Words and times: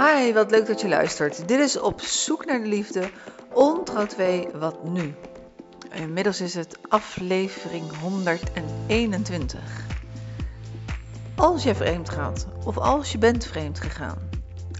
Hi, 0.00 0.32
wat 0.32 0.50
leuk 0.50 0.66
dat 0.66 0.80
je 0.80 0.88
luistert. 0.88 1.48
Dit 1.48 1.60
is 1.60 1.78
Op 1.78 2.00
zoek 2.00 2.44
naar 2.44 2.60
de 2.60 2.66
liefde, 2.66 3.10
Ontrouw 3.52 4.06
2, 4.06 4.48
wat 4.54 4.84
nu? 4.84 5.14
Inmiddels 5.92 6.40
is 6.40 6.54
het 6.54 6.78
aflevering 6.88 7.98
121. 7.98 9.60
Als 11.36 11.62
je 11.62 11.74
vreemd 11.74 12.10
gaat, 12.10 12.46
of 12.64 12.78
als 12.78 13.12
je 13.12 13.18
bent 13.18 13.46
vreemd 13.46 13.80
gegaan, 13.80 14.18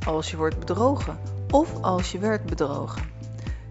als 0.07 0.31
je 0.31 0.37
wordt 0.37 0.59
bedrogen, 0.59 1.19
of 1.51 1.83
als 1.83 2.13
je 2.13 2.19
werd 2.19 2.47
bedrogen. 2.47 3.03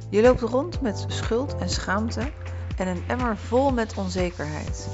Je 0.10 0.22
loopt 0.22 0.42
rond 0.42 0.82
met 0.82 1.06
schuld 1.08 1.56
en 1.58 1.70
schaamte 1.70 2.32
en 2.78 2.88
een 2.88 3.04
emmer 3.08 3.38
vol 3.38 3.72
met 3.72 3.98
onzekerheid. 3.98 4.88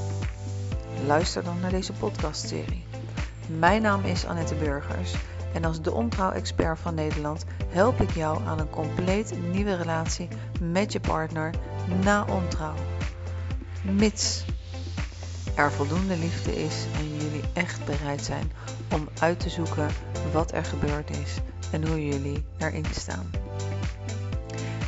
Luister 1.06 1.44
dan 1.44 1.60
naar 1.60 1.72
deze 1.72 1.94
podcastserie. 1.94 2.86
Mijn 3.60 3.82
naam 3.82 4.04
is 4.04 4.26
Annette 4.26 4.56
Burgers 4.56 5.16
en 5.56 5.66
als 5.66 5.82
de 5.82 5.94
ontrouw-expert 5.94 6.80
van 6.80 6.96
Nederland 6.96 7.46
help 7.68 8.02
ik 8.02 8.12
jou 8.12 8.46
aan 8.46 8.60
een 8.60 8.70
compleet 8.70 9.34
nieuwe 9.52 9.76
relatie 9.76 10.28
met 10.62 10.92
je 10.92 11.00
partner 11.00 11.54
na 12.04 12.26
ontrouw. 12.30 12.76
Mits 13.84 14.46
er 15.56 15.72
voldoende 15.72 16.18
liefde 16.18 16.56
is 16.64 16.86
en 16.98 17.18
jullie 17.18 17.44
echt 17.54 17.86
bereid 17.86 18.22
zijn 18.22 18.52
om 18.94 19.08
uit 19.20 19.40
te 19.40 19.50
zoeken 19.50 19.88
wat 20.34 20.52
er 20.52 20.66
gebeurd 20.66 21.10
is 21.10 21.38
en 21.72 21.88
hoe 21.88 22.06
jullie 22.06 22.46
erin 22.58 22.86
staan. 22.92 23.30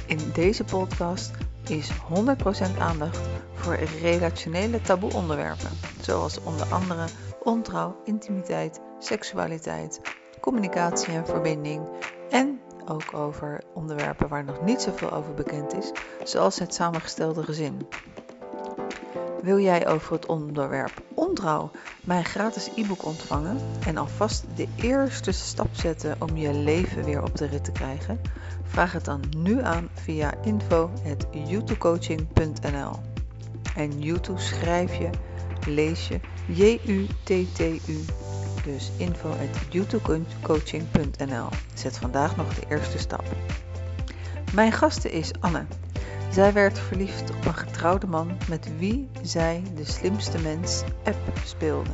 In 0.06 0.20
deze 0.34 0.64
podcast 0.64 1.32
is 1.68 1.92
100% 1.92 2.78
aandacht 2.80 3.20
voor 3.54 3.78
relationele 4.02 4.82
taboe 4.82 5.14
onderwerpen, 5.14 5.70
zoals 6.02 6.40
onder 6.42 6.66
andere 6.74 7.06
ontrouw, 7.44 8.02
intimiteit, 8.04 8.82
seksualiteit, 9.00 10.02
communicatie 10.40 11.14
en 11.14 11.26
verbinding 11.26 11.88
en 12.30 12.60
ook 12.86 13.14
over 13.14 13.64
onderwerpen 13.74 14.28
waar 14.28 14.44
nog 14.44 14.62
niet 14.62 14.82
zoveel 14.82 15.12
over 15.12 15.34
bekend 15.34 15.74
is, 15.74 15.92
zoals 16.24 16.60
het 16.60 16.74
samengestelde 16.74 17.44
gezin. 17.44 17.88
Wil 19.42 19.60
jij 19.60 19.88
over 19.88 20.14
het 20.14 20.26
onderwerp 20.26 21.02
ontrouw 21.14 21.72
mijn 22.04 22.26
gratis 22.26 22.70
e-book 22.76 23.06
ontvangen 23.06 23.58
en 23.86 23.98
alvast 23.98 24.46
de 24.56 24.68
eerste 24.76 25.32
stap 25.32 25.68
zetten 25.72 26.16
om 26.20 26.38
je 26.38 26.54
leven 26.54 27.04
weer 27.04 27.24
op 27.24 27.36
de 27.36 27.46
rit 27.46 27.64
te 27.64 27.72
krijgen? 27.72 28.22
Vraag 28.64 28.92
het 28.92 29.06
dan 29.06 29.22
nu 29.38 29.64
aan 29.64 29.90
via 29.94 30.34
info.youtubecoaching.nl 30.44 32.92
En 33.76 34.00
YouTube 34.00 34.40
schrijf 34.40 34.96
je, 34.96 35.10
lees 35.68 36.08
je 36.08 36.20
J-U-T-T-U. 36.48 38.27
Dus 38.68 38.92
info.youtubecoaching.nl 38.98 41.48
Zet 41.74 41.98
vandaag 41.98 42.36
nog 42.36 42.54
de 42.54 42.62
eerste 42.70 42.98
stap. 42.98 43.24
Mijn 44.54 44.72
gasten 44.72 45.12
is 45.12 45.32
Anne. 45.40 45.66
Zij 46.32 46.54
werd 46.54 46.80
verliefd 46.80 47.30
op 47.30 47.46
een 47.46 47.56
getrouwde 47.56 48.08
man 48.08 48.38
met 48.50 48.78
wie 48.78 49.10
zij 49.22 49.64
de 49.76 49.86
slimste 49.86 50.38
mens 50.38 50.84
app 51.04 51.18
speelde. 51.44 51.92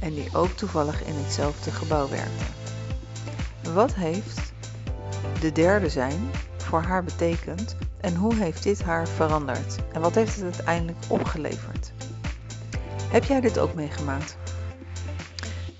En 0.00 0.14
die 0.14 0.28
ook 0.32 0.50
toevallig 0.50 1.04
in 1.04 1.14
hetzelfde 1.14 1.70
gebouw 1.70 2.08
werkte. 2.08 2.44
Wat 3.74 3.94
heeft 3.94 4.52
de 5.40 5.52
derde 5.52 5.88
zijn 5.88 6.30
voor 6.56 6.82
haar 6.82 7.04
betekend 7.04 7.76
en 8.00 8.14
hoe 8.14 8.34
heeft 8.34 8.62
dit 8.62 8.82
haar 8.82 9.08
veranderd? 9.08 9.76
En 9.92 10.00
wat 10.00 10.14
heeft 10.14 10.34
het 10.34 10.44
uiteindelijk 10.44 10.98
opgeleverd? 11.08 11.92
Heb 13.10 13.24
jij 13.24 13.40
dit 13.40 13.58
ook 13.58 13.74
meegemaakt? 13.74 14.36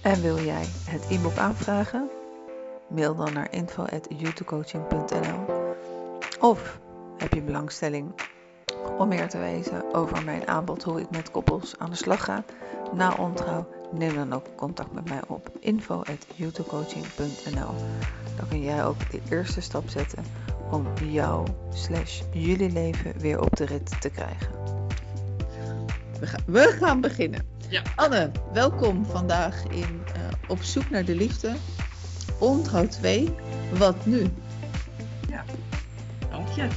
En 0.08 0.20
wil 0.20 0.40
jij 0.40 0.64
het 0.84 1.06
e-book 1.10 1.36
aanvragen? 1.36 2.08
Mail 2.88 3.14
dan 3.14 3.32
naar 3.32 3.52
info.youtubecoaching.nl 3.52 5.66
Of 6.40 6.80
heb 7.16 7.32
je 7.32 7.42
belangstelling 7.42 8.12
om 8.98 9.08
meer 9.08 9.28
te 9.28 9.38
weten 9.38 9.94
over 9.94 10.24
mijn 10.24 10.48
aanbod 10.48 10.82
hoe 10.82 11.00
ik 11.00 11.10
met 11.10 11.30
koppels 11.30 11.78
aan 11.78 11.90
de 11.90 11.96
slag 11.96 12.24
ga 12.24 12.44
na 12.92 13.14
ontrouw? 13.14 13.68
Neem 13.92 14.14
dan 14.14 14.32
ook 14.32 14.46
contact 14.56 14.92
met 14.92 15.08
mij 15.08 15.20
op 15.26 15.50
info.youtubecoaching.nl 15.60 17.74
Dan 18.36 18.48
kun 18.48 18.62
jij 18.62 18.84
ook 18.84 19.10
de 19.10 19.20
eerste 19.30 19.60
stap 19.60 19.88
zetten 19.88 20.24
om 20.70 20.86
jouw 21.04 21.44
slash 21.72 22.22
jullie 22.32 22.72
leven 22.72 23.18
weer 23.18 23.40
op 23.40 23.56
de 23.56 23.64
rit 23.64 24.00
te 24.00 24.10
krijgen. 24.10 24.52
We 26.20 26.26
gaan, 26.26 26.42
we 26.46 26.76
gaan 26.80 27.00
beginnen. 27.00 27.57
Ja. 27.70 27.82
Anne, 27.96 28.30
welkom 28.52 29.06
vandaag 29.06 29.62
in 29.64 30.02
uh, 30.16 30.22
Op 30.48 30.62
zoek 30.62 30.90
naar 30.90 31.04
de 31.04 31.14
liefde. 31.14 31.52
Ontrouw 32.38 32.86
2. 32.86 33.34
Wat 33.72 34.06
nu? 34.06 34.26
Ja, 35.28 35.44
dank 36.30 36.48
je. 36.48 36.68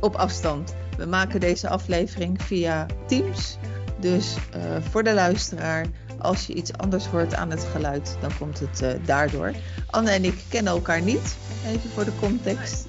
Op 0.00 0.14
afstand. 0.14 0.74
We 0.96 1.06
maken 1.06 1.40
deze 1.40 1.68
aflevering 1.68 2.42
via 2.42 2.86
Teams. 3.06 3.58
Dus 4.00 4.36
uh, 4.56 4.62
voor 4.90 5.02
de 5.02 5.14
luisteraar, 5.14 5.86
als 6.18 6.46
je 6.46 6.54
iets 6.54 6.72
anders 6.72 7.06
hoort 7.06 7.34
aan 7.34 7.50
het 7.50 7.64
geluid, 7.64 8.16
dan 8.20 8.30
komt 8.38 8.58
het 8.58 8.82
uh, 8.82 8.90
daardoor. 9.04 9.52
Anne 9.90 10.10
en 10.10 10.24
ik 10.24 10.44
kennen 10.48 10.72
elkaar 10.72 11.02
niet, 11.02 11.36
even 11.66 11.90
voor 11.90 12.04
de 12.04 12.16
context. 12.20 12.86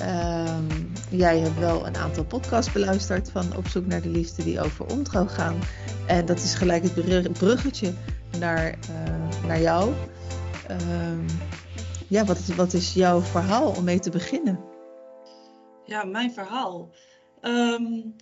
Um, 0.00 0.92
jij 1.10 1.38
hebt 1.38 1.58
wel 1.58 1.86
een 1.86 1.96
aantal 1.96 2.24
podcasts 2.24 2.72
beluisterd 2.72 3.30
van 3.30 3.56
Op 3.56 3.66
zoek 3.68 3.86
naar 3.86 4.02
de 4.02 4.08
liefde 4.08 4.44
die 4.44 4.60
over 4.60 4.86
ontrouw 4.86 5.26
gaan. 5.26 5.60
En 6.06 6.26
dat 6.26 6.38
is 6.38 6.54
gelijk 6.54 6.82
het 6.82 7.32
bruggetje 7.32 7.92
naar, 8.38 8.78
uh, 8.90 9.46
naar 9.46 9.60
jou. 9.60 9.92
Um, 10.70 11.26
ja, 12.08 12.24
wat, 12.24 12.46
wat 12.46 12.72
is 12.72 12.94
jouw 12.94 13.20
verhaal 13.20 13.70
om 13.70 13.84
mee 13.84 13.98
te 13.98 14.10
beginnen? 14.10 14.60
Ja, 15.84 16.04
mijn 16.04 16.32
verhaal. 16.32 16.90
Um, 17.40 18.16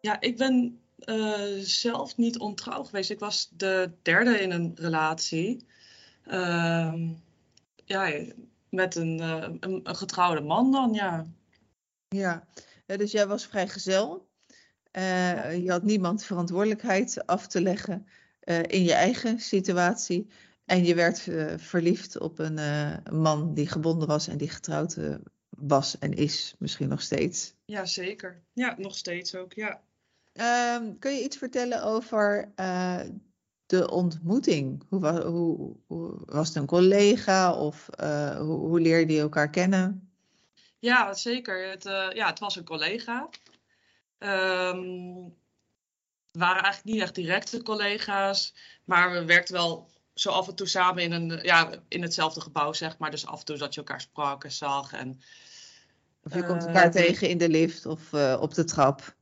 ja, 0.00 0.20
ik 0.20 0.36
ben 0.36 0.80
uh, 1.04 1.58
zelf 1.58 2.16
niet 2.16 2.38
ontrouw 2.38 2.84
geweest. 2.84 3.10
Ik 3.10 3.18
was 3.18 3.50
de 3.56 3.90
derde 4.02 4.40
in 4.40 4.50
een 4.50 4.72
relatie. 4.74 5.66
ja, 7.84 8.08
met 8.70 8.94
een, 8.94 9.20
uh, 9.20 9.46
een, 9.60 9.80
een, 9.82 9.96
getrouwde 9.96 10.40
man 10.40 10.72
dan, 10.72 10.92
ja. 10.92 11.26
Ja, 12.08 12.46
dus 12.86 13.12
jij 13.12 13.26
was 13.26 13.46
vrijgezel. 13.46 14.28
Uh, 14.92 15.56
je 15.64 15.70
had 15.70 15.82
niemand 15.82 16.24
verantwoordelijkheid 16.24 17.26
af 17.26 17.46
te 17.46 17.60
leggen 17.60 18.06
uh, 18.44 18.62
in 18.62 18.84
je 18.84 18.92
eigen 18.92 19.40
situatie. 19.40 20.26
En 20.64 20.84
je 20.84 20.94
werd 20.94 21.28
verliefd 21.56 22.18
op 22.18 22.38
een 22.38 22.58
man 23.12 23.54
die 23.54 23.68
gebonden 23.68 24.08
was 24.08 24.28
en 24.28 24.36
die 24.36 24.48
getrouwd 24.48 24.96
was 25.48 25.98
en 25.98 26.12
is, 26.12 26.54
misschien 26.58 26.88
nog 26.88 27.02
steeds. 27.02 27.54
Ja, 27.64 27.84
zeker. 27.84 28.42
Ja, 28.52 28.74
nog 28.78 28.96
steeds 28.96 29.34
ook, 29.34 29.52
ja. 29.52 29.80
Ehm, 30.32 30.98
kun 30.98 31.12
je 31.12 31.22
iets 31.22 31.36
vertellen 31.36 31.82
over 31.82 32.52
de 33.66 33.90
ontmoeting? 33.90 34.82
Hoe, 34.88 35.20
hoe, 35.20 35.76
hoe, 35.86 36.18
was 36.24 36.48
het 36.48 36.56
een 36.56 36.66
collega 36.66 37.54
of 37.54 37.88
uh, 38.00 38.38
hoe, 38.38 38.58
hoe 38.58 38.80
leerde 38.80 39.12
je 39.12 39.20
elkaar 39.20 39.50
kennen? 39.50 40.10
Ja, 40.78 41.14
zeker. 41.14 41.70
Het, 41.70 41.86
uh, 41.86 42.08
ja, 42.12 42.26
het 42.26 42.38
was 42.38 42.56
een 42.56 42.64
collega. 42.64 43.28
Um, 44.18 45.34
we 46.30 46.42
waren 46.42 46.62
eigenlijk 46.62 46.84
niet 46.84 47.02
echt 47.02 47.14
directe 47.14 47.62
collega's, 47.62 48.54
maar 48.84 49.12
we 49.12 49.24
werkten 49.24 49.54
wel 49.54 49.90
zo 50.14 50.30
af 50.30 50.48
en 50.48 50.54
toe 50.54 50.66
samen 50.66 51.02
in, 51.02 51.12
een, 51.12 51.38
ja, 51.42 51.70
in 51.88 52.02
hetzelfde 52.02 52.40
gebouw, 52.40 52.72
zeg 52.72 52.98
maar. 52.98 53.10
Dus 53.10 53.26
af 53.26 53.38
en 53.38 53.44
toe 53.44 53.56
dat 53.56 53.74
je 53.74 53.80
elkaar 53.80 54.00
sprak 54.00 54.44
en 54.44 54.52
zag. 54.52 54.92
En, 54.92 55.20
of 56.22 56.34
je 56.34 56.46
komt 56.46 56.66
elkaar 56.66 56.86
uh, 56.86 56.90
tegen 56.90 57.28
in 57.28 57.38
de 57.38 57.48
lift 57.48 57.86
of 57.86 58.12
op 58.40 58.54
de 58.54 58.64
trap. 58.64 59.16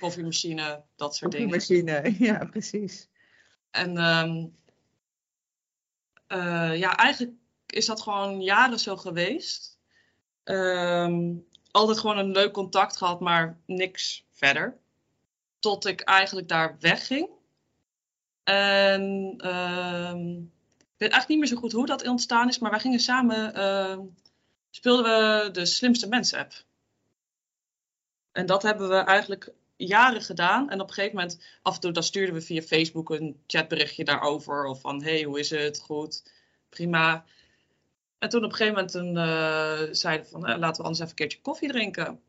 Koffiemachine, 0.00 0.82
dat 0.96 1.16
soort 1.16 1.32
dingen. 1.32 1.50
Koffiemachine, 1.50 2.14
ja, 2.26 2.44
precies. 2.44 3.08
En 3.74 3.98
um, 3.98 4.56
ja, 6.76 6.96
eigenlijk 6.96 7.32
is 7.66 7.86
dat 7.86 8.02
gewoon 8.02 8.40
jaren 8.40 8.78
zo 8.78 8.96
geweest. 8.96 9.78
Um, 10.44 11.46
altijd 11.70 11.98
gewoon 11.98 12.18
een 12.18 12.30
leuk 12.30 12.52
contact 12.52 12.96
gehad, 12.96 13.20
maar 13.20 13.58
niks 13.66 14.24
verder. 14.30 14.78
Tot 15.58 15.86
ik 15.86 16.00
eigenlijk 16.00 16.48
daar 16.48 16.76
wegging. 16.80 17.28
En 18.44 19.02
um, 19.46 20.52
ik 20.78 21.00
weet 21.00 21.10
eigenlijk 21.10 21.28
niet 21.28 21.38
meer 21.38 21.48
zo 21.48 21.56
goed 21.56 21.72
hoe 21.72 21.86
dat 21.86 22.08
ontstaan 22.08 22.48
is, 22.48 22.58
maar 22.58 22.70
wij 22.70 22.80
gingen 22.80 23.00
samen, 23.00 24.14
speelden 24.70 25.04
we 25.04 25.50
de 25.50 25.66
Slimste 25.66 26.08
Mens 26.08 26.34
app. 26.34 26.52
En 28.32 28.46
dat 28.46 28.62
hebben 28.62 28.88
we 28.88 28.96
eigenlijk 28.96 29.52
jaren 29.76 30.22
gedaan. 30.22 30.70
En 30.70 30.80
op 30.80 30.88
een 30.88 30.94
gegeven 30.94 31.16
moment, 31.16 31.40
af 31.62 31.74
en 31.74 31.80
toe, 31.80 31.92
dan 31.92 32.02
stuurden 32.02 32.34
we 32.34 32.40
via 32.40 32.62
Facebook 32.62 33.10
een 33.10 33.40
chatberichtje 33.46 34.04
daarover. 34.04 34.64
Of 34.66 34.80
van, 34.80 35.02
hey, 35.02 35.22
hoe 35.22 35.38
is 35.38 35.50
het? 35.50 35.80
Goed, 35.80 36.30
prima. 36.68 37.24
En 38.18 38.28
toen 38.28 38.44
op 38.44 38.50
een 38.50 38.56
gegeven 38.56 38.74
moment 38.74 38.92
toen, 38.92 39.16
uh, 39.16 39.82
zeiden 39.90 40.26
van, 40.26 40.50
uh, 40.50 40.56
laten 40.58 40.76
we 40.76 40.82
anders 40.82 40.98
even 40.98 41.08
een 41.08 41.14
keertje 41.14 41.40
koffie 41.40 41.68
drinken. 41.68 42.20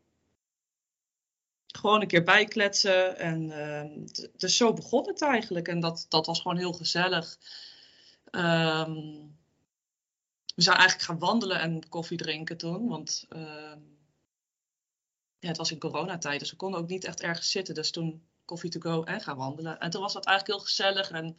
Gewoon 1.66 2.00
een 2.00 2.06
keer 2.06 2.22
bijkletsen. 2.22 3.18
En 3.18 3.42
uh, 3.42 4.06
dus 4.36 4.56
zo 4.56 4.72
begon 4.72 5.06
het 5.06 5.22
eigenlijk. 5.22 5.68
En 5.68 5.80
dat, 5.80 6.06
dat 6.08 6.26
was 6.26 6.40
gewoon 6.40 6.56
heel 6.56 6.72
gezellig. 6.72 7.38
Um, 8.30 9.34
we 10.54 10.62
zijn 10.62 10.76
eigenlijk 10.76 11.08
gaan 11.08 11.18
wandelen 11.18 11.60
en 11.60 11.88
koffie 11.88 12.16
drinken 12.16 12.56
toen. 12.56 12.88
Want 12.88 13.26
ehm, 13.28 13.78
ja, 15.38 15.48
het 15.48 15.56
was 15.56 15.70
in 15.70 15.78
coronatijd, 15.78 16.40
dus 16.40 16.50
we 16.50 16.56
konden 16.56 16.80
ook 16.80 16.88
niet 16.88 17.04
echt 17.04 17.20
ergens 17.20 17.50
zitten. 17.50 17.74
Dus 17.74 17.90
toen 17.90 18.22
koffie 18.44 18.70
to 18.70 18.80
go 18.80 19.02
en 19.02 19.20
gaan 19.20 19.36
wandelen. 19.36 19.78
En 19.78 19.90
toen 19.90 20.00
was 20.00 20.12
dat 20.12 20.24
eigenlijk 20.24 20.58
heel 20.58 20.66
gezellig. 20.66 21.10
En 21.10 21.36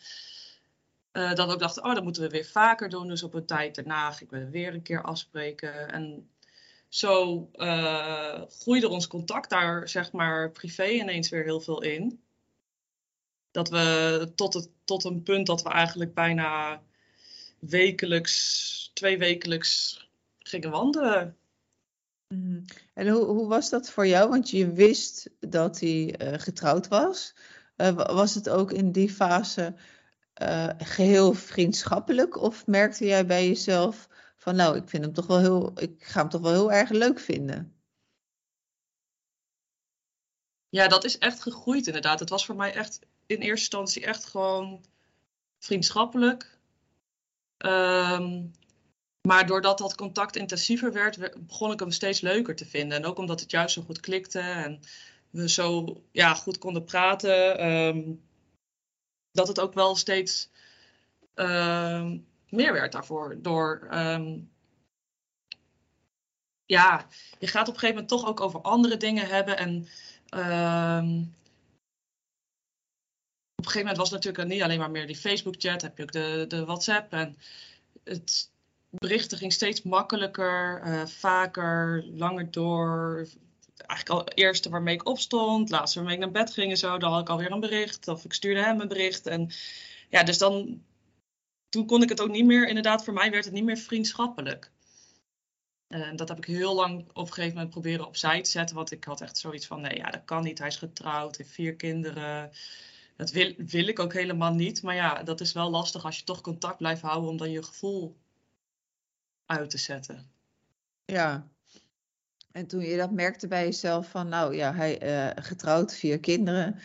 uh, 1.13 1.33
dat 1.33 1.47
we 1.47 1.53
ook 1.53 1.59
dachten, 1.59 1.83
oh, 1.83 1.93
dat 1.93 2.03
moeten 2.03 2.21
we 2.21 2.29
weer 2.29 2.45
vaker 2.45 2.89
doen. 2.89 3.07
Dus 3.07 3.23
op 3.23 3.33
een 3.33 3.45
tijd 3.45 3.75
daarna 3.75 4.11
gingen 4.11 4.39
we 4.39 4.49
weer 4.49 4.73
een 4.73 4.81
keer 4.81 5.03
afspreken. 5.03 5.91
En 5.91 6.29
zo 6.89 7.49
uh, 7.53 8.41
groeide 8.47 8.89
ons 8.89 9.07
contact 9.07 9.49
daar, 9.49 9.89
zeg 9.89 10.11
maar, 10.11 10.51
privé 10.51 10.87
ineens 10.87 11.29
weer 11.29 11.43
heel 11.43 11.61
veel 11.61 11.81
in. 11.81 12.21
Dat 13.51 13.69
we 13.69 14.31
tot, 14.35 14.53
het, 14.53 14.69
tot 14.85 15.03
een 15.03 15.23
punt 15.23 15.47
dat 15.47 15.63
we 15.63 15.69
eigenlijk 15.69 16.13
bijna 16.13 16.81
wekelijks, 17.59 18.91
twee 18.93 19.17
wekelijks 19.17 20.05
gingen 20.39 20.71
wandelen. 20.71 21.37
Mhm. 22.27 22.63
En 22.93 23.07
hoe, 23.07 23.25
hoe 23.25 23.47
was 23.47 23.69
dat 23.69 23.89
voor 23.89 24.07
jou? 24.07 24.29
Want 24.29 24.49
je 24.49 24.71
wist 24.71 25.29
dat 25.39 25.79
hij 25.79 26.21
uh, 26.21 26.39
getrouwd 26.39 26.87
was. 26.87 27.35
Uh, 27.77 27.93
was 27.93 28.35
het 28.35 28.49
ook 28.49 28.71
in 28.71 28.91
die 28.91 29.09
fase 29.09 29.75
uh, 30.41 30.69
geheel 30.77 31.33
vriendschappelijk? 31.33 32.41
Of 32.41 32.67
merkte 32.67 33.05
jij 33.05 33.25
bij 33.25 33.47
jezelf 33.47 34.07
van 34.37 34.55
nou, 34.55 34.77
ik 34.77 34.89
vind 34.89 35.03
hem 35.03 35.13
toch 35.13 35.27
wel 35.27 35.39
heel, 35.39 35.81
ik 35.81 36.03
ga 36.03 36.19
hem 36.19 36.29
toch 36.29 36.41
wel 36.41 36.51
heel 36.51 36.71
erg 36.71 36.89
leuk 36.89 37.19
vinden? 37.19 37.75
Ja, 40.69 40.87
dat 40.87 41.03
is 41.03 41.17
echt 41.17 41.41
gegroeid 41.41 41.87
inderdaad. 41.87 42.19
Het 42.19 42.29
was 42.29 42.45
voor 42.45 42.55
mij 42.55 42.73
echt 42.73 42.99
in 43.25 43.37
eerste 43.37 43.49
instantie 43.49 44.05
echt 44.05 44.25
gewoon 44.25 44.85
vriendschappelijk. 45.59 46.59
Um, 47.57 48.51
maar 49.27 49.47
doordat 49.47 49.77
dat 49.77 49.95
contact 49.95 50.35
intensiever 50.35 50.93
werd, 50.93 51.45
begon 51.47 51.71
ik 51.71 51.79
hem 51.79 51.91
steeds 51.91 52.21
leuker 52.21 52.55
te 52.55 52.65
vinden. 52.65 52.97
En 52.97 53.05
ook 53.05 53.17
omdat 53.17 53.39
het 53.39 53.51
juist 53.51 53.73
zo 53.73 53.81
goed 53.81 53.99
klikte 53.99 54.39
en 54.39 54.79
we 55.29 55.49
zo 55.49 56.01
ja, 56.11 56.33
goed 56.33 56.57
konden 56.57 56.83
praten. 56.83 57.65
Um, 57.71 58.21
dat 59.31 59.47
het 59.47 59.59
ook 59.59 59.73
wel 59.73 59.95
steeds 59.95 60.49
um, 61.35 62.27
meer 62.49 62.73
werd 62.73 62.91
daarvoor. 62.91 63.41
Door, 63.41 63.87
um, 63.91 64.51
ja, 66.65 67.07
je 67.39 67.47
gaat 67.47 67.67
op 67.67 67.73
een 67.73 67.79
gegeven 67.79 68.01
moment 68.01 68.09
toch 68.09 68.25
ook 68.25 68.41
over 68.41 68.61
andere 68.61 68.97
dingen 68.97 69.27
hebben. 69.27 69.57
En 69.57 69.77
op 73.55 73.65
een 73.65 73.71
gegeven 73.71 73.79
moment 73.79 73.97
was 73.97 74.11
het 74.11 74.23
natuurlijk 74.23 74.53
niet 74.53 74.61
alleen 74.61 74.79
maar 74.79 74.91
meer 74.91 75.07
die 75.07 75.15
Facebook-chat. 75.15 75.81
Heb 75.81 75.97
je 75.97 76.03
ook 76.03 76.11
de, 76.11 76.45
de 76.47 76.65
WhatsApp. 76.65 77.13
En 77.13 77.37
het, 78.03 78.55
berichten 78.89 79.37
ging 79.37 79.53
steeds 79.53 79.81
makkelijker, 79.81 80.81
uh, 80.85 81.05
vaker, 81.05 82.05
langer 82.05 82.51
door. 82.51 83.27
Eigenlijk 83.77 84.09
al 84.09 84.25
het 84.25 84.37
eerste 84.37 84.69
waarmee 84.69 84.95
ik 84.95 85.07
opstond, 85.07 85.69
laatste 85.69 85.97
waarmee 85.99 86.17
ik 86.17 86.21
naar 86.23 86.31
bed 86.31 86.53
ging 86.53 86.71
en 86.71 86.77
zo, 86.77 86.97
dan 86.97 87.11
had 87.11 87.21
ik 87.21 87.29
alweer 87.29 87.51
een 87.51 87.59
bericht. 87.59 88.07
Of 88.07 88.25
ik 88.25 88.33
stuurde 88.33 88.63
hem 88.63 88.81
een 88.81 88.87
bericht. 88.87 89.27
En 89.27 89.51
ja, 90.09 90.23
dus 90.23 90.37
dan, 90.37 90.83
toen 91.69 91.85
kon 91.85 92.01
ik 92.01 92.09
het 92.09 92.21
ook 92.21 92.29
niet 92.29 92.45
meer, 92.45 92.67
inderdaad, 92.67 93.03
voor 93.03 93.13
mij 93.13 93.31
werd 93.31 93.45
het 93.45 93.53
niet 93.53 93.63
meer 93.63 93.77
vriendschappelijk. 93.77 94.71
En 95.87 96.15
dat 96.15 96.27
heb 96.27 96.37
ik 96.37 96.45
heel 96.45 96.75
lang 96.75 97.07
op 97.13 97.27
een 97.27 97.33
gegeven 97.33 97.53
moment 97.53 97.69
proberen 97.69 98.07
opzij 98.07 98.41
te 98.41 98.49
zetten. 98.49 98.75
Want 98.75 98.91
ik 98.91 99.03
had 99.03 99.21
echt 99.21 99.37
zoiets 99.37 99.67
van, 99.67 99.81
nee, 99.81 99.95
ja, 99.95 100.09
dat 100.09 100.25
kan 100.25 100.43
niet. 100.43 100.57
Hij 100.57 100.67
is 100.67 100.75
getrouwd, 100.75 101.37
heeft 101.37 101.49
vier 101.51 101.75
kinderen. 101.75 102.51
Dat 103.15 103.31
wil, 103.31 103.53
wil 103.57 103.87
ik 103.87 103.99
ook 103.99 104.13
helemaal 104.13 104.53
niet. 104.53 104.81
Maar 104.81 104.95
ja, 104.95 105.23
dat 105.23 105.41
is 105.41 105.53
wel 105.53 105.69
lastig 105.69 106.05
als 106.05 106.17
je 106.17 106.23
toch 106.23 106.41
contact 106.41 106.77
blijft 106.77 107.01
houden 107.01 107.29
om 107.29 107.37
dan 107.37 107.51
je 107.51 107.63
gevoel 107.63 108.15
uit 109.47 109.69
te 109.69 109.77
zetten. 109.77 110.29
Ja. 111.05 111.47
En 112.51 112.67
toen 112.67 112.81
je 112.81 112.97
dat 112.97 113.11
merkte 113.11 113.47
bij 113.47 113.63
jezelf 113.63 114.09
van, 114.09 114.29
nou 114.29 114.55
ja, 114.55 114.73
hij 114.73 115.03
uh, 115.03 115.43
getrouwd, 115.43 115.95
vier 115.95 116.19
kinderen. 116.19 116.79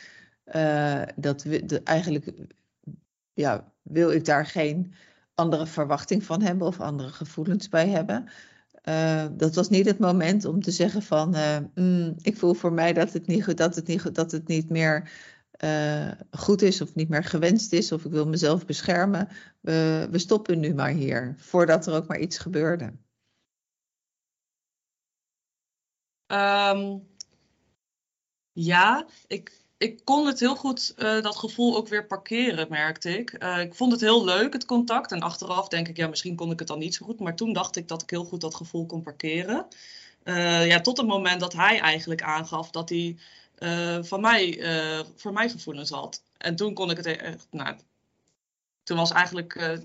Uh, 0.55 1.03
dat, 1.17 1.47
eigenlijk 1.85 2.33
ja, 3.33 3.73
wil 3.83 4.11
ik 4.11 4.25
daar 4.25 4.47
geen 4.47 4.95
andere 5.35 5.67
verwachting 5.67 6.25
van 6.25 6.43
hebben 6.43 6.67
of 6.67 6.81
andere 6.81 7.09
gevoelens 7.09 7.69
bij 7.69 7.89
hebben. 7.89 8.29
Uh, 8.85 9.27
dat 9.33 9.55
was 9.55 9.69
niet 9.69 9.87
het 9.87 9.99
moment 9.99 10.45
om 10.45 10.63
te 10.63 10.71
zeggen 10.71 11.03
van, 11.03 11.35
mm, 11.75 12.15
ik 12.21 12.37
voel 12.37 12.55
voor 12.55 12.73
mij 12.73 12.93
dat 12.93 13.13
het 13.13 13.27
niet, 13.27 13.57
dat 13.57 13.75
het 13.75 13.87
niet, 13.87 14.15
dat 14.15 14.33
het 14.33 14.49
niet 14.49 14.71
meer 14.71 15.11
uh, 15.65 16.11
goed 16.31 16.63
is 16.63 16.81
of 16.81 16.95
niet 16.95 17.09
meer 17.09 17.25
gewenst 17.25 17.73
is, 17.73 17.93
of 17.93 18.05
ik 18.05 18.11
wil 18.11 18.27
mezelf 18.27 18.67
beschermen. 18.67 19.29
We, 19.61 20.09
we 20.11 20.19
stoppen 20.19 20.61
nu 20.61 20.75
maar 20.75 20.91
hier, 20.91 21.35
voordat 21.39 21.87
er 21.87 21.95
ook 21.95 22.07
maar 22.07 22.19
iets 22.19 22.39
gebeurde. 22.39 22.93
Um, 26.27 27.09
ja, 28.53 29.07
ik, 29.27 29.63
ik 29.77 30.05
kon 30.05 30.27
het 30.27 30.41
heel 30.41 30.57
goed, 30.57 30.95
uh, 30.97 31.23
dat 31.23 31.37
gevoel 31.37 31.77
ook 31.77 31.89
weer 31.89 32.07
parkeren, 32.07 32.67
merkte 32.69 33.19
ik. 33.19 33.43
Uh, 33.43 33.61
ik 33.61 33.75
vond 33.75 33.93
het 33.93 34.01
heel 34.01 34.25
leuk, 34.25 34.53
het 34.53 34.65
contact. 34.65 35.13
En 35.13 35.21
achteraf 35.21 35.69
denk 35.69 35.89
ik, 35.89 35.97
ja, 35.97 36.09
misschien 36.09 36.37
kon 36.37 36.51
ik 36.51 36.59
het 36.59 36.69
dan 36.69 36.79
niet 36.79 36.95
zo 36.95 37.07
goed. 37.07 37.21
Maar 37.21 37.37
toen 37.37 37.53
dacht 37.53 37.77
ik 37.77 37.89
dat 37.89 38.03
ik 38.03 38.11
heel 38.11 38.25
goed 38.25 38.41
dat 38.41 38.55
gevoel 38.55 38.87
kon 38.87 39.03
parkeren. 39.03 39.67
ja, 40.65 40.81
tot 40.81 40.97
het 40.97 41.07
moment 41.07 41.41
dat 41.41 41.53
hij 41.53 41.81
eigenlijk 41.81 42.23
aangaf 42.23 42.71
dat 42.71 42.89
hij 42.89 43.17
uh, 43.63 44.03
van 44.03 44.21
mij, 44.21 44.59
uh, 44.59 45.05
voor 45.17 45.33
mij 45.33 45.51
gevoelens 45.51 45.91
had. 45.91 46.23
En 46.37 46.57
toen 46.57 46.75
kon 46.75 46.91
ik 46.91 46.97
het 46.97 47.07
echt, 47.07 47.47
nou, 47.51 47.77
toen 48.83 48.97
was 48.97 49.11
eigenlijk, 49.11 49.55
uh, 49.55 49.79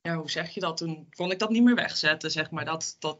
ja, 0.00 0.16
hoe 0.16 0.30
zeg 0.30 0.50
je 0.50 0.60
dat? 0.60 0.76
Toen 0.76 1.08
kon 1.16 1.30
ik 1.30 1.38
dat 1.38 1.50
niet 1.50 1.62
meer 1.62 1.74
wegzetten, 1.74 2.30
zeg 2.30 2.50
maar. 2.50 2.64
Dat, 2.64 2.96
dat, 2.98 3.18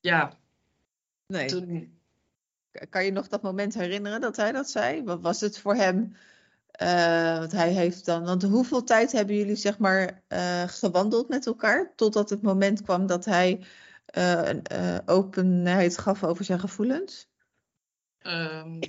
ja. 0.00 0.36
Nee. 1.26 1.46
Toen... 1.46 1.96
Kan 2.88 3.04
je 3.04 3.12
nog 3.12 3.28
dat 3.28 3.42
moment 3.42 3.74
herinneren 3.74 4.20
dat 4.20 4.36
hij 4.36 4.52
dat 4.52 4.70
zei? 4.70 5.04
Wat 5.04 5.20
was 5.20 5.40
het 5.40 5.58
voor 5.58 5.74
hem? 5.74 6.16
want 7.38 7.52
hij 7.52 7.72
heeft 7.72 8.04
dan, 8.04 8.24
want 8.24 8.42
hoeveel 8.42 8.84
tijd 8.84 9.12
hebben 9.12 9.36
jullie 9.36 9.56
zeg 9.56 9.78
maar 9.78 10.22
gewandeld 10.66 11.28
met 11.28 11.46
elkaar? 11.46 11.92
Totdat 11.96 12.30
het 12.30 12.42
moment 12.42 12.82
kwam 12.82 13.06
dat 13.06 13.24
hij 13.24 13.66
uh, 14.16 14.50
uh, 14.72 14.98
openheid 15.06 15.98
gaf 15.98 16.24
over 16.24 16.44
zijn 16.44 16.60
gevoelens? 16.60 17.28
Um, 18.22 18.80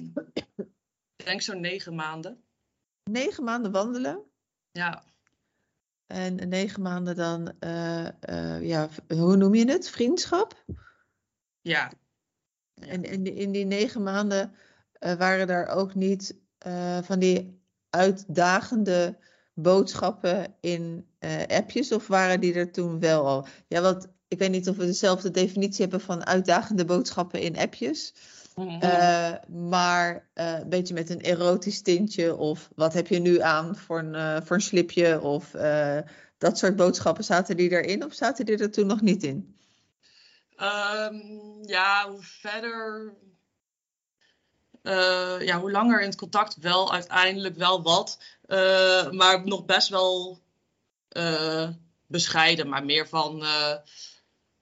ik 1.15 1.25
denk 1.25 1.41
zo'n 1.41 1.61
negen 1.61 1.95
maanden. 1.95 2.43
Negen 3.03 3.43
maanden 3.43 3.71
wandelen? 3.71 4.23
Ja. 4.71 5.03
En 6.07 6.49
negen 6.49 6.81
maanden 6.81 7.15
dan, 7.15 7.53
uh, 7.59 8.61
ja, 8.61 8.89
hoe 9.07 9.35
noem 9.35 9.55
je 9.55 9.71
het? 9.71 9.89
Vriendschap? 9.89 10.63
Ja. 11.61 11.91
en 12.73 13.03
in 13.23 13.51
die 13.51 13.65
negen 13.65 14.03
maanden 14.03 14.55
waren 14.99 15.47
daar 15.47 15.67
ook 15.67 15.95
niet 15.95 16.35
van 17.01 17.19
die 17.19 17.61
uitdagende 17.89 19.17
boodschappen 19.53 20.55
in 20.59 21.07
appjes, 21.47 21.91
of 21.91 22.07
waren 22.07 22.39
die 22.39 22.53
er 22.53 22.71
toen 22.71 22.99
wel 22.99 23.27
al? 23.27 23.47
Ja, 23.67 23.81
want 23.81 24.07
ik 24.29 24.39
weet 24.39 24.51
niet 24.51 24.69
of 24.69 24.75
we 24.75 24.85
dezelfde 24.85 25.31
definitie 25.31 25.81
hebben 25.81 26.01
van 26.01 26.25
uitdagende 26.25 26.85
boodschappen 26.85 27.41
in 27.41 27.57
appjes. 27.57 28.13
Uh, 28.57 29.33
maar 29.47 30.29
uh, 30.35 30.59
een 30.59 30.69
beetje 30.69 30.93
met 30.93 31.09
een 31.09 31.21
erotisch 31.21 31.81
tintje 31.81 32.35
of 32.35 32.69
wat 32.75 32.93
heb 32.93 33.07
je 33.07 33.19
nu 33.19 33.41
aan 33.41 33.75
voor 33.75 33.99
een, 33.99 34.13
uh, 34.13 34.37
voor 34.43 34.55
een 34.55 34.61
slipje 34.61 35.21
of 35.21 35.51
dat 36.37 36.57
soort 36.57 36.75
boodschappen. 36.75 37.23
Zaten 37.23 37.57
die 37.57 37.69
erin 37.69 38.03
of 38.03 38.13
zaten 38.13 38.45
die 38.45 38.57
er 38.57 38.71
toen 38.71 38.87
nog 38.87 39.01
niet 39.01 39.23
in? 39.23 39.55
Um, 40.57 41.59
ja, 41.61 42.09
hoe 42.09 42.21
verder, 42.21 43.13
ja, 45.45 45.59
hoe 45.59 45.71
langer 45.71 46.01
in 46.01 46.07
het 46.07 46.17
contact 46.17 46.55
wel 46.55 46.91
uiteindelijk 46.93 47.55
wel 47.55 47.81
wat, 47.83 48.19
maar 49.11 49.41
nog 49.45 49.65
best 49.65 49.89
wel 49.89 50.41
bescheiden, 52.07 52.69
maar 52.69 52.85
meer 52.85 53.07
van 53.07 53.43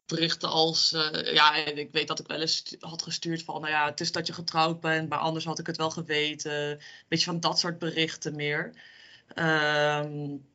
berichten 0.07 0.49
als, 0.49 0.93
uh, 0.93 1.33
ja, 1.33 1.55
ik 1.55 1.91
weet 1.91 2.07
dat 2.07 2.19
ik 2.19 2.27
wel 2.27 2.41
eens 2.41 2.75
had 2.79 3.01
gestuurd 3.01 3.43
van, 3.43 3.61
nou 3.61 3.73
ja, 3.73 3.85
het 3.85 3.99
is 3.99 4.11
dat 4.11 4.27
je 4.27 4.33
getrouwd 4.33 4.79
bent, 4.79 5.09
maar 5.09 5.19
anders 5.19 5.45
had 5.45 5.59
ik 5.59 5.67
het 5.67 5.77
wel 5.77 5.89
geweten. 5.89 6.69
Een 6.69 6.79
beetje 7.07 7.25
van 7.25 7.39
dat 7.39 7.59
soort 7.59 7.79
berichten 7.79 8.35
meer. 8.35 8.65
Um, 9.35 10.45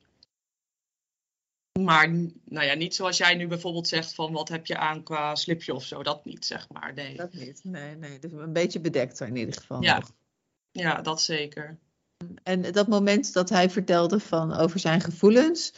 maar 1.80 2.08
nou 2.44 2.66
ja, 2.66 2.74
niet 2.74 2.94
zoals 2.94 3.16
jij 3.16 3.34
nu 3.34 3.46
bijvoorbeeld 3.46 3.88
zegt 3.88 4.14
van 4.14 4.32
wat 4.32 4.48
heb 4.48 4.66
je 4.66 4.76
aan 4.76 5.02
qua 5.02 5.34
slipje 5.34 5.74
of 5.74 5.84
zo, 5.84 6.02
dat 6.02 6.24
niet, 6.24 6.46
zeg 6.46 6.68
maar. 6.68 6.94
Nee. 6.94 7.16
Dat 7.16 7.32
niet, 7.32 7.60
nee, 7.64 7.96
nee. 7.96 8.18
Dus 8.18 8.32
een 8.32 8.52
beetje 8.52 8.80
bedekt 8.80 9.20
in 9.20 9.36
ieder 9.36 9.54
geval. 9.54 9.82
Ja, 9.82 10.02
ja 10.70 11.02
dat 11.02 11.22
zeker. 11.22 11.78
En 12.42 12.72
dat 12.72 12.88
moment 12.88 13.32
dat 13.32 13.48
hij 13.48 13.70
vertelde 13.70 14.20
van 14.20 14.52
over 14.54 14.78
zijn 14.78 15.00
gevoelens, 15.00 15.74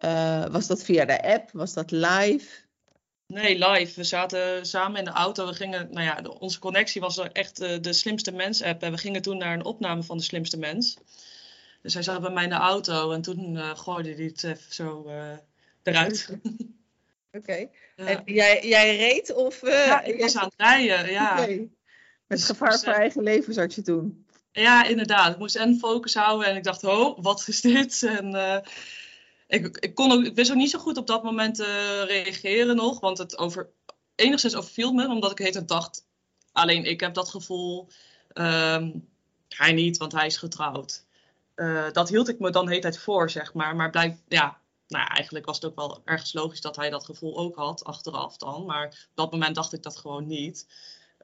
uh, 0.00 0.46
was 0.46 0.66
dat 0.66 0.82
via 0.82 1.04
de 1.04 1.22
app? 1.22 1.50
Was 1.52 1.72
dat 1.72 1.90
live? 1.90 2.68
Nee, 3.30 3.68
live. 3.68 3.94
We 3.94 4.04
zaten 4.04 4.66
samen 4.66 4.98
in 4.98 5.04
de 5.04 5.10
auto. 5.10 5.46
We 5.46 5.54
gingen, 5.54 5.88
nou 5.90 6.04
ja, 6.06 6.22
onze 6.38 6.58
connectie 6.58 7.00
was 7.00 7.18
echt 7.18 7.60
uh, 7.60 7.76
de 7.80 7.92
Slimste 7.92 8.32
Mens 8.32 8.62
app. 8.62 8.82
En 8.82 8.90
we 8.90 8.98
gingen 8.98 9.22
toen 9.22 9.38
naar 9.38 9.54
een 9.54 9.64
opname 9.64 10.02
van 10.02 10.16
de 10.16 10.22
Slimste 10.22 10.58
Mens. 10.58 10.96
Dus 11.82 11.94
hij 11.94 12.02
zat 12.02 12.20
bij 12.20 12.30
mij 12.30 12.44
in 12.44 12.50
de 12.50 12.54
auto 12.54 13.12
en 13.12 13.22
toen 13.22 13.54
uh, 13.54 13.70
gooide 13.78 14.14
hij 14.14 14.24
het 14.24 14.44
even 14.44 14.74
zo 14.74 15.04
uh, 15.06 15.32
eruit. 15.82 16.28
Oké. 17.38 17.68
Ja. 17.96 18.06
En 18.06 18.22
jij, 18.24 18.66
jij 18.66 18.96
reed 18.96 19.34
of... 19.34 19.60
Ja, 19.60 20.02
ik 20.02 20.20
was 20.20 20.36
aan 20.36 20.44
het 20.44 20.54
rijden, 20.56 21.10
ja. 21.10 21.32
Okay. 21.32 21.68
Met 22.26 22.44
gevaar 22.44 22.78
voor 22.78 22.92
eigen 22.92 23.22
leven 23.22 23.54
zat 23.54 23.74
je 23.74 23.82
toen? 23.82 24.26
Ja, 24.52 24.84
inderdaad. 24.84 25.32
Ik 25.32 25.38
moest 25.38 25.56
en 25.56 25.78
focus 25.78 26.14
houden 26.14 26.48
en 26.48 26.56
ik 26.56 26.64
dacht, 26.64 26.84
oh, 26.84 27.18
wat 27.22 27.44
is 27.46 27.60
dit? 27.60 28.02
En 28.02 28.34
ik, 29.50 29.76
ik, 29.78 29.94
kon 29.94 30.12
ook, 30.12 30.24
ik 30.24 30.34
wist 30.34 30.50
ook 30.50 30.56
niet 30.56 30.70
zo 30.70 30.78
goed 30.78 30.96
op 30.96 31.06
dat 31.06 31.22
moment 31.22 31.58
reageren 32.06 32.76
nog, 32.76 33.00
want 33.00 33.18
het 33.18 33.38
over, 33.38 33.70
enigszins 34.14 34.56
overviel 34.56 34.92
me, 34.92 35.08
omdat 35.08 35.30
ik 35.30 35.38
heet 35.38 35.68
dacht, 35.68 36.06
alleen 36.52 36.84
ik 36.84 37.00
heb 37.00 37.14
dat 37.14 37.28
gevoel, 37.28 37.88
um, 38.34 39.08
hij 39.48 39.72
niet, 39.72 39.96
want 39.96 40.12
hij 40.12 40.26
is 40.26 40.36
getrouwd. 40.36 41.04
Uh, 41.56 41.90
dat 41.92 42.08
hield 42.08 42.28
ik 42.28 42.38
me 42.38 42.50
dan 42.50 42.68
hele 42.68 42.80
tijd 42.80 42.98
voor, 42.98 43.30
zeg 43.30 43.54
maar. 43.54 43.76
Maar 43.76 43.90
blijkt, 43.90 44.22
ja, 44.28 44.58
nou 44.88 45.06
eigenlijk 45.06 45.46
was 45.46 45.56
het 45.56 45.64
ook 45.64 45.76
wel 45.76 46.00
ergens 46.04 46.32
logisch 46.32 46.60
dat 46.60 46.76
hij 46.76 46.90
dat 46.90 47.04
gevoel 47.04 47.38
ook 47.38 47.56
had, 47.56 47.84
achteraf 47.84 48.36
dan. 48.36 48.64
Maar 48.64 48.86
op 48.86 49.14
dat 49.14 49.32
moment 49.32 49.54
dacht 49.54 49.72
ik 49.72 49.82
dat 49.82 49.96
gewoon 49.96 50.26
niet. 50.26 50.66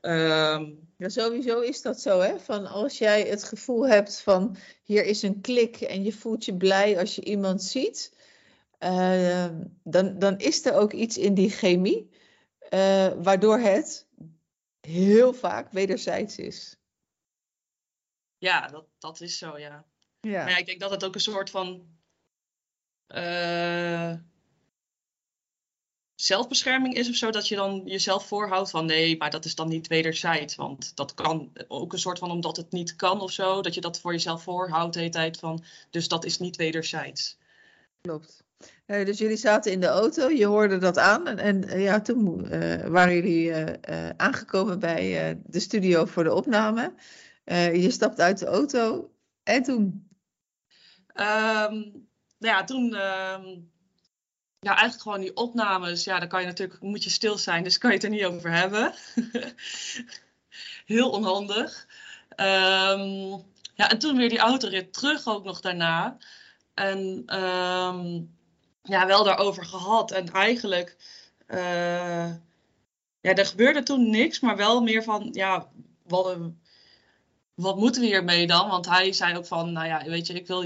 Um, 0.00 0.88
ja, 0.96 1.08
sowieso 1.08 1.60
is 1.60 1.82
dat 1.82 2.00
zo, 2.00 2.20
hè? 2.20 2.38
Van 2.40 2.66
als 2.66 2.98
jij 2.98 3.22
het 3.22 3.44
gevoel 3.44 3.88
hebt 3.88 4.20
van 4.20 4.56
hier 4.84 5.04
is 5.04 5.22
een 5.22 5.40
klik 5.40 5.80
en 5.80 6.04
je 6.04 6.12
voelt 6.12 6.44
je 6.44 6.56
blij 6.56 6.98
als 6.98 7.14
je 7.14 7.24
iemand 7.24 7.62
ziet, 7.62 8.15
uh, 8.78 9.48
dan, 9.82 10.18
dan 10.18 10.38
is 10.38 10.64
er 10.64 10.74
ook 10.74 10.92
iets 10.92 11.18
in 11.18 11.34
die 11.34 11.50
chemie, 11.50 12.10
uh, 12.70 13.12
waardoor 13.22 13.58
het 13.58 14.06
heel 14.80 15.32
vaak 15.32 15.72
wederzijds 15.72 16.38
is. 16.38 16.76
Ja, 18.38 18.66
dat, 18.66 18.84
dat 18.98 19.20
is 19.20 19.38
zo, 19.38 19.58
ja. 19.58 19.84
ja. 20.20 20.42
Maar 20.42 20.50
ja, 20.50 20.56
ik 20.56 20.66
denk 20.66 20.80
dat 20.80 20.90
het 20.90 21.04
ook 21.04 21.14
een 21.14 21.20
soort 21.20 21.50
van 21.50 21.86
uh, 23.08 24.14
zelfbescherming 26.14 26.94
is 26.94 27.08
of 27.08 27.14
zo. 27.14 27.30
Dat 27.30 27.48
je 27.48 27.56
dan 27.56 27.82
jezelf 27.84 28.26
voorhoudt 28.26 28.70
van 28.70 28.86
nee, 28.86 29.16
maar 29.16 29.30
dat 29.30 29.44
is 29.44 29.54
dan 29.54 29.68
niet 29.68 29.86
wederzijds. 29.86 30.54
Want 30.54 30.96
dat 30.96 31.14
kan 31.14 31.52
ook 31.68 31.92
een 31.92 31.98
soort 31.98 32.18
van 32.18 32.30
omdat 32.30 32.56
het 32.56 32.72
niet 32.72 32.96
kan 32.96 33.20
of 33.20 33.32
zo. 33.32 33.62
Dat 33.62 33.74
je 33.74 33.80
dat 33.80 34.00
voor 34.00 34.12
jezelf 34.12 34.42
voorhoudt 34.42 34.92
de 34.92 34.98
hele 34.98 35.10
tijd 35.10 35.38
van. 35.38 35.64
Dus 35.90 36.08
dat 36.08 36.24
is 36.24 36.38
niet 36.38 36.56
wederzijds. 36.56 37.38
Klopt. 38.00 38.44
Uh, 38.86 39.04
dus 39.04 39.18
jullie 39.18 39.36
zaten 39.36 39.72
in 39.72 39.80
de 39.80 39.86
auto, 39.86 40.28
je 40.28 40.46
hoorde 40.46 40.78
dat 40.78 40.98
aan 40.98 41.26
en, 41.26 41.38
en 41.38 41.64
uh, 41.64 41.82
ja, 41.82 42.00
toen 42.00 42.46
uh, 42.52 42.86
waren 42.86 43.14
jullie 43.14 43.54
aangekomen 44.16 44.78
bij 44.78 45.38
de 45.44 45.60
studio 45.60 46.04
voor 46.04 46.24
de 46.24 46.34
opname. 46.34 46.92
je 47.72 47.90
stapt 47.90 48.20
uit 48.20 48.38
de 48.38 48.46
auto 48.46 49.10
en 49.42 49.62
toen? 49.62 50.08
Um, 51.14 52.06
nou 52.38 52.54
ja, 52.54 52.64
toen 52.64 52.82
um, 52.84 53.70
ja, 54.60 54.76
eigenlijk 54.76 55.02
gewoon 55.02 55.20
die 55.20 55.36
opnames, 55.36 56.04
ja, 56.04 56.18
dan 56.18 56.28
kan 56.28 56.40
je 56.40 56.46
natuurlijk, 56.46 56.80
moet 56.80 57.04
je 57.04 57.10
stil 57.10 57.38
zijn, 57.38 57.64
dus 57.64 57.78
kan 57.78 57.90
je 57.90 57.96
het 57.96 58.04
er 58.04 58.10
niet 58.10 58.24
over 58.24 58.50
hebben. 58.50 58.94
Heel 60.86 61.10
onhandig. 61.10 61.86
Um, 62.36 63.44
ja, 63.74 63.90
en 63.90 63.98
toen 63.98 64.16
weer 64.16 64.28
die 64.28 64.38
autorit 64.38 64.92
terug 64.92 65.26
ook 65.26 65.44
nog 65.44 65.60
daarna. 65.60 66.16
En 66.74 67.24
um, 67.42 68.34
ja, 68.86 69.06
wel 69.06 69.24
daarover 69.24 69.64
gehad. 69.64 70.10
En 70.10 70.32
eigenlijk, 70.32 70.96
uh, 71.48 72.30
ja, 73.20 73.34
er 73.34 73.46
gebeurde 73.46 73.82
toen 73.82 74.10
niks, 74.10 74.40
maar 74.40 74.56
wel 74.56 74.80
meer 74.80 75.02
van, 75.02 75.28
ja, 75.32 75.68
wat, 76.02 76.38
wat 77.54 77.76
moeten 77.76 78.00
we 78.00 78.06
hiermee 78.06 78.46
dan? 78.46 78.68
Want 78.68 78.86
hij 78.86 79.12
zei 79.12 79.36
ook 79.36 79.46
van, 79.46 79.72
nou 79.72 79.86
ja, 79.86 80.04
weet 80.04 80.26
je, 80.26 80.32
ik 80.32 80.46
wil, 80.46 80.62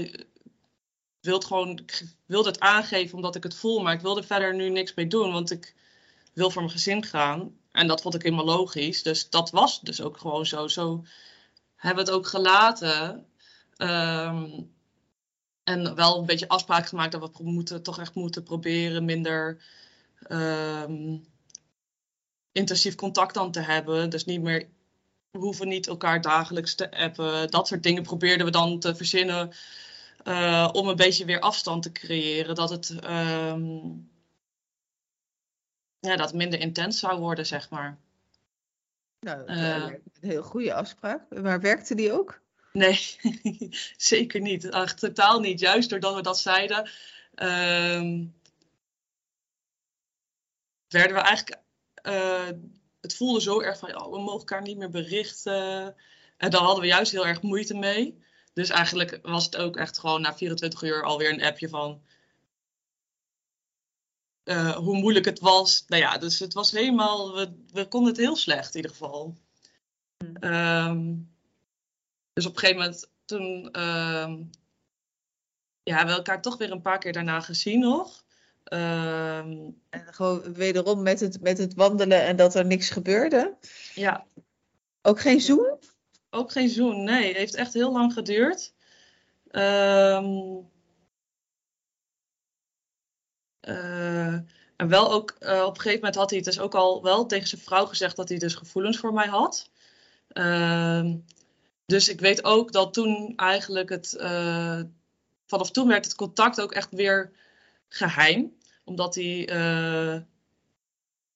wil 1.21 1.33
het 1.33 1.45
gewoon, 1.45 1.79
het 2.27 2.59
aangeven 2.59 3.15
omdat 3.15 3.35
ik 3.35 3.43
het 3.43 3.55
voel, 3.55 3.79
maar 3.79 3.93
ik 3.93 4.01
wilde 4.01 4.23
verder 4.23 4.55
nu 4.55 4.69
niks 4.69 4.93
mee 4.93 5.07
doen, 5.07 5.31
want 5.31 5.51
ik 5.51 5.75
wil 6.33 6.49
voor 6.49 6.61
mijn 6.61 6.73
gezin 6.73 7.03
gaan. 7.03 7.59
En 7.71 7.87
dat 7.87 8.01
vond 8.01 8.15
ik 8.15 8.21
helemaal 8.21 8.45
logisch. 8.45 9.03
Dus 9.03 9.29
dat 9.29 9.49
was 9.51 9.81
dus 9.81 10.01
ook 10.01 10.17
gewoon 10.17 10.45
zo. 10.45 10.67
Zo 10.67 11.03
hebben 11.75 12.05
we 12.05 12.11
het 12.11 12.19
ook 12.19 12.27
gelaten. 12.27 13.25
Um, 13.77 14.73
en 15.63 15.95
wel 15.95 16.19
een 16.19 16.25
beetje 16.25 16.47
afspraak 16.47 16.85
gemaakt 16.85 17.11
dat 17.11 17.37
we 17.37 17.43
moeten, 17.43 17.83
toch 17.83 17.99
echt 17.99 18.15
moeten 18.15 18.43
proberen 18.43 19.05
minder 19.05 19.61
um, 20.29 21.25
intensief 22.51 22.95
contact 22.95 23.33
dan 23.33 23.51
te 23.51 23.59
hebben. 23.59 24.09
Dus 24.09 24.25
niet 24.25 24.41
meer, 24.41 24.67
we 25.31 25.39
hoeven 25.39 25.67
niet 25.67 25.87
elkaar 25.87 26.21
dagelijks 26.21 26.75
te 26.75 26.91
appen. 26.91 27.51
Dat 27.51 27.67
soort 27.67 27.83
dingen 27.83 28.03
probeerden 28.03 28.45
we 28.45 28.51
dan 28.51 28.79
te 28.79 28.95
verzinnen 28.95 29.51
uh, 30.23 30.69
om 30.71 30.87
een 30.87 30.95
beetje 30.95 31.25
weer 31.25 31.39
afstand 31.39 31.83
te 31.83 31.91
creëren. 31.91 32.55
Dat 32.55 32.69
het, 32.69 32.89
um, 33.03 34.09
ja, 35.99 36.15
dat 36.15 36.33
minder 36.33 36.59
intens 36.59 36.99
zou 36.99 37.19
worden, 37.19 37.45
zeg 37.45 37.69
maar. 37.69 37.97
Nou, 39.19 39.51
uh, 39.51 39.75
een 39.75 40.01
heel 40.19 40.43
goede 40.43 40.73
afspraak. 40.73 41.41
Maar 41.41 41.61
werkte 41.61 41.95
die 41.95 42.11
ook? 42.11 42.41
Nee, 42.71 43.17
zeker 43.97 44.41
niet. 44.41 44.69
Echt 44.69 44.99
totaal 44.99 45.39
niet. 45.39 45.59
Juist 45.59 45.89
doordat 45.89 46.15
we 46.15 46.21
dat 46.21 46.39
zeiden, 46.39 46.89
uh, 47.35 48.25
werden 50.87 51.15
we 51.15 51.21
eigenlijk. 51.21 51.61
Uh, 52.03 52.49
het 53.01 53.15
voelde 53.15 53.41
zo 53.41 53.61
erg 53.61 53.79
van, 53.79 54.01
oh, 54.01 54.11
we 54.11 54.19
mogen 54.19 54.39
elkaar 54.39 54.61
niet 54.61 54.77
meer 54.77 54.89
berichten. 54.89 55.95
En 56.37 56.49
daar 56.49 56.61
hadden 56.61 56.81
we 56.81 56.87
juist 56.87 57.11
heel 57.11 57.27
erg 57.27 57.41
moeite 57.41 57.73
mee. 57.73 58.23
Dus 58.53 58.69
eigenlijk 58.69 59.19
was 59.21 59.45
het 59.45 59.57
ook 59.57 59.77
echt 59.77 59.99
gewoon 59.99 60.21
na 60.21 60.35
24 60.35 60.81
uur 60.81 61.03
alweer 61.03 61.33
een 61.33 61.43
appje 61.43 61.69
van. 61.69 62.01
Uh, 64.43 64.75
hoe 64.75 64.97
moeilijk 64.97 65.25
het 65.25 65.39
was. 65.39 65.83
Nou 65.87 66.01
ja, 66.01 66.17
dus 66.17 66.39
het 66.39 66.53
was 66.53 66.71
helemaal. 66.71 67.35
We, 67.35 67.63
we 67.73 67.87
konden 67.87 68.11
het 68.11 68.21
heel 68.21 68.35
slecht 68.35 68.69
in 68.69 68.75
ieder 68.75 68.91
geval. 68.91 69.37
Um, 70.39 71.30
dus 72.33 72.45
op 72.45 72.53
een 72.53 72.59
gegeven 72.59 72.81
moment 72.81 73.09
toen 73.25 73.69
uh, 73.77 74.33
ja, 75.83 75.95
hebben 75.95 76.07
we 76.07 76.15
elkaar 76.15 76.41
toch 76.41 76.57
weer 76.57 76.71
een 76.71 76.81
paar 76.81 76.99
keer 76.99 77.13
daarna 77.13 77.39
gezien 77.39 77.79
nog. 77.79 78.23
Uh, 78.73 79.37
en 79.37 79.73
gewoon 79.89 80.53
wederom 80.53 81.01
met 81.01 81.19
het, 81.19 81.41
met 81.41 81.57
het 81.57 81.73
wandelen 81.73 82.21
en 82.21 82.35
dat 82.35 82.55
er 82.55 82.65
niks 82.65 82.89
gebeurde? 82.89 83.57
Ja. 83.93 84.25
Ook 85.01 85.19
geen 85.19 85.41
zoen? 85.41 85.79
Ook 86.29 86.51
geen 86.51 86.69
zoen, 86.69 87.03
nee. 87.03 87.27
Het 87.27 87.37
heeft 87.37 87.55
echt 87.55 87.73
heel 87.73 87.91
lang 87.91 88.13
geduurd. 88.13 88.73
Um, 89.51 90.69
uh, 93.67 94.33
en 94.75 94.87
wel 94.87 95.11
ook, 95.11 95.35
uh, 95.39 95.63
op 95.65 95.75
een 95.75 95.81
gegeven 95.81 95.99
moment 95.99 96.15
had 96.15 96.29
hij 96.29 96.39
het 96.39 96.47
dus 96.47 96.59
ook 96.59 96.75
al 96.75 97.03
wel 97.03 97.25
tegen 97.25 97.47
zijn 97.47 97.61
vrouw 97.61 97.85
gezegd 97.85 98.15
dat 98.15 98.29
hij 98.29 98.37
dus 98.37 98.55
gevoelens 98.55 98.97
voor 98.97 99.13
mij 99.13 99.27
had. 99.27 99.69
Uh, 100.33 101.13
dus 101.91 102.09
ik 102.09 102.19
weet 102.19 102.43
ook 102.43 102.71
dat 102.71 102.93
toen 102.93 103.33
eigenlijk 103.35 103.89
het. 103.89 104.17
Uh, 104.19 104.81
vanaf 105.45 105.71
toen 105.71 105.87
werd 105.87 106.05
het 106.05 106.15
contact 106.15 106.61
ook 106.61 106.71
echt 106.71 106.91
weer 106.91 107.31
geheim. 107.87 108.57
Omdat 108.83 109.15
hij. 109.15 109.49
Uh, 109.49 110.21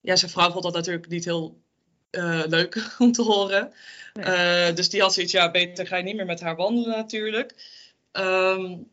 ja, 0.00 0.16
zijn 0.16 0.30
vrouw 0.30 0.50
vond 0.50 0.64
dat 0.64 0.72
natuurlijk 0.72 1.08
niet 1.08 1.24
heel 1.24 1.60
uh, 2.10 2.42
leuk 2.46 2.86
om 2.98 3.12
te 3.12 3.22
horen. 3.22 3.72
Nee. 4.12 4.72
dus 4.72 4.88
die 4.88 5.00
had 5.00 5.14
zoiets, 5.14 5.32
ja, 5.32 5.50
beter 5.50 5.86
ga 5.86 5.96
je 5.96 6.02
niet 6.02 6.16
meer 6.16 6.26
met 6.26 6.40
haar 6.40 6.56
wandelen 6.56 6.96
natuurlijk. 6.96 7.54
Um, 8.12 8.90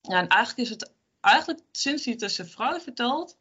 ja, 0.00 0.18
en 0.18 0.28
eigenlijk 0.28 0.58
is 0.58 0.70
het. 0.70 0.94
Eigenlijk 1.20 1.60
sinds 1.72 2.04
hij 2.04 2.12
het 2.12 2.22
tussen 2.22 2.48
vrouw 2.48 2.80
vertelt 2.80 3.36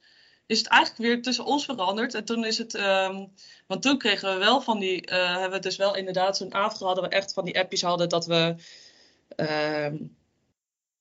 is 0.45 0.57
het 0.57 0.67
eigenlijk 0.67 1.01
weer 1.01 1.21
tussen 1.21 1.45
ons 1.45 1.65
veranderd. 1.65 2.13
En 2.13 2.25
toen 2.25 2.45
is 2.45 2.57
het, 2.57 2.73
um, 2.73 3.31
want 3.67 3.81
toen 3.81 3.97
kregen 3.97 4.33
we 4.33 4.39
wel 4.39 4.61
van 4.61 4.79
die, 4.79 5.11
uh, 5.11 5.31
hebben 5.31 5.51
we 5.51 5.59
dus 5.59 5.75
wel 5.75 5.95
inderdaad 5.95 6.37
zo'n 6.37 6.53
avond 6.53 6.77
gehad, 6.77 6.99
we 6.99 7.07
echt 7.07 7.33
van 7.33 7.45
die 7.45 7.59
appjes 7.59 7.81
hadden 7.81 8.09
dat 8.09 8.25
we, 8.25 8.55
um, 9.35 10.15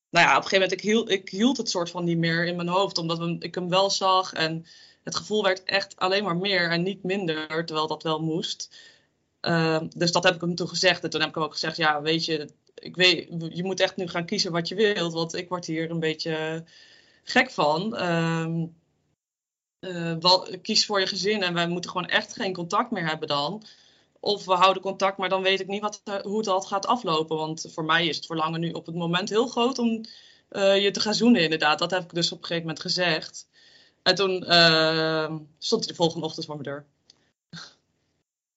nou 0.09 0.27
ja, 0.27 0.37
op 0.37 0.43
een 0.43 0.49
gegeven 0.49 0.59
moment, 0.59 0.71
ik 0.71 0.81
hield, 0.81 1.09
ik 1.09 1.29
hield 1.29 1.57
het 1.57 1.69
soort 1.69 1.89
van 1.89 2.03
niet 2.03 2.17
meer 2.17 2.45
in 2.45 2.55
mijn 2.55 2.67
hoofd, 2.67 2.97
omdat 2.97 3.35
ik 3.39 3.55
hem 3.55 3.69
wel 3.69 3.89
zag 3.89 4.33
en 4.33 4.65
het 5.03 5.15
gevoel 5.15 5.43
werd 5.43 5.63
echt 5.63 5.95
alleen 5.95 6.23
maar 6.23 6.37
meer 6.37 6.71
en 6.71 6.83
niet 6.83 7.03
minder, 7.03 7.65
terwijl 7.65 7.87
dat 7.87 8.03
wel 8.03 8.21
moest. 8.21 8.75
Uh, 9.41 9.81
dus 9.95 10.11
dat 10.11 10.23
heb 10.23 10.35
ik 10.35 10.41
hem 10.41 10.55
toen 10.55 10.67
gezegd. 10.67 11.03
En 11.03 11.09
toen 11.09 11.19
heb 11.19 11.29
ik 11.29 11.35
hem 11.35 11.43
ook 11.43 11.51
gezegd, 11.51 11.77
ja, 11.77 12.01
weet 12.01 12.25
je, 12.25 12.49
ik 12.75 12.95
weet, 12.95 13.27
je 13.49 13.63
moet 13.63 13.79
echt 13.79 13.95
nu 13.95 14.07
gaan 14.07 14.25
kiezen 14.25 14.51
wat 14.51 14.67
je 14.67 14.75
wilt, 14.75 15.13
want 15.13 15.35
ik 15.35 15.49
word 15.49 15.65
hier 15.65 15.89
een 15.89 15.99
beetje 15.99 16.63
gek 17.23 17.51
van. 17.51 18.03
Um, 18.03 18.75
uh, 19.85 20.15
wel, 20.19 20.47
kies 20.61 20.85
voor 20.85 20.99
je 20.99 21.07
gezin 21.07 21.43
en 21.43 21.53
wij 21.53 21.67
moeten 21.67 21.91
gewoon 21.91 22.07
echt 22.07 22.33
geen 22.33 22.53
contact 22.53 22.91
meer 22.91 23.07
hebben 23.07 23.27
dan. 23.27 23.63
Of 24.19 24.45
we 24.45 24.53
houden 24.53 24.81
contact, 24.81 25.17
maar 25.17 25.29
dan 25.29 25.41
weet 25.41 25.59
ik 25.59 25.67
niet 25.67 25.81
wat, 25.81 26.01
hoe 26.23 26.53
het 26.53 26.65
gaat 26.65 26.85
aflopen. 26.85 27.37
Want 27.37 27.65
voor 27.69 27.85
mij 27.85 28.07
is 28.07 28.15
het 28.15 28.25
verlangen 28.25 28.59
nu 28.59 28.71
op 28.71 28.85
het 28.85 28.95
moment 28.95 29.29
heel 29.29 29.47
groot 29.47 29.79
om 29.79 30.05
uh, 30.51 30.81
je 30.83 30.91
te 30.91 30.99
gaan 30.99 31.13
zoenen, 31.13 31.41
inderdaad. 31.41 31.79
Dat 31.79 31.91
heb 31.91 32.03
ik 32.03 32.13
dus 32.13 32.31
op 32.31 32.37
een 32.37 32.45
gegeven 32.45 32.67
moment 32.67 32.81
gezegd. 32.81 33.47
En 34.03 34.15
toen 34.15 34.43
uh, 34.43 35.35
stond 35.57 35.83
hij 35.83 35.91
de 35.91 35.95
volgende 35.95 36.25
ochtend 36.25 36.45
voor 36.45 36.55
mijn 36.55 36.69
deur. 36.69 36.85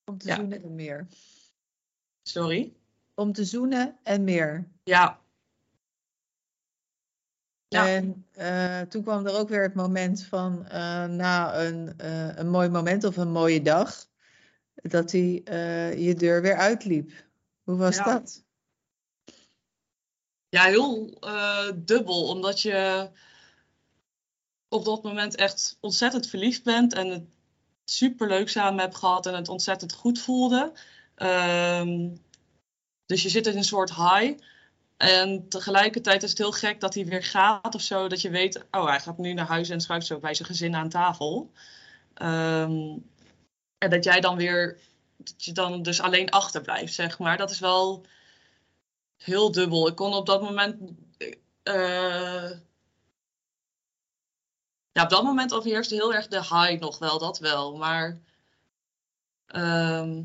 Om 0.04 0.18
te 0.18 0.28
ja. 0.28 0.36
zoenen 0.36 0.62
en 0.62 0.74
meer. 0.74 1.06
Sorry? 2.22 2.72
Om 3.14 3.32
te 3.32 3.44
zoenen 3.44 3.96
en 4.02 4.24
meer. 4.24 4.68
Ja, 4.84 5.20
Ja. 7.68 7.88
En 7.88 8.26
uh, 8.38 8.80
toen 8.80 9.02
kwam 9.02 9.26
er 9.26 9.38
ook 9.38 9.48
weer 9.48 9.62
het 9.62 9.74
moment 9.74 10.24
van 10.24 10.62
uh, 10.64 11.04
na 11.04 11.60
een, 11.60 11.94
uh, 12.00 12.36
een 12.36 12.50
mooi 12.50 12.68
moment 12.68 13.04
of 13.04 13.16
een 13.16 13.30
mooie 13.30 13.62
dag, 13.62 14.06
dat 14.74 15.12
hij 15.12 15.42
je 15.96 16.14
deur 16.16 16.42
weer 16.42 16.56
uitliep. 16.56 17.12
Hoe 17.62 17.76
was 17.76 17.96
Ja. 17.96 18.04
dat? 18.04 18.46
Ja, 20.48 20.64
heel 20.64 21.16
eh, 21.20 21.70
dubbel, 21.74 22.28
omdat 22.28 22.60
je 22.60 23.10
op 24.68 24.84
dat 24.84 25.02
moment 25.02 25.34
echt 25.34 25.76
ontzettend 25.80 26.26
verliefd 26.26 26.64
bent 26.64 26.94
en 26.94 27.08
het 27.08 27.24
superleuk 27.84 28.48
samen 28.48 28.80
hebt 28.80 28.96
gehad 28.96 29.26
en 29.26 29.34
het 29.34 29.48
ontzettend 29.48 29.92
goed 29.92 30.20
voelde. 30.20 30.72
Ehm, 31.14 32.08
dus 33.06 33.22
je 33.22 33.28
zit 33.28 33.46
in 33.46 33.56
een 33.56 33.64
soort 33.64 33.94
high. 33.94 34.42
En 34.98 35.48
tegelijkertijd 35.48 36.22
is 36.22 36.28
het 36.30 36.38
heel 36.38 36.52
gek 36.52 36.80
dat 36.80 36.94
hij 36.94 37.04
weer 37.04 37.22
gaat 37.24 37.74
of 37.74 37.80
zo. 37.80 38.08
Dat 38.08 38.20
je 38.20 38.30
weet, 38.30 38.66
oh, 38.70 38.86
hij 38.86 39.00
gaat 39.00 39.18
nu 39.18 39.32
naar 39.32 39.46
huis 39.46 39.68
en 39.68 39.80
schuift 39.80 40.06
zo 40.06 40.18
bij 40.18 40.34
zijn 40.34 40.48
gezin 40.48 40.74
aan 40.74 40.88
tafel. 40.88 41.52
Ehm, 42.14 42.98
en 43.78 43.90
dat 43.90 44.04
jij 44.04 44.20
dan 44.20 44.36
weer, 44.36 44.78
dat 45.16 45.44
je 45.44 45.52
dan 45.52 45.82
dus 45.82 46.00
alleen 46.00 46.30
achterblijft, 46.30 46.94
zeg 46.94 47.18
maar. 47.18 47.36
Dat 47.36 47.50
is 47.50 47.58
wel 47.58 48.06
heel 49.16 49.52
dubbel. 49.52 49.88
Ik 49.88 49.94
kon 49.96 50.14
op 50.14 50.26
dat 50.26 50.42
moment. 50.42 50.76
eh, 51.62 52.50
ja, 54.92 55.02
op 55.02 55.10
dat 55.10 55.22
moment 55.22 55.52
overheerste 55.54 55.94
heel 55.94 56.14
erg 56.14 56.28
de 56.28 56.36
high 56.36 56.80
nog 56.80 56.98
wel, 56.98 57.18
dat 57.18 57.38
wel. 57.38 57.76
Maar 57.76 58.20
ehm, 59.46 60.22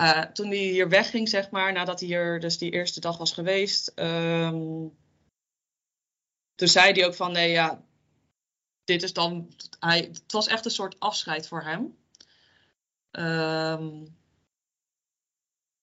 eh, 0.00 0.22
toen 0.22 0.46
hij 0.46 0.56
hier 0.56 0.88
wegging, 0.88 1.28
zeg 1.28 1.50
maar, 1.50 1.72
nadat 1.72 2.00
hij 2.00 2.08
hier 2.08 2.40
dus 2.40 2.58
die 2.58 2.70
eerste 2.70 3.00
dag 3.00 3.16
was 3.18 3.32
geweest, 3.32 3.88
ehm, 3.88 4.88
toen 6.54 6.68
zei 6.68 6.92
hij 6.92 7.06
ook 7.06 7.14
van 7.14 7.32
nee, 7.32 7.50
ja, 7.50 7.84
dit 8.84 9.02
is 9.02 9.12
dan. 9.12 9.54
Hij, 9.78 10.00
het 10.00 10.32
was 10.32 10.46
echt 10.46 10.64
een 10.64 10.70
soort 10.70 11.00
afscheid 11.00 11.48
voor 11.48 11.62
hem. 11.62 11.98
Ehm, 13.10 14.06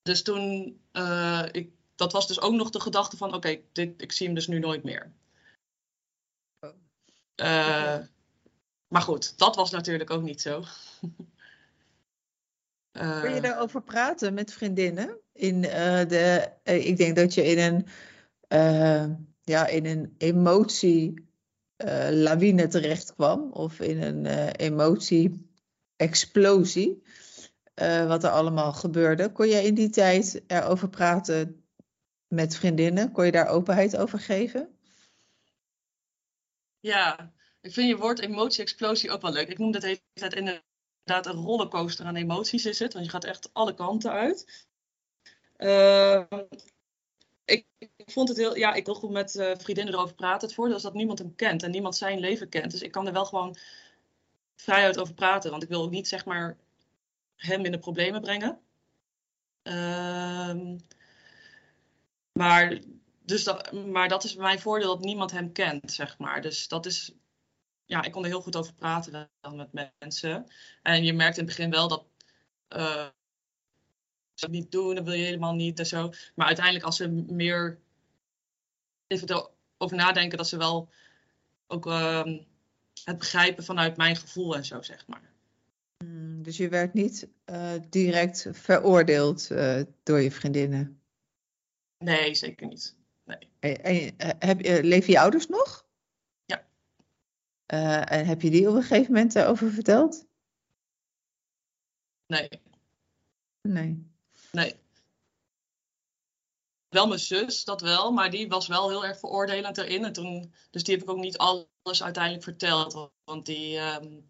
dus 0.02 0.22
toen, 0.22 0.80
eh, 0.92 1.46
ik, 1.52 1.70
dat 1.94 2.12
was 2.12 2.26
dus 2.26 2.40
ook 2.40 2.54
nog 2.54 2.70
de 2.70 2.80
gedachte 2.80 3.16
van 3.16 3.34
oké, 3.34 3.60
dit 3.72 4.02
ik 4.02 4.12
zie 4.12 4.26
hem 4.26 4.34
dus 4.34 4.46
nu 4.46 4.58
nooit 4.58 4.82
meer. 4.84 5.12
Oh. 6.60 6.70
Eh, 7.34 7.98
maar 8.88 9.02
goed, 9.02 9.38
dat 9.38 9.56
was 9.56 9.70
natuurlijk 9.70 10.10
ook 10.10 10.22
niet 10.22 10.40
zo. 10.40 10.64
Eh, 12.98 13.20
Kun 13.20 13.34
je 13.34 13.40
daarover 13.40 13.82
praten 13.82 14.34
met 14.34 14.52
vriendinnen? 14.52 15.20
In, 15.32 15.64
eh, 15.64 16.08
de, 16.08 16.52
eh, 16.62 16.86
ik 16.86 16.96
denk 16.96 17.16
dat 17.16 17.34
je 17.34 17.44
in 17.44 17.58
een, 17.58 17.86
ja, 19.42 19.66
in 19.66 19.86
een 19.86 20.14
emotie-lawine 20.18 22.66
terecht 22.66 23.14
kwam. 23.14 23.52
Of 23.52 23.80
in 23.80 24.02
een 24.02 24.26
eh, 24.26 24.66
emotie-explosie. 24.66 27.02
eh, 27.74 28.06
wat 28.06 28.24
er 28.24 28.30
allemaal 28.30 28.72
gebeurde. 28.72 29.32
Kon 29.32 29.48
je 29.48 29.62
in 29.62 29.74
die 29.74 29.90
tijd 29.90 30.42
erover 30.46 30.88
praten 30.88 31.64
met 32.26 32.56
vriendinnen? 32.56 33.12
Kon 33.12 33.24
je 33.24 33.32
daar 33.32 33.48
openheid 33.48 33.96
over 33.96 34.18
geven? 34.18 34.78
Ja, 36.80 37.32
ik 37.60 37.72
vind 37.72 37.88
je 37.88 37.96
woord 37.96 38.18
emotie-explosie 38.18 39.10
ook 39.10 39.22
wel 39.22 39.32
leuk. 39.32 39.48
Ik 39.48 39.58
noem 39.58 39.70
dat 39.70 39.80
de 39.80 39.86
hele 39.86 40.00
tijd 40.12 40.34
inderdaad 41.08 41.34
een 41.34 41.44
rollercoaster 41.44 42.06
aan 42.06 42.16
emoties 42.16 42.66
is 42.66 42.78
het. 42.78 42.92
Want 42.92 43.04
je 43.04 43.10
gaat 43.10 43.24
echt 43.24 43.50
alle 43.52 43.74
kanten 43.74 44.10
uit. 44.10 44.66
Eh, 45.56 46.24
ik, 47.44 47.66
vond 47.96 48.28
het 48.28 48.36
heel... 48.36 48.56
Ja, 48.56 48.74
ik 48.74 48.84
wil 48.84 48.94
goed 48.94 49.10
met 49.10 49.36
eh, 49.36 49.52
vriendinnen 49.56 49.94
erover 49.94 50.14
praten. 50.14 50.46
Het 50.46 50.56
voordeel 50.56 50.76
is 50.76 50.82
dat 50.82 50.94
niemand 50.94 51.18
hem 51.18 51.34
kent 51.34 51.62
en 51.62 51.70
niemand 51.70 51.96
zijn 51.96 52.18
leven 52.18 52.48
kent. 52.48 52.70
Dus 52.70 52.82
ik 52.82 52.92
kan 52.92 53.06
er 53.06 53.12
wel 53.12 53.24
gewoon 53.24 53.56
vrijuit 54.56 54.98
over 54.98 55.14
praten. 55.14 55.50
Want 55.50 55.62
ik 55.62 55.68
wil 55.68 55.82
ook 55.82 55.90
niet, 55.90 56.08
zeg 56.08 56.24
maar, 56.24 56.56
hem 57.36 57.64
in 57.64 57.72
de 57.72 57.78
problemen 57.78 58.20
brengen. 58.20 58.60
Ehm, 59.62 60.78
maar, 62.32 62.78
dus 63.24 63.44
dat, 63.44 63.72
maar 63.72 64.08
dat 64.08 64.24
is 64.24 64.34
mijn 64.34 64.60
voordeel 64.60 64.88
dat 64.88 65.04
niemand 65.04 65.30
hem 65.30 65.52
kent, 65.52 65.92
zeg 65.92 66.18
maar. 66.18 66.42
Dus 66.42 66.68
dat 66.68 66.86
is, 66.86 67.12
ja, 67.88 68.02
ik 68.02 68.12
kon 68.12 68.22
er 68.22 68.28
heel 68.28 68.42
goed 68.42 68.56
over 68.56 68.74
praten 68.74 69.30
wel 69.40 69.54
met 69.54 69.92
mensen. 69.98 70.46
En 70.82 71.04
je 71.04 71.12
merkt 71.12 71.38
in 71.38 71.44
het 71.44 71.56
begin 71.56 71.70
wel 71.70 71.88
dat, 71.88 72.04
eh, 72.68 73.06
ze 74.34 74.44
het 74.44 74.50
niet 74.50 74.70
doen, 74.70 74.94
dat 74.94 75.04
wil 75.04 75.12
je 75.12 75.24
helemaal 75.24 75.54
niet 75.54 75.78
en 75.78 75.86
zo. 75.86 76.12
Maar 76.34 76.46
uiteindelijk 76.46 76.84
als 76.84 76.96
ze 76.96 77.08
meer 77.08 77.78
even 79.06 79.28
erover 79.28 79.96
nadenken, 79.96 80.38
dat 80.38 80.48
ze 80.48 80.56
wel 80.56 80.88
ook 81.66 81.86
ehm, 81.86 82.38
het 83.04 83.18
begrijpen 83.18 83.64
vanuit 83.64 83.96
mijn 83.96 84.16
gevoel 84.16 84.56
en 84.56 84.64
zo, 84.64 84.82
zeg 84.82 85.06
maar. 85.06 85.32
Hmm, 85.96 86.42
dus 86.42 86.56
je 86.56 86.68
werd 86.68 86.94
niet 86.94 87.28
eh, 87.44 87.72
direct 87.88 88.48
veroordeeld 88.52 89.50
eh, 89.50 89.82
door 90.02 90.20
je 90.20 90.30
vriendinnen? 90.30 91.00
Nee, 91.98 92.34
zeker 92.34 92.66
niet. 92.66 92.96
Nee. 93.24 93.48
En, 93.58 93.84
en, 93.84 94.18
eh, 94.18 94.30
heb, 94.38 94.60
leven 94.84 95.12
je 95.12 95.20
ouders 95.20 95.46
nog? 95.46 95.87
Eh, 97.68 98.12
en 98.12 98.26
heb 98.26 98.42
je 98.42 98.50
die 98.50 98.68
op 98.68 98.74
een 98.74 98.82
gegeven 98.82 99.12
moment 99.12 99.32
daarover 99.32 99.70
verteld? 99.70 100.26
Nee, 102.26 102.48
Nee. 103.62 104.06
nee. 104.52 104.74
Wel 106.88 107.06
mijn 107.06 107.20
zus, 107.20 107.64
dat 107.64 107.80
wel, 107.80 108.12
maar 108.12 108.30
die 108.30 108.48
was 108.48 108.66
wel 108.66 108.88
heel 108.88 109.04
erg 109.04 109.18
veroordelend 109.18 109.78
erin. 109.78 110.04
En 110.04 110.12
toen, 110.12 110.54
dus 110.70 110.82
die 110.82 110.94
heb 110.94 111.02
ik 111.02 111.10
ook 111.10 111.18
niet 111.18 111.38
alles 111.38 112.02
uiteindelijk 112.02 112.44
verteld. 112.44 113.10
Want 113.24 113.46
die, 113.46 113.78
ehm, 113.78 114.20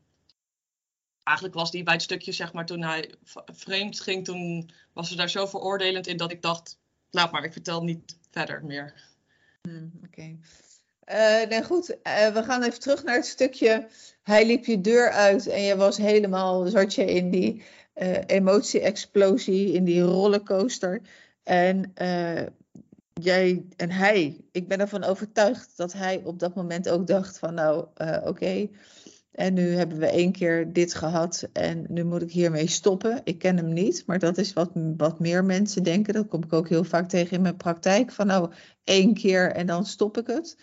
eigenlijk 1.22 1.57
was 1.57 1.70
die 1.70 1.83
bij 1.83 1.94
het 1.94 2.03
stukje, 2.03 2.33
zeg 2.33 2.53
maar, 2.53 2.66
toen 2.66 2.83
hij 2.83 3.14
vreemd 3.46 4.01
ging, 4.01 4.24
toen 4.24 4.70
was 4.92 5.09
ze 5.09 5.16
daar 5.16 5.31
zo 5.31 5.46
veroordelend 5.46 6.07
in 6.07 6.16
dat 6.16 6.33
ik 6.33 6.42
dacht, 6.42 6.79
laat 7.11 7.33
maar, 7.33 7.44
ik 7.44 7.53
vertel 7.53 7.83
niet 7.83 8.18
verder 8.31 8.64
meer. 8.64 8.94
Hmm, 9.62 10.01
Oké. 10.05 10.38
Eh, 11.09 11.49
nee, 11.49 11.62
goed. 11.64 12.03
Eh, 12.03 12.29
we 12.29 12.42
gaan 12.42 12.62
even 12.62 12.81
terug 12.81 13.05
naar 13.05 13.14
het 13.14 13.27
stukje. 13.27 13.87
Hij 14.23 14.47
liep 14.47 14.64
je 14.64 14.81
deur 14.81 15.11
uit 15.11 15.47
en 15.47 15.62
je 15.62 15.77
was 15.77 15.97
helemaal, 15.97 16.66
zat 16.66 16.94
je 16.94 17.05
in 17.05 17.31
die 17.31 17.62
eh, 17.94 18.16
emotie-explosie, 18.27 19.73
in 19.73 19.85
die 19.85 20.01
rollercoaster. 20.01 21.01
En 21.42 21.92
jij 23.12 23.64
en 23.77 23.90
hij, 23.90 24.40
ik 24.53 24.68
ben 24.68 24.81
ervan 24.81 25.05
overtuigd 25.05 25.77
dat 25.77 25.92
hij 25.92 26.21
op 26.25 26.38
dat 26.38 26.55
moment 26.55 26.88
ook 26.88 27.07
dacht 27.07 27.38
van 27.38 27.55
nou, 27.55 27.87
oké. 28.25 28.68
En 29.33 29.55
nu 29.55 29.75
hebben 29.75 29.99
we 29.99 30.07
één 30.07 30.33
keer 30.33 30.73
dit 30.73 30.94
gehad 30.94 31.49
en 31.53 31.87
nu 31.88 32.05
moet 32.05 32.23
ik 32.23 32.33
hiermee 32.33 32.66
stoppen. 32.66 33.21
Ik 33.25 33.38
ken 33.38 33.57
hem 33.57 33.73
niet, 33.73 34.03
maar 34.07 34.18
dat 34.18 34.38
is 34.38 34.53
wat, 34.53 34.71
wat 34.97 35.21
meer 35.21 35.44
mensen 35.44 35.83
denken. 35.83 36.14
Dat 36.14 36.29
kom 36.29 36.44
ik 36.44 36.53
ook 36.53 36.68
heel 36.68 36.85
vaak 36.85 37.09
tegen 37.09 37.37
in 37.37 37.42
mijn 37.42 37.57
praktijk. 37.57 38.12
Van 38.12 38.27
nou, 38.27 38.53
één 38.85 39.14
keer 39.14 39.53
en 39.53 39.66
dan 39.66 39.87
stop 39.87 40.18
ik 40.18 40.27
het. 40.27 40.57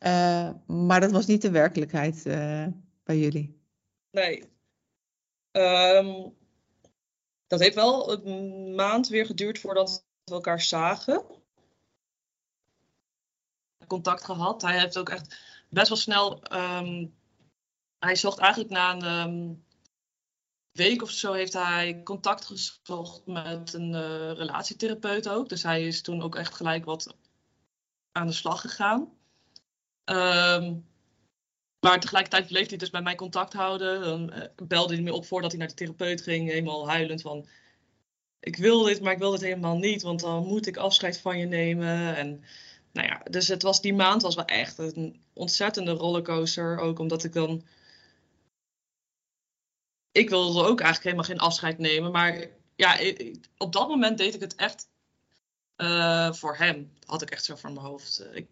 Eh, 0.00 0.50
maar 0.66 1.00
dat 1.00 1.10
was 1.10 1.26
niet 1.26 1.42
de 1.42 1.50
werkelijkheid 1.50 2.26
eh, 2.26 2.66
bij 3.02 3.18
jullie. 3.18 3.60
Nee. 4.10 4.52
Ehm, 5.50 6.28
dat 7.46 7.60
heeft 7.60 7.74
wel 7.74 8.12
een 8.26 8.74
maand 8.74 9.08
weer 9.08 9.26
geduurd 9.26 9.58
voordat 9.58 10.04
we 10.24 10.32
elkaar 10.32 10.60
zagen. 10.60 11.24
Contact 13.86 14.24
gehad. 14.24 14.62
Hij 14.62 14.80
heeft 14.80 14.98
ook 14.98 15.08
echt 15.08 15.40
best 15.68 15.88
wel 15.88 15.98
snel. 15.98 16.42
ehm, 16.42 17.06
hij 17.98 18.16
zocht 18.16 18.38
eigenlijk 18.38 18.72
na 18.72 18.92
een 18.92 19.02
ehm, 19.02 19.54
week 20.72 21.02
of 21.02 21.10
zo 21.10 21.32
heeft 21.32 21.52
hij 21.52 22.02
contact 22.02 22.44
gezocht 22.44 23.26
met 23.26 23.72
een 23.72 23.94
eh, 23.94 24.32
relatietherapeut 24.32 25.28
ook. 25.28 25.48
Dus 25.48 25.62
hij 25.62 25.86
is 25.86 26.02
toen 26.02 26.22
ook 26.22 26.36
echt 26.36 26.54
gelijk 26.54 26.84
wat 26.84 27.16
aan 28.12 28.26
de 28.26 28.32
slag 28.32 28.60
gegaan. 28.60 29.18
Ehm, 30.04 30.76
maar 31.80 32.00
tegelijkertijd 32.00 32.46
bleef 32.46 32.68
hij 32.68 32.78
dus 32.78 32.90
bij 32.90 33.02
mij 33.02 33.14
contact 33.14 33.52
houden. 33.52 34.00
Dan 34.00 34.32
eh, 34.32 34.48
belde 34.66 34.94
hij 34.94 35.02
me 35.02 35.12
op 35.12 35.26
voordat 35.26 35.50
hij 35.50 35.58
naar 35.58 35.68
de 35.68 35.74
therapeut 35.74 36.22
ging, 36.22 36.48
helemaal 36.48 36.88
huilend 36.88 37.22
van... 37.22 37.46
Ik 38.40 38.56
wil 38.56 38.82
dit, 38.82 39.00
maar 39.00 39.12
ik 39.12 39.18
wil 39.18 39.30
dit 39.30 39.40
helemaal 39.40 39.78
niet, 39.78 40.02
want 40.02 40.20
dan 40.20 40.46
moet 40.46 40.66
ik 40.66 40.76
afscheid 40.76 41.18
van 41.20 41.38
je 41.38 41.46
nemen. 41.46 42.16
En 42.16 42.44
nou 42.92 43.06
ja, 43.06 43.20
dus 43.30 43.48
het 43.48 43.62
was, 43.62 43.80
die 43.80 43.94
maand 43.94 44.22
was 44.22 44.34
wel 44.34 44.44
echt 44.44 44.78
een 44.78 45.22
ontzettende 45.32 45.90
rollercoaster. 45.92 46.78
Ook 46.78 46.98
omdat 46.98 47.24
ik 47.24 47.32
dan... 47.32 47.64
Ik 50.12 50.28
wilde 50.28 50.58
ook 50.58 50.80
eigenlijk 50.80 51.02
helemaal 51.02 51.24
geen 51.24 51.48
afscheid 51.48 51.78
nemen, 51.78 52.12
maar 52.12 52.48
ja, 52.76 52.98
op 53.56 53.72
dat 53.72 53.88
moment 53.88 54.18
deed 54.18 54.34
ik 54.34 54.40
het 54.40 54.54
echt 54.54 54.88
eh, 55.76 56.32
voor 56.32 56.56
hem. 56.56 56.92
Had 57.06 57.22
ik 57.22 57.30
echt 57.30 57.44
zo 57.44 57.56
voor 57.56 57.72
mijn 57.72 57.86
hoofd. 57.86 58.18
Eh, 58.18 58.36
Ik 58.36 58.48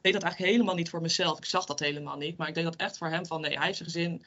deed 0.00 0.12
dat 0.12 0.22
eigenlijk 0.22 0.52
helemaal 0.52 0.74
niet 0.74 0.90
voor 0.90 1.00
mezelf. 1.00 1.38
Ik 1.38 1.44
zag 1.44 1.64
dat 1.64 1.78
helemaal 1.80 2.16
niet. 2.16 2.36
Maar 2.36 2.48
ik 2.48 2.54
deed 2.54 2.64
dat 2.64 2.76
echt 2.76 2.98
voor 2.98 3.08
hem. 3.08 3.26
Van 3.26 3.40
nee, 3.40 3.56
hij 3.56 3.64
heeft 3.66 3.76
zijn 3.76 3.90
gezin. 3.90 4.24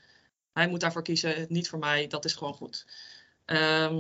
Hij 0.54 0.68
moet 0.68 0.80
daarvoor 0.80 1.02
kiezen. 1.04 1.46
Niet 1.50 1.70
voor 1.70 1.80
mij. 1.80 2.08
Dat 2.08 2.26
is 2.26 2.34
gewoon 2.34 2.54
goed. 2.54 2.86
Ehm, 3.46 3.96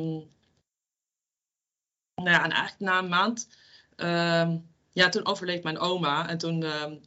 nou 2.15 2.29
ja, 2.29 2.43
en 2.43 2.51
eigenlijk 2.51 2.79
na 2.79 2.97
een 2.99 3.09
maand. 3.09 3.47
ehm, 3.95 4.59
ja, 4.93 5.09
toen 5.09 5.25
overleed 5.25 5.63
mijn 5.63 5.77
oma. 5.79 6.29
En 6.29 6.37
toen 6.37 6.63
ehm, 6.63 6.97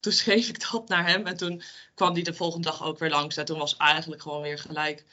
toen 0.00 0.12
schreef 0.22 0.48
ik 0.48 0.70
dat 0.70 0.88
naar 0.88 1.06
hem 1.06 1.26
en 1.26 1.36
toen 1.36 1.62
kwam 1.94 2.12
hij 2.12 2.22
de 2.22 2.34
volgende 2.34 2.68
dag 2.68 2.82
ook 2.82 2.98
weer 2.98 3.10
langs. 3.10 3.36
En 3.36 3.44
toen 3.44 3.58
was 3.58 3.76
eigenlijk 3.76 4.22
gewoon 4.22 4.42
weer 4.42 4.58
gelijk. 4.58 5.04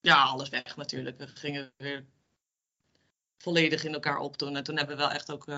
Ja, 0.00 0.22
alles 0.22 0.48
weg 0.48 0.76
natuurlijk. 0.76 1.18
We 1.18 1.26
gingen 1.26 1.72
weer 1.76 2.06
volledig 3.42 3.84
in 3.84 3.92
elkaar 3.92 4.18
opdoen. 4.18 4.56
En 4.56 4.64
toen 4.64 4.76
hebben 4.76 4.96
we 4.96 5.02
wel 5.02 5.10
echt 5.10 5.30
ook, 5.30 5.46
uh, 5.46 5.56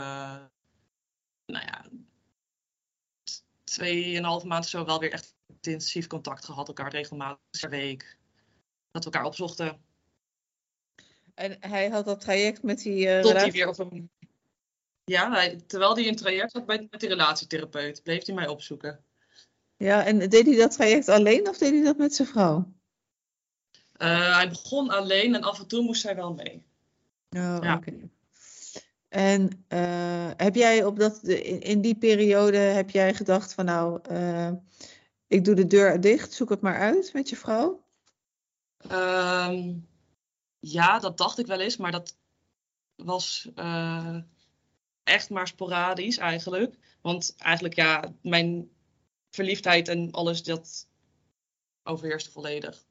nou 1.47 1.65
ja, 1.67 1.85
tweeënhalve 3.65 4.47
maand 4.47 4.67
zo 4.67 4.85
wel 4.85 4.99
weer 4.99 5.13
echt 5.13 5.35
intensief 5.47 6.07
contact 6.07 6.45
gehad. 6.45 6.69
Elkaar 6.69 6.91
regelmatig 6.91 7.61
per 7.61 7.71
week. 7.71 8.19
Dat 8.91 9.05
we 9.05 9.11
elkaar 9.11 9.27
opzochten. 9.27 9.85
En 11.35 11.57
hij 11.61 11.89
had 11.89 12.05
dat 12.05 12.21
traject 12.21 12.63
met 12.63 12.83
die 12.83 13.07
uh, 13.07 13.21
Tot 13.21 13.33
hij 13.33 13.51
weer 13.51 13.69
op 13.69 13.79
een... 13.79 14.11
Ja, 15.05 15.31
hij, 15.31 15.57
terwijl 15.67 15.95
hij 15.95 16.05
in 16.05 16.17
traject 16.17 16.51
zat 16.51 16.67
bij, 16.67 16.87
met 16.91 17.01
die 17.01 17.09
relatietherapeut, 17.09 18.03
bleef 18.03 18.27
hij 18.27 18.35
mij 18.35 18.49
opzoeken. 18.49 19.05
Ja, 19.77 20.05
en 20.05 20.19
deed 20.29 20.47
hij 20.47 20.57
dat 20.57 20.73
traject 20.73 21.09
alleen 21.09 21.49
of 21.49 21.59
deed 21.59 21.71
hij 21.71 21.83
dat 21.83 21.97
met 21.97 22.15
zijn 22.15 22.29
vrouw? 22.29 22.73
Uh, 23.99 24.37
hij 24.37 24.49
begon 24.49 24.91
alleen 24.91 25.35
en 25.35 25.43
af 25.43 25.59
en 25.59 25.67
toe 25.67 25.83
moest 25.83 26.01
zij 26.01 26.17
wel 26.17 26.35
mee. 26.35 26.67
Oh, 27.37 27.59
ja. 27.63 27.75
oké. 27.75 27.93
En 29.09 29.65
uh, 29.69 30.31
heb 30.37 30.55
jij 30.55 30.85
op 30.85 30.99
dat, 30.99 31.23
in, 31.23 31.61
in, 31.61 31.81
die 31.81 31.95
periode 31.95 32.57
heb 32.57 32.91
jij 32.91 33.15
gedacht 33.15 33.55
van 33.55 33.65
nou, 33.65 34.01
uh, 34.11 34.51
ik 35.27 35.45
doe 35.45 35.55
de 35.55 35.67
deur 35.67 36.01
dicht, 36.01 36.33
zoek 36.33 36.51
het 36.51 36.61
maar 36.61 36.79
uit 36.79 37.13
met 37.13 37.29
je 37.29 37.37
vrouw? 37.37 37.85
Um, 38.93 39.89
ja, 40.59 40.99
dat 40.99 41.19
dacht 41.19 41.39
ik 41.39 41.47
wel 41.47 41.61
eens, 41.61 41.77
maar 41.77 41.93
dat 41.93 42.17
was 42.97 43.51
uh, 43.55 44.19
echt 45.03 45.31
maar 45.31 45.47
sporadisch 45.47 46.19
eigenlijk. 46.19 46.79
Want 47.01 47.35
eigenlijk 47.39 47.75
ja, 47.75 48.13
mijn 48.23 48.71
verliefdheid 49.31 49.89
en 49.89 50.11
alles, 50.11 50.43
dat 50.43 50.89
overheerste 51.83 52.31
volledig. 52.31 52.85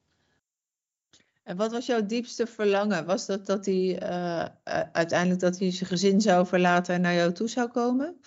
En 1.44 1.56
wat 1.56 1.72
was 1.72 1.86
jouw 1.86 2.06
diepste 2.06 2.46
verlangen? 2.46 3.06
Was 3.06 3.26
dat 3.26 3.46
dat 3.46 3.66
hij 3.66 4.02
uh, 4.02 4.44
uiteindelijk 4.92 5.40
dat 5.40 5.58
hij 5.58 5.70
zijn 5.70 5.88
gezin 5.90 6.20
zou 6.20 6.46
verlaten 6.46 6.94
en 6.94 7.00
naar 7.00 7.14
jou 7.14 7.32
toe 7.32 7.48
zou 7.48 7.70
komen? 7.70 8.20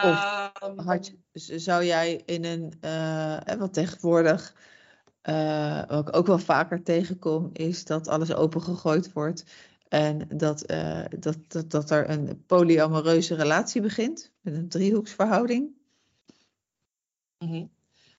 Of 0.00 0.52
had, 0.76 1.06
je- 1.06 1.58
zou 1.58 1.84
jij 1.84 2.22
in 2.24 2.44
een, 2.44 2.72
uh, 2.80 3.40
wat 3.58 3.72
tegenwoordig 3.72 4.54
uh, 5.22 5.86
wat 5.86 6.08
ik 6.08 6.16
ook 6.16 6.26
wel 6.26 6.38
vaker 6.38 6.82
tegenkom, 6.82 7.50
is 7.52 7.84
dat 7.84 8.08
alles 8.08 8.34
opengegooid 8.34 9.12
wordt 9.12 9.44
en 9.88 10.28
dat, 10.28 10.70
uh, 10.70 11.04
dat, 11.18 11.36
dat, 11.48 11.70
dat 11.70 11.90
er 11.90 12.10
een 12.10 12.44
polyamoreuze 12.46 13.34
relatie 13.34 13.80
begint 13.80 14.32
met 14.40 14.54
een 14.54 14.68
driehoeksverhouding? 14.68 15.70
mhm. 17.38 17.66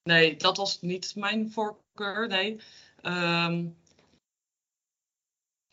Nee, 0.04 0.36
dat 0.38 0.58
was 0.58 0.82
niet 0.82 1.15
mijn 1.15 1.52
voorkeur, 1.52 1.86
nee. 2.27 2.62
Ehm, 3.01 3.67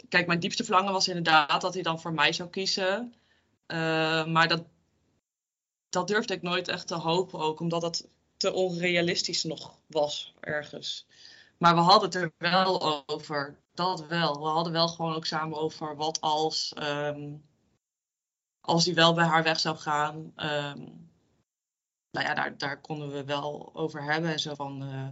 kijk, 0.09 0.27
mijn 0.27 0.41
diepste 0.41 0.65
verlangen 0.65 0.93
was 0.93 1.09
inderdaad 1.09 1.61
dat 1.61 1.75
hij 1.75 1.83
dan 1.83 2.01
voor 2.01 2.13
mij 2.13 2.33
zou 2.33 2.49
kiezen. 2.49 3.15
Uh, 3.67 4.27
maar 4.27 4.49
dat, 4.49 4.65
dat 5.89 6.09
durfde 6.09 6.35
ik 6.35 6.43
nooit 6.43 6.69
echt 6.69 6.87
te 6.87 6.95
hopen 6.95 7.39
ook, 7.39 7.61
omdat 7.61 7.81
dat 7.81 8.09
te 8.37 8.53
onrealistisch 8.53 9.45
nog 9.45 9.79
was 9.87 10.35
ergens. 10.41 11.07
Maar 11.59 11.75
we 11.75 11.81
hadden 11.81 12.05
het 12.05 12.15
er 12.15 12.33
wel 12.39 13.05
over, 13.07 13.59
dat 13.75 14.07
wel. 14.07 14.39
We 14.39 14.47
hadden 14.47 14.73
wel 14.73 14.89
gewoon 14.89 15.15
ook 15.15 15.27
samen 15.27 15.59
over 15.59 15.97
wat 15.97 16.21
als, 16.21 16.75
um, 16.79 17.45
als 18.61 18.85
hij 18.85 18.95
wel 18.95 19.15
bij 19.15 19.25
haar 19.25 19.43
weg 19.43 19.61
zou 19.61 19.77
gaan. 19.77 20.33
Nou 22.15 22.27
ja, 22.27 22.35
daar, 22.35 22.59
daar 22.59 22.81
konden 22.81 23.13
we 23.13 23.25
wel 23.25 23.71
over 23.75 24.03
hebben. 24.03 24.31
En 24.31 24.39
zo 24.39 24.55
van, 24.55 24.83
uh, 24.83 25.09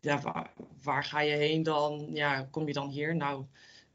ja, 0.00 0.46
waar, 0.82 1.04
ga 1.04 1.20
je 1.20 1.34
heen 1.34 1.62
dan? 1.62 2.08
Ja, 2.12 2.48
kom 2.50 2.66
je 2.66 2.72
dan 2.72 2.88
hier? 2.88 3.16
Nou, 3.16 3.42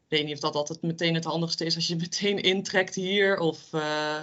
ik 0.06 0.12
weet 0.12 0.26
niet 0.26 0.34
of 0.34 0.40
dat 0.40 0.56
altijd 0.56 0.82
meteen 0.82 1.14
het 1.14 1.24
handigste 1.24 1.66
is 1.66 1.76
als 1.76 1.88
je 1.88 1.96
meteen 2.06 2.42
intrekt 2.42 2.96
hier. 2.96 3.40
Of, 3.40 3.74
uh, 3.74 4.22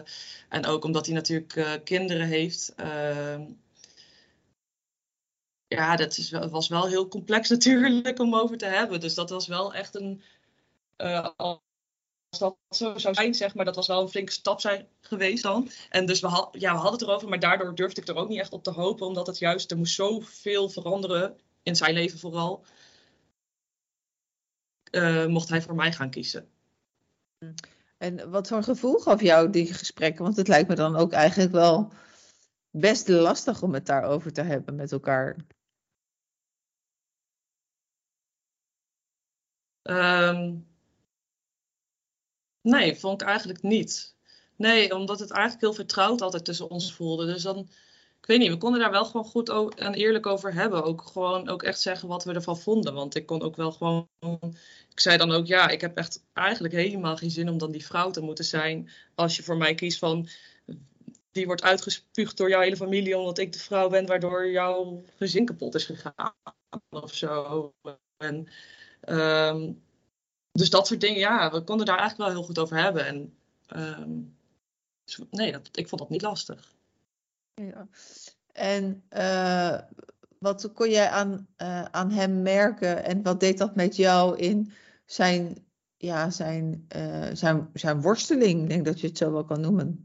en 0.48 0.66
ook 0.66 0.84
omdat 0.84 1.06
hij 1.06 1.14
natuurlijk 1.14 1.56
uh, 1.56 1.72
kinderen 1.84 2.26
heeft. 2.26 2.74
Uh, 2.80 3.40
ja, 5.66 5.96
dat 5.96 6.16
is 6.16 6.30
was 6.30 6.68
wel 6.68 6.86
heel 6.86 7.08
complex 7.08 7.48
natuurlijk 7.56 8.18
om 8.18 8.34
over 8.34 8.56
te 8.58 8.66
hebben. 8.66 9.00
Dus 9.00 9.14
dat 9.14 9.30
was 9.30 9.46
wel 9.46 9.74
echt 9.74 9.94
een. 9.94 10.22
als 11.36 11.60
dat 12.38 12.56
zo 12.68 12.98
zou 12.98 13.14
zijn, 13.14 13.34
zeg 13.34 13.54
maar, 13.54 13.64
dat 13.64 13.76
was 13.76 13.86
wel 13.86 14.00
een 14.02 14.08
flinke 14.08 14.32
stap 14.32 14.60
zijn 14.60 14.88
geweest 15.00 15.42
dan. 15.42 15.70
En 15.90 16.06
dus 16.06 16.20
we, 16.20 16.26
had, 16.26 16.48
ja, 16.58 16.72
we 16.72 16.78
hadden 16.78 16.98
het 16.98 17.02
erover, 17.02 17.28
maar 17.28 17.38
daardoor 17.40 17.74
durfde 17.74 18.00
ik 18.00 18.08
er 18.08 18.16
ook 18.16 18.28
niet 18.28 18.38
echt 18.38 18.52
op 18.52 18.62
te 18.62 18.70
hopen, 18.70 19.06
omdat 19.06 19.26
het 19.26 19.38
juist, 19.38 19.70
er 19.70 19.76
moest 19.76 19.94
zoveel 19.94 20.68
veranderen, 20.68 21.38
in 21.62 21.76
zijn 21.76 21.94
leven 21.94 22.18
vooral, 22.18 22.64
uh, 24.90 25.26
mocht 25.26 25.48
hij 25.48 25.62
voor 25.62 25.74
mij 25.74 25.92
gaan 25.92 26.10
kiezen. 26.10 26.50
En 27.98 28.30
wat 28.30 28.48
voor 28.48 28.62
gevoel 28.62 28.98
gaf 28.98 29.20
jou 29.20 29.50
die 29.50 29.74
gesprekken? 29.74 30.24
Want 30.24 30.36
het 30.36 30.48
lijkt 30.48 30.68
me 30.68 30.74
dan 30.74 30.96
ook 30.96 31.12
eigenlijk 31.12 31.52
wel 31.52 31.92
best 32.70 33.08
lastig 33.08 33.62
om 33.62 33.74
het 33.74 33.86
daarover 33.86 34.32
te 34.32 34.42
hebben 34.42 34.74
met 34.74 34.92
elkaar. 34.92 35.36
Um, 39.82 40.66
nee, 42.60 42.96
vond 42.96 43.20
ik 43.20 43.28
eigenlijk 43.28 43.62
niet. 43.62 44.16
Nee, 44.56 44.94
omdat 44.94 45.18
het 45.18 45.30
eigenlijk 45.30 45.60
heel 45.62 45.74
vertrouwd 45.74 46.20
altijd 46.20 46.44
tussen 46.44 46.70
ons 46.70 46.94
voelde. 46.94 47.26
Dus 47.26 47.42
dan, 47.42 47.68
ik 48.22 48.28
weet 48.28 48.38
niet, 48.38 48.50
we 48.50 48.56
konden 48.56 48.80
daar 48.80 48.90
wel 48.90 49.04
gewoon 49.04 49.26
goed 49.26 49.48
en 49.74 49.94
eerlijk 49.94 50.26
over 50.26 50.54
hebben. 50.54 50.84
Ook 50.84 51.02
gewoon 51.02 51.48
ook 51.48 51.62
echt 51.62 51.80
zeggen 51.80 52.08
wat 52.08 52.24
we 52.24 52.32
ervan 52.32 52.58
vonden. 52.58 52.94
Want 52.94 53.14
ik 53.14 53.26
kon 53.26 53.42
ook 53.42 53.56
wel 53.56 53.72
gewoon, 53.72 54.08
ik 54.90 55.00
zei 55.00 55.16
dan 55.16 55.30
ook, 55.30 55.46
ja, 55.46 55.68
ik 55.68 55.80
heb 55.80 55.96
echt 55.96 56.24
eigenlijk 56.32 56.74
helemaal 56.74 57.16
geen 57.16 57.30
zin 57.30 57.48
om 57.48 57.58
dan 57.58 57.70
die 57.70 57.86
vrouw 57.86 58.10
te 58.10 58.20
moeten 58.20 58.44
zijn. 58.44 58.90
Als 59.14 59.36
je 59.36 59.42
voor 59.42 59.56
mij 59.56 59.74
kiest 59.74 59.98
van, 59.98 60.28
die 61.32 61.46
wordt 61.46 61.62
uitgespuugd 61.62 62.36
door 62.36 62.48
jouw 62.48 62.60
hele 62.60 62.76
familie 62.76 63.18
omdat 63.18 63.38
ik 63.38 63.52
de 63.52 63.58
vrouw 63.58 63.88
ben 63.88 64.06
waardoor 64.06 64.50
jouw 64.50 65.04
gezin 65.16 65.44
kapot 65.44 65.74
is 65.74 65.84
gegaan 65.84 66.34
of 66.90 67.14
zo. 67.14 67.72
En, 68.16 68.48
um, 69.08 69.82
dus 70.52 70.70
dat 70.70 70.86
soort 70.86 71.00
dingen, 71.00 71.18
ja, 71.18 71.50
we 71.50 71.64
konden 71.64 71.86
daar 71.86 71.98
eigenlijk 71.98 72.28
wel 72.28 72.38
heel 72.38 72.46
goed 72.46 72.58
over 72.58 72.76
hebben. 72.76 73.06
En 73.06 73.36
um, 73.76 74.36
nee, 75.30 75.52
dat, 75.52 75.68
ik 75.72 75.88
vond 75.88 76.00
dat 76.00 76.10
niet 76.10 76.22
lastig. 76.22 76.74
En 78.52 79.04
uh, 79.10 79.80
wat 80.38 80.72
kon 80.72 80.90
jij 80.90 81.08
aan, 81.08 81.48
uh, 81.56 81.84
aan 81.84 82.10
hem 82.10 82.42
merken 82.42 83.04
en 83.04 83.22
wat 83.22 83.40
deed 83.40 83.58
dat 83.58 83.74
met 83.74 83.96
jou 83.96 84.38
in 84.38 84.72
zijn, 85.04 85.66
ja, 85.96 86.30
zijn, 86.30 86.86
uh, 86.96 87.28
zijn, 87.32 87.70
zijn 87.72 88.00
worsteling? 88.00 88.62
Ik 88.62 88.68
denk 88.68 88.84
dat 88.84 89.00
je 89.00 89.06
het 89.06 89.18
zo 89.18 89.32
wel 89.32 89.44
kan 89.44 89.60
noemen. 89.60 90.02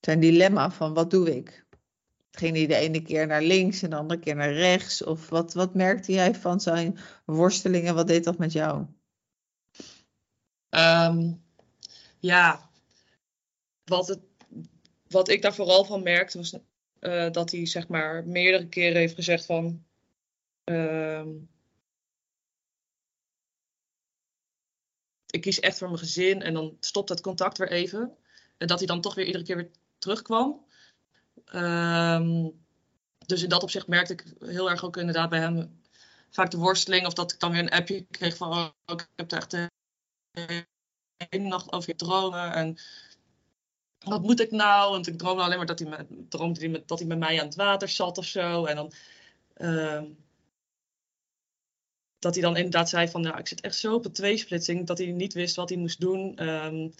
Zijn 0.00 0.20
dilemma 0.20 0.70
van 0.70 0.94
wat 0.94 1.10
doe 1.10 1.36
ik? 1.36 1.66
Ging 2.30 2.56
hij 2.56 2.66
de 2.66 2.74
ene 2.74 3.02
keer 3.02 3.26
naar 3.26 3.42
links 3.42 3.82
en 3.82 3.90
de 3.90 3.96
andere 3.96 4.20
keer 4.20 4.34
naar 4.36 4.52
rechts? 4.52 5.04
Of 5.04 5.28
wat, 5.28 5.52
wat 5.52 5.74
merkte 5.74 6.12
jij 6.12 6.34
van 6.34 6.60
zijn 6.60 6.98
worstelingen? 7.24 7.94
Wat 7.94 8.06
deed 8.06 8.24
dat 8.24 8.38
met 8.38 8.52
jou? 8.52 8.86
Um, 10.70 11.44
ja, 12.18 12.70
wat, 13.84 14.08
het, 14.08 14.27
wat 15.08 15.28
ik 15.28 15.42
daar 15.42 15.54
vooral 15.54 15.84
van 15.84 16.02
merkte 16.02 16.38
was 16.38 16.54
uh, 17.00 17.30
dat 17.30 17.50
hij 17.50 17.66
zeg 17.66 17.88
maar 17.88 18.26
meerdere 18.26 18.68
keren 18.68 18.96
heeft 18.96 19.14
gezegd 19.14 19.46
van... 19.46 19.84
Um, 20.64 21.48
ik 25.30 25.40
kies 25.40 25.60
echt 25.60 25.78
voor 25.78 25.88
mijn 25.88 26.00
gezin 26.00 26.42
en 26.42 26.54
dan 26.54 26.76
stopt 26.80 27.08
het 27.08 27.20
contact 27.20 27.58
weer 27.58 27.70
even. 27.70 28.16
En 28.56 28.66
dat 28.66 28.78
hij 28.78 28.86
dan 28.86 29.00
toch 29.00 29.14
weer 29.14 29.26
iedere 29.26 29.44
keer 29.44 29.56
weer 29.56 29.70
terugkwam. 29.98 30.66
Um, 31.54 32.64
dus 33.26 33.42
in 33.42 33.48
dat 33.48 33.62
opzicht 33.62 33.86
merkte 33.86 34.12
ik 34.12 34.24
heel 34.38 34.70
erg 34.70 34.84
ook 34.84 34.96
inderdaad 34.96 35.30
bij 35.30 35.40
hem 35.40 35.80
vaak 36.30 36.50
de 36.50 36.56
worsteling. 36.56 37.06
Of 37.06 37.12
dat 37.12 37.32
ik 37.32 37.40
dan 37.40 37.50
weer 37.52 37.60
een 37.60 37.70
appje 37.70 38.06
kreeg 38.10 38.36
van, 38.36 38.52
oh, 38.52 38.70
ik 38.84 39.08
heb 39.16 39.32
er 39.32 39.38
echt 39.38 39.50
de 39.50 39.68
hele 41.28 41.48
nacht 41.48 41.72
over 41.72 41.96
dromen. 41.96 42.52
En 42.52 42.78
wat 43.98 44.22
moet 44.22 44.40
ik 44.40 44.50
nou? 44.50 44.90
Want 44.90 45.06
ik 45.06 45.18
droomde 45.18 45.42
alleen 45.42 45.56
maar 45.56 45.66
dat 45.66 45.78
hij 45.78 45.88
met, 45.88 46.06
droomde 46.28 46.60
hij 46.60 46.68
met, 46.68 46.88
dat 46.88 46.98
hij 46.98 47.08
met 47.08 47.18
mij 47.18 47.40
aan 47.40 47.46
het 47.46 47.54
water 47.54 47.88
zat 47.88 48.18
of 48.18 48.24
zo. 48.24 48.64
En 48.64 48.76
dan... 48.76 48.92
Uh, 49.56 50.02
dat 52.18 52.34
hij 52.34 52.42
dan 52.42 52.56
inderdaad 52.56 52.88
zei 52.88 53.08
van, 53.08 53.20
nou, 53.20 53.38
ik 53.38 53.48
zit 53.48 53.60
echt 53.60 53.76
zo 53.76 53.94
op 53.94 54.04
een 54.04 54.12
tweesplitsing, 54.12 54.86
dat 54.86 54.98
hij 54.98 55.06
niet 55.06 55.32
wist 55.32 55.56
wat 55.56 55.68
hij 55.68 55.78
moest 55.78 56.00
doen. 56.00 56.48
Um, 56.48 56.92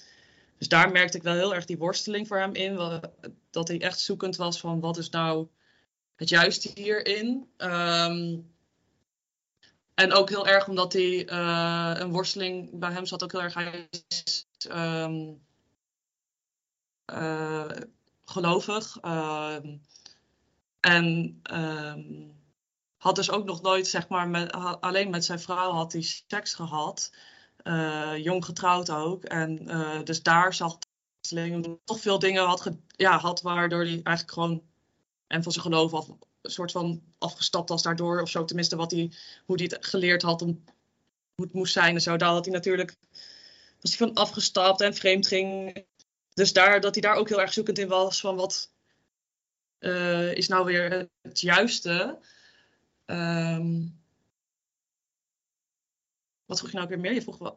dus 0.58 0.68
daar 0.68 0.90
merkte 0.90 1.16
ik 1.16 1.22
wel 1.22 1.34
heel 1.34 1.54
erg 1.54 1.64
die 1.64 1.78
worsteling 1.78 2.28
voor 2.28 2.38
hem 2.38 2.54
in. 2.54 3.00
Dat 3.50 3.68
hij 3.68 3.80
echt 3.80 4.00
zoekend 4.00 4.36
was 4.36 4.60
van 4.60 4.80
wat 4.80 4.96
is 4.98 5.10
nou 5.10 5.48
het 6.16 6.28
juiste 6.28 6.70
hierin. 6.74 7.48
Um, 7.56 8.50
en 9.94 10.12
ook 10.12 10.28
heel 10.28 10.46
erg 10.46 10.68
omdat 10.68 10.92
hij 10.92 11.30
uh, 11.30 11.92
een 11.94 12.10
worsteling 12.10 12.78
bij 12.78 12.92
hem 12.92 13.06
zat 13.06 13.22
ook 13.22 13.32
heel 13.32 13.42
erg. 13.42 13.54
Hij 13.54 13.88
is 14.08 14.46
ehm, 14.68 15.12
eh, 15.12 15.26
gelovig. 18.24 18.98
ehm, 19.00 19.76
en 20.80 21.38
ehm, 21.42 22.28
had 22.96 23.16
dus 23.16 23.30
ook 23.30 23.44
nog 23.44 23.62
nooit, 23.62 23.86
zeg 23.86 24.08
maar, 24.08 24.28
met, 24.28 24.52
alleen 24.80 25.10
met 25.10 25.24
zijn 25.24 25.40
vrouw 25.40 25.72
had 25.72 25.92
hij 25.92 26.02
seks 26.02 26.54
gehad. 26.54 27.12
Eh, 27.56 28.16
jong 28.16 28.44
getrouwd 28.44 28.90
ook. 28.90 29.24
En 29.24 29.68
eh, 29.68 30.02
dus 30.04 30.22
daar 30.22 30.54
zag 30.54 30.78
toch 31.84 32.00
veel 32.00 32.18
dingen 32.18 32.44
had, 32.44 32.70
ja, 32.96 33.18
had 33.18 33.42
waardoor 33.42 33.82
hij 33.82 34.00
eigenlijk 34.02 34.32
gewoon 34.32 34.62
en 35.26 35.42
van 35.42 35.52
zijn 35.52 35.64
geloof 35.64 35.94
af, 35.94 36.08
een 36.08 36.50
soort 36.50 36.72
van 36.72 37.02
afgestapt 37.18 37.68
was 37.68 37.82
daardoor. 37.82 38.20
Of 38.20 38.28
zo, 38.28 38.44
tenminste 38.44 38.76
wat 38.76 38.90
hij, 38.90 39.12
hoe 39.46 39.56
hij 39.56 39.64
het 39.70 39.86
geleerd 39.86 40.22
had 40.22 40.42
om 40.42 40.64
hoe 41.34 41.44
het 41.44 41.54
moest 41.54 41.72
zijn 41.72 41.94
en 41.94 42.00
zo. 42.00 42.16
Daar 42.16 42.28
had 42.28 42.44
hij 42.44 42.54
natuurlijk, 42.54 42.96
was 43.80 43.96
hij 43.96 44.06
van 44.08 44.14
afgestapt 44.14 44.80
en 44.80 44.94
vreemd 44.94 45.26
ging. 45.26 45.84
Dus 46.38 46.52
daar, 46.52 46.80
dat 46.80 46.94
hij 46.94 47.02
daar 47.02 47.16
ook 47.16 47.28
heel 47.28 47.40
erg 47.40 47.52
zoekend 47.52 47.78
in 47.78 47.88
was 47.88 48.20
van 48.20 48.36
wat 48.36 48.72
eh, 49.78 50.34
is 50.34 50.48
nou 50.48 50.64
weer 50.64 51.08
het 51.22 51.40
juiste. 51.40 52.18
Ehm, 53.04 53.86
wat 56.44 56.58
vroeg 56.58 56.70
je 56.70 56.76
nou 56.76 56.82
ook 56.82 56.92
weer 56.92 57.00
meer? 57.00 57.14
Je 57.14 57.22
vroeg 57.22 57.38
wat, 57.38 57.56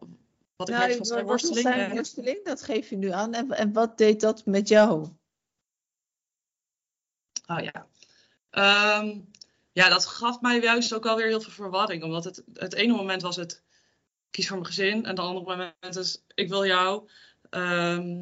wat 0.55 0.69
ik 0.69 0.75
Nou, 0.75 0.95
van 0.95 1.05
zijn 1.05 1.25
worsteling. 1.25 1.61
zijn 1.61 1.91
worsteling? 1.91 2.45
Dat 2.45 2.63
geef 2.63 2.89
je 2.89 2.97
nu 2.97 3.11
aan. 3.11 3.33
En, 3.33 3.51
en 3.51 3.73
wat 3.73 3.97
deed 3.97 4.21
dat 4.21 4.45
met 4.45 4.67
jou? 4.67 5.07
Oh 7.47 7.59
ja. 7.59 7.87
Ehm, 8.49 9.19
ja, 9.71 9.89
dat 9.89 10.05
gaf 10.05 10.41
mij 10.41 10.61
juist 10.61 10.93
ook 10.93 11.05
alweer 11.05 11.27
heel 11.27 11.41
veel 11.41 11.51
verwarring. 11.51 12.03
Omdat 12.03 12.23
het, 12.23 12.43
het 12.53 12.73
ene 12.73 12.93
moment 12.93 13.21
was 13.21 13.35
het 13.35 13.63
kies 14.29 14.47
voor 14.47 14.57
mijn 14.57 14.67
gezin. 14.67 15.03
En 15.03 15.09
het 15.09 15.19
andere 15.19 15.45
moment 15.45 15.95
is 15.95 16.23
ik 16.33 16.49
wil 16.49 16.65
jou. 16.65 17.09
Ehm, 17.49 18.21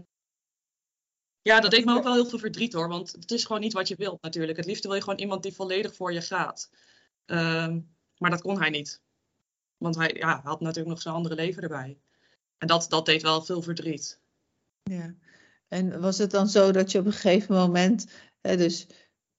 ja, 1.50 1.60
dat 1.60 1.72
deed 1.72 1.86
me 1.86 1.96
ook 1.96 2.04
wel 2.04 2.14
heel 2.14 2.26
veel 2.26 2.40
verdriet 2.40 2.74
hoor. 2.74 2.88
Want 2.88 3.12
het 3.12 3.32
is 3.32 3.46
gewoon 3.46 3.62
niet 3.62 3.74
wat 3.74 3.88
je 3.88 3.96
wilt 3.96 4.22
natuurlijk. 4.22 4.58
Het 4.58 4.66
liefste 4.66 4.88
wil 4.88 4.96
je 4.96 5.04
gewoon 5.04 5.20
iemand 5.20 5.44
die 5.44 5.54
volledig 5.54 5.96
voor 5.96 6.14
je 6.14 6.22
gaat. 6.22 6.70
Ehm, 7.26 7.80
maar 8.18 8.30
dat 8.30 8.42
kon 8.42 8.60
hij 8.60 8.70
niet. 8.70 9.02
Want 9.78 9.96
hij 9.96 10.14
ja, 10.14 10.42
had 10.44 10.60
natuurlijk 10.60 10.90
nog 10.90 11.02
zijn 11.02 11.16
andere 11.16 11.36
leven 11.36 11.64
erbij. 11.64 11.98
En 12.58 12.68
dat, 12.68 12.86
dat 12.90 13.06
deed 13.06 13.22
wel 13.22 13.42
veel 13.42 13.62
verdriet. 13.62 14.20
Ja. 14.84 15.16
En 15.68 16.02
was 16.02 16.18
het 16.18 16.32
dan 16.32 16.48
zo 16.48 16.72
dat 16.72 16.92
je 16.92 17.00
op 17.00 17.06
een 17.06 17.12
gegeven 17.12 17.56
moment, 17.56 18.06
hè, 18.42 18.58
dus 18.58 18.88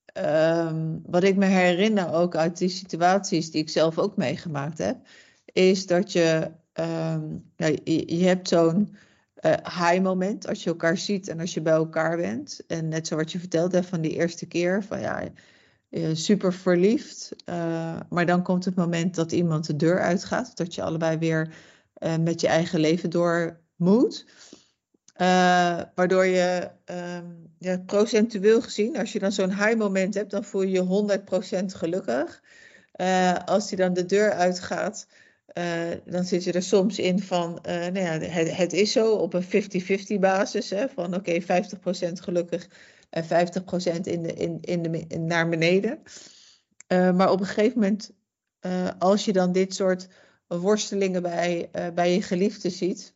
ehm, 0.05 0.99
wat 1.03 1.23
ik 1.23 1.37
me 1.37 1.47
herinner 1.47 2.13
ook 2.13 2.37
uit 2.37 2.59
die 2.59 2.69
situaties 2.69 3.51
die 3.51 3.63
ik 3.63 3.69
zelf 3.69 3.99
ook 3.99 4.17
meegemaakt 4.17 4.79
heb, 4.79 4.97
is 5.45 5.87
dat 5.87 6.13
je, 6.13 6.53
ehm, 6.73 7.39
je, 7.57 8.17
je 8.17 8.25
hebt 8.25 8.49
zo'n 8.49 8.97
eh, 9.41 9.53
high 9.53 10.01
moment 10.03 10.47
als 10.47 10.63
je 10.63 10.71
elkaar 10.71 10.97
ziet 10.97 11.29
en 11.29 11.41
als 11.41 11.55
je 11.55 11.63
bij 11.63 11.73
elkaar 11.73 12.17
bent. 12.17 12.61
En 12.67 12.89
net 12.89 13.07
zo 13.07 13.17
wat 13.17 13.33
je 13.33 13.39
verteld 13.39 13.73
hebt 13.73 13.87
van 13.87 14.01
die 14.01 14.11
eerste 14.11 14.47
keer, 14.47 14.85
van 14.85 15.01
ja, 15.01 15.23
eh, 15.91 16.09
super 16.13 16.53
verliefd. 16.53 17.33
eh, 17.45 18.01
maar 18.11 18.27
dan 18.27 18.43
komt 18.43 18.65
het 18.65 18.75
moment 18.75 19.15
dat 19.15 19.33
iemand 19.33 19.67
de 19.67 19.77
deur 19.77 20.01
uitgaat, 20.01 20.57
dat 20.57 20.75
je 20.75 20.83
allebei 20.83 21.19
weer 21.19 21.55
met 22.21 22.41
je 22.41 22.49
eigen 22.49 22.81
leven 22.81 23.11
door 23.11 23.61
moet. 23.77 24.27
Waardoor 25.95 26.25
je 26.25 26.71
ehm, 26.85 27.27
ja, 27.59 27.79
procentueel 27.79 28.63
gezien, 28.63 28.99
als 28.99 29.13
je 29.13 29.19
dan 29.19 29.33
zo'n 29.33 29.55
high 29.55 29.77
moment 29.77 30.15
hebt, 30.15 30.31
dan 30.31 30.45
voel 30.45 30.63
je 30.63 30.71
je 30.71 30.81
100% 30.81 31.75
gelukkig. 31.75 32.43
Als 33.45 33.69
die 33.69 33.79
dan 33.79 33.93
de 33.93 34.07
deur 34.07 34.33
uitgaat, 34.33 35.07
eh, 35.53 35.91
dan 36.05 36.25
zit 36.25 36.45
je 36.45 36.53
er 36.53 36.63
soms 36.63 36.99
in 36.99 37.21
van, 37.21 37.59
eh, 37.63 37.75
nou 37.75 38.01
ja, 38.01 38.19
het, 38.53 38.73
is 38.73 38.93
zo 38.93 39.15
op 39.15 39.35
een 39.35 39.43
50-50 39.43 40.19
basis, 40.21 40.71
hè, 40.71 40.89
van 40.89 41.15
oké, 41.15 41.41
50% 41.41 42.21
gelukkig 42.21 42.69
en 43.11 43.25
50% 43.25 43.27
in 44.07 44.23
de, 44.23 44.33
in, 44.35 44.59
in 44.61 44.83
de, 44.83 45.19
naar 45.19 45.49
beneden. 45.49 46.03
Eh, 46.87 47.13
maar 47.13 47.31
op 47.31 47.41
een 47.41 47.47
gegeven 47.47 47.81
moment, 47.81 48.13
als 48.99 49.25
je 49.25 49.33
dan 49.33 49.53
dit 49.53 49.75
soort 49.75 50.09
worstelingen 50.47 51.23
bij, 51.23 51.71
bij 51.95 52.15
je 52.15 52.23
geliefde 52.23 52.71
ziet, 52.71 53.15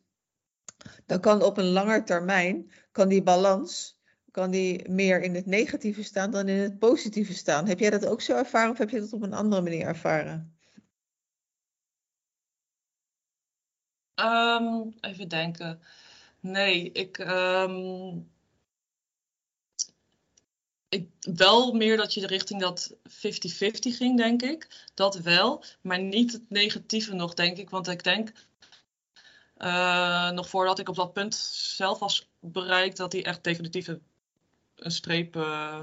dan 1.06 1.20
kan 1.20 1.42
op 1.42 1.58
een 1.58 1.64
langer 1.64 2.04
termijn, 2.04 2.70
kan 2.92 3.08
die 3.08 3.22
balans, 3.22 4.00
kan 4.30 4.50
die 4.50 4.90
meer 4.90 5.22
in 5.22 5.34
het 5.34 5.46
negatieve 5.46 6.02
staan 6.02 6.30
dan 6.30 6.48
in 6.48 6.58
het 6.58 6.78
positieve 6.78 7.34
staan. 7.34 7.66
Heb 7.66 7.78
jij 7.78 7.90
dat 7.90 8.06
ook 8.06 8.20
zo 8.20 8.36
ervaren 8.36 8.70
of 8.70 8.78
heb 8.78 8.90
je 8.90 9.00
dat 9.00 9.12
op 9.12 9.22
een 9.22 9.32
andere 9.32 9.62
manier 9.62 9.86
ervaren? 9.86 10.53
Ehm, 14.14 14.88
even 15.00 15.28
denken. 15.28 15.80
Nee, 16.40 16.92
ik, 16.92 17.18
ehm, 17.18 18.18
ik. 20.88 21.08
Wel 21.20 21.72
meer 21.72 21.96
dat 21.96 22.14
je 22.14 22.20
de 22.20 22.26
richting 22.26 22.60
dat 22.60 22.94
50-50 23.08 23.96
ging, 23.96 24.16
denk 24.16 24.42
ik. 24.42 24.88
Dat 24.94 25.16
wel, 25.16 25.64
maar 25.80 26.00
niet 26.00 26.32
het 26.32 26.50
negatieve 26.50 27.14
nog, 27.14 27.34
denk 27.34 27.56
ik. 27.58 27.70
Want 27.70 27.88
ik 27.88 28.04
denk, 28.04 28.32
eh, 29.56 30.30
nog 30.30 30.48
voordat 30.48 30.78
ik 30.78 30.88
op 30.88 30.94
dat 30.96 31.12
punt 31.12 31.34
zelf 31.74 31.98
was 31.98 32.28
bereikt, 32.40 32.96
dat 32.96 33.12
hij 33.12 33.24
echt 33.24 33.44
definitief 33.44 33.86
een, 33.86 34.02
streep 34.90 35.36
eh, 35.36 35.80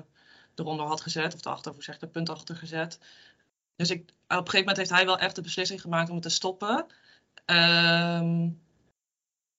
eronder 0.55 0.85
had 0.85 1.01
gezet. 1.01 1.33
Of 1.33 1.45
erachter, 1.45 1.73
hoe 1.73 1.83
zeg 1.83 2.01
een 2.01 2.11
punt 2.11 2.29
achter 2.29 2.55
gezet. 2.55 2.99
Dus 3.75 3.89
ik, 3.89 3.99
op 4.01 4.09
een 4.27 4.35
gegeven 4.37 4.59
moment 4.59 4.77
heeft 4.77 4.89
hij 4.89 5.05
wel 5.05 5.17
echt 5.17 5.35
de 5.35 5.41
beslissing 5.41 5.81
gemaakt 5.81 6.09
om 6.09 6.15
het 6.15 6.23
te 6.23 6.29
stoppen. 6.29 6.85
Ehm, 7.51 8.49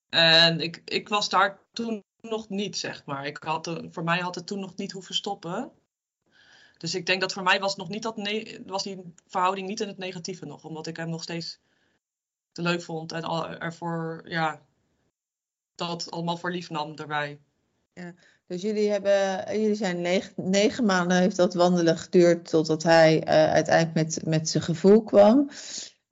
en 0.09 0.61
ik, 0.61 0.83
ik 0.85 1.09
was 1.09 1.29
daar 1.29 1.59
toen 1.73 2.05
nog 2.21 2.49
niet, 2.49 2.79
zeg 2.79 3.05
maar. 3.05 3.27
Ik 3.27 3.37
had, 3.37 3.67
eh, 3.67 3.77
voor 3.91 4.05
mij 4.05 4.19
had 4.19 4.35
het 4.35 4.47
toen 4.47 4.61
nog 4.61 4.77
niet 4.77 4.93
hoeven 4.93 5.15
stoppen. 5.15 5.71
Dus 6.79 6.95
ik 6.95 7.07
denk 7.07 7.21
dat 7.21 7.33
voor 7.33 7.43
mij 7.43 7.61
was, 7.61 7.77
nog 7.77 7.89
niet 7.89 8.03
dat 8.03 8.21
was 8.67 8.83
die 8.83 9.15
verhouding 9.27 9.69
niet 9.69 9.81
in 9.81 9.89
het 9.89 9.99
negatieve 9.99 10.47
nog. 10.47 10.65
Omdat 10.65 10.87
ik 10.87 10.97
hem 10.97 11.09
nog 11.09 11.23
steeds 11.23 11.61
te 12.53 12.63
leuk 12.63 12.83
vond. 12.83 13.13
En 13.13 13.23
al, 13.23 13.49
ervoor, 13.49 14.23
ja, 14.25 14.63
dat 15.75 16.11
allemaal 16.11 16.37
voor 16.37 16.51
lief 16.51 16.71
nam 16.71 16.95
erbij. 16.95 17.41
Dus 18.47 18.63
jullie, 18.63 18.91
hebben, 18.91 19.45
jullie 19.61 19.75
zijn 19.75 20.01
negen, 20.37 20.85
maanden 20.85 21.19
heeft 21.19 21.37
dat 21.37 21.55
wandelen 21.55 21.99
geduurd 21.99 22.49
totdat 22.49 22.83
hij 22.83 23.23
eh, 23.23 23.53
uiteindelijk 23.53 23.95
met, 23.95 24.27
met 24.27 24.49
zijn 24.49 24.63
gevoel 24.63 25.03
kwam. 25.03 25.51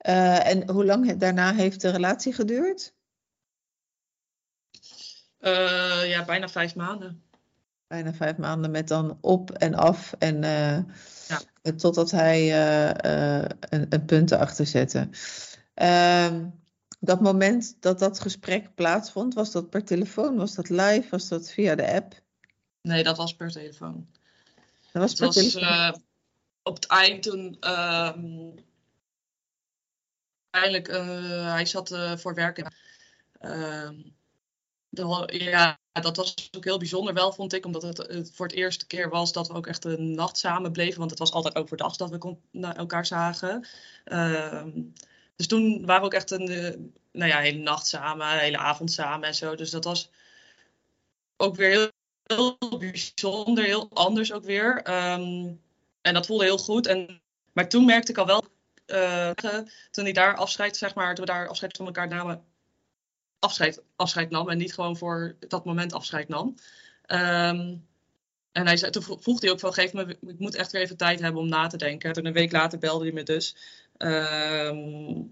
Eh, 0.01 0.47
en 0.47 0.71
hoe 0.71 0.85
lang 0.85 1.17
daarna 1.17 1.55
heeft 1.55 1.81
de 1.81 1.91
relatie 1.91 2.33
geduurd? 2.33 2.95
Eh, 5.39 6.09
ja, 6.09 6.25
bijna 6.25 6.49
vijf 6.49 6.75
maanden. 6.75 7.23
Bijna 7.87 8.13
vijf 8.13 8.37
maanden 8.37 8.71
met 8.71 8.89
dan 8.89 9.19
op 9.21 9.51
en 9.51 9.75
af 9.75 10.13
en 10.19 10.45
eh, 10.45 10.79
Ja. 11.63 11.73
totdat 11.77 12.11
hij 12.11 12.55
een, 13.61 13.87
een 13.89 14.05
punt 14.05 14.31
erachter 14.31 14.67
zette. 14.67 15.09
Ehm, 15.75 16.49
dat 17.01 17.21
moment 17.21 17.77
dat 17.81 17.99
dat 17.99 18.21
gesprek 18.21 18.75
plaatsvond, 18.75 19.35
was 19.35 19.53
dat 19.53 19.71
per 19.71 19.85
telefoon? 19.85 20.37
Was 20.37 20.55
dat 20.55 20.69
live? 20.69 21.07
Was 21.11 21.29
dat 21.29 21.51
via 21.51 21.75
de 21.75 21.93
app? 21.93 22.23
Nee, 22.83 23.03
dat 23.03 23.17
was 23.17 23.35
per 23.35 23.51
telefoon. 23.51 24.09
Dat 24.93 25.03
was 25.03 25.15
per 25.15 25.27
was 25.27 25.35
telefoon. 25.35 26.03
op 26.63 26.75
het 26.75 26.87
eind 26.87 27.23
toen. 27.23 27.59
Uiteindelijk, 30.51 30.89
eh, 30.89 31.53
hij 31.53 31.67
zat 31.67 31.91
eh, 31.93 32.17
voor 32.17 32.35
werk. 32.35 32.71
ehm, 33.41 33.95
de- 34.89 35.29
ja, 35.29 35.79
dat 35.93 36.17
was 36.17 36.49
ook 36.57 36.65
heel 36.65 36.79
bijzonder 36.79 37.15
wel, 37.15 37.33
vond 37.33 37.53
ik. 37.53 37.67
Omdat 37.67 37.83
het, 37.83 37.97
het 37.99 38.31
voor 38.35 38.47
het 38.47 38.55
eerste 38.55 38.87
keer 38.87 39.09
was 39.09 39.33
dat 39.33 39.49
we 39.49 39.55
ook 39.55 39.67
echt 39.67 39.85
een 39.85 40.15
nacht 40.15 40.37
samen 40.39 40.73
bleven. 40.73 40.99
Want 40.99 41.11
het 41.11 41.19
was 41.19 41.33
altijd 41.33 41.55
overdag 41.55 41.97
dat 41.97 42.11
we 42.11 42.37
naar 42.51 42.77
elkaar 42.77 43.07
zagen. 43.07 43.67
Ehm, 44.05 44.71
dus 45.37 45.47
toen 45.47 45.87
waren 45.87 46.01
we 46.01 46.07
ook 46.07 46.15
echt 46.15 46.31
een 46.31 46.49
eh, 46.49 46.77
nou 47.13 47.31
ja, 47.31 47.39
hele 47.39 47.59
nacht 47.59 47.87
samen, 47.87 48.27
een 48.33 48.39
hele 48.39 48.59
avond 48.59 48.93
samen 48.93 49.29
en 49.29 49.35
zo. 49.35 49.55
Dus 49.55 49.71
dat 49.71 49.85
was 49.85 50.11
ook 51.37 51.57
weer 51.57 51.71
heel, 51.71 51.91
heel 52.59 52.79
bijzonder, 52.79 53.65
heel 53.65 53.91
anders 53.93 54.33
ook 54.33 54.45
weer. 54.45 54.83
Ehm, 54.83 55.55
en 56.01 56.15
dat 56.15 56.27
voelde 56.27 56.45
heel 56.45 56.59
goed. 56.59 56.87
En, 56.87 57.21
maar 57.53 57.69
toen 57.69 57.85
merkte 57.85 58.13
ik 58.13 58.19
al 58.19 58.27
wel, 58.27 58.45
eh, 58.91 59.31
toen 59.91 60.05
hij 60.05 60.13
daar 60.13 60.37
afscheid, 60.37 60.77
zeg 60.77 60.95
maar, 60.95 61.15
toen 61.15 61.25
we 61.25 61.33
daar 61.33 61.49
afscheid 61.49 61.77
van 61.77 61.87
elkaar 61.87 62.09
namen, 62.09 62.45
afscheid, 63.39 63.83
afscheid 63.97 64.31
nam 64.31 64.49
en 64.51 64.59
niet 64.59 64.75
gewoon 64.75 64.97
voor 64.97 65.37
dat 65.49 65.65
moment 65.65 65.93
afscheid 65.93 66.29
nam. 66.29 66.55
Ehm, 67.07 67.77
en 68.53 68.67
hij 68.67 68.77
zei, 68.77 68.91
toen 68.91 69.03
vro- 69.03 69.17
vroeg 69.19 69.41
hij 69.41 69.51
ook 69.51 69.61
van, 69.61 69.73
geef 69.73 69.93
me, 69.93 70.19
ik 70.21 70.39
moet 70.39 70.55
echt 70.55 70.73
weer 70.73 70.83
even 70.83 70.97
tijd 70.97 71.21
hebben 71.21 71.41
om 71.43 71.49
na 71.49 71.67
te 71.67 71.77
denken. 71.77 72.13
Toen 72.13 72.27
een 72.27 72.33
week 72.33 72.53
later 72.53 72.79
belde 72.79 73.05
hij 73.05 73.13
me 73.13 73.23
dus. 73.23 73.57
Ehm, 73.97 75.23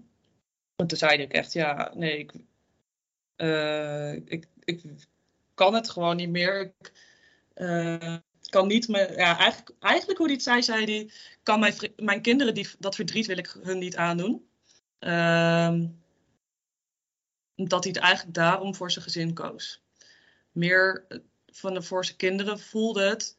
en 0.75 0.87
toen 0.87 0.97
zei 0.97 1.21
ik 1.21 1.31
echt, 1.33 1.53
ja, 1.53 1.91
nee, 1.95 2.17
ik, 2.17 2.33
eh, 3.35 4.13
ik, 4.13 4.47
ik 4.63 4.83
kan 5.53 5.73
het 5.73 5.89
gewoon 5.89 6.15
niet 6.15 6.29
meer. 6.29 6.73
Eh, 7.53 8.15
kan 8.49 8.67
niet 8.67 8.87
meer, 8.87 9.17
ja, 9.17 9.37
eigenlijk, 9.37 9.71
eigenlijk 9.79 10.17
hoe 10.17 10.27
hij 10.27 10.35
het 10.35 10.45
zei, 10.45 10.63
zei 10.63 10.85
hij, 10.85 11.11
kan 11.43 11.59
mijn, 11.59 11.73
mijn 11.95 12.21
kinderen, 12.21 12.53
die, 12.53 12.69
dat 12.79 12.95
verdriet 12.95 13.25
wil 13.25 13.37
ik 13.37 13.57
hun 13.61 13.77
niet 13.77 13.95
aandoen. 13.95 14.49
Ehm, 14.99 15.87
dat 17.55 17.83
hij 17.83 17.93
het 17.93 18.01
eigenlijk 18.01 18.35
daarom 18.35 18.75
voor 18.75 18.91
zijn 18.91 19.05
gezin 19.05 19.33
koos. 19.33 19.81
Meer 20.51 21.07
van 21.45 21.73
de, 21.73 21.81
voor 21.81 22.05
zijn 22.05 22.17
kinderen 22.17 22.59
voelde 22.59 23.03
het 23.03 23.37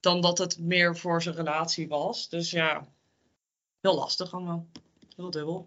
dan 0.00 0.20
dat 0.20 0.38
het 0.38 0.58
meer 0.58 0.96
voor 0.96 1.22
zijn 1.22 1.34
relatie 1.34 1.88
was. 1.88 2.28
Dus 2.28 2.50
ja, 2.50 2.88
heel 3.80 3.94
lastig 3.94 4.32
allemaal. 4.32 4.66
Heel 5.16 5.30
dubbel. 5.30 5.66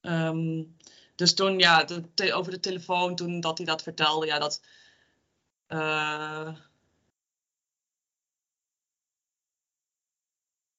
Ehm, 0.00 0.64
dus 1.14 1.34
toen, 1.34 1.58
ja, 1.58 1.86
over 2.32 2.52
de 2.52 2.60
telefoon, 2.60 3.14
toen 3.14 3.40
dat 3.40 3.58
hij 3.58 3.66
dat 3.66 3.82
vertelde, 3.82 4.26
ja, 4.26 4.38
dat. 4.38 4.62
Uh, 5.72 6.56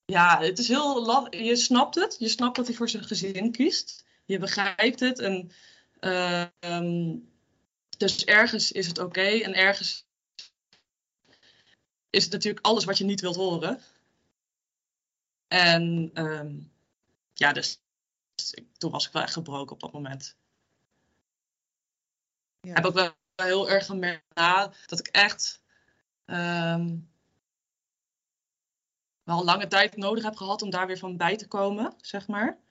ja, 0.06 0.40
het 0.42 0.60
is 0.60 0.68
heel. 0.68 1.36
Je 1.36 1.56
snapt 1.56 1.96
het. 1.96 2.16
Je 2.20 2.28
snapt 2.28 2.56
dat 2.56 2.68
hij 2.68 2.76
voor 2.76 2.90
zijn 2.90 3.04
gezin 3.04 3.52
kiest. 3.52 4.06
Je 4.26 4.40
begrijpt 4.40 5.00
het. 5.00 5.20
En, 5.20 5.52
uh, 6.00 6.46
dus 7.98 8.26
ergens 8.26 8.72
is 8.72 8.88
het 8.88 9.00
oké. 9.00 9.22
en 9.22 9.54
ergens 9.54 10.06
is 12.10 12.24
het 12.24 12.34
natuurlijk 12.34 12.66
alles 12.66 12.84
wat 12.84 12.98
je 12.98 13.04
niet 13.04 13.22
wilt 13.22 13.36
horen. 13.36 13.82
En 15.48 16.12
um, 16.14 16.72
ja, 17.34 17.54
dus 17.54 17.82
toen 18.78 18.92
was 18.92 19.06
ik 19.06 19.12
wel 19.12 19.22
echt 19.22 19.34
gebroken 19.34 19.74
op 19.74 19.80
dat 19.80 19.92
moment. 19.92 20.36
Ja. 22.62 22.74
Heb 22.74 22.86
ook 22.86 22.94
wel 22.94 23.14
heel 23.36 23.70
erg 23.70 23.86
gemerkt 23.86 24.24
dat 24.86 25.00
ik 25.00 25.08
echt 25.08 25.62
um, 26.26 27.12
wel 29.24 29.44
lange 29.44 29.68
tijd 29.68 29.98
nodig 29.98 30.24
heb 30.24 30.36
gehad 30.36 30.62
om 30.62 30.70
daar 30.70 30.88
weer 30.88 30.98
van 30.98 31.18
bij 31.18 31.38
te 31.38 31.48
komen, 31.48 31.94
zeg 31.98 32.28
maar. 32.28 32.62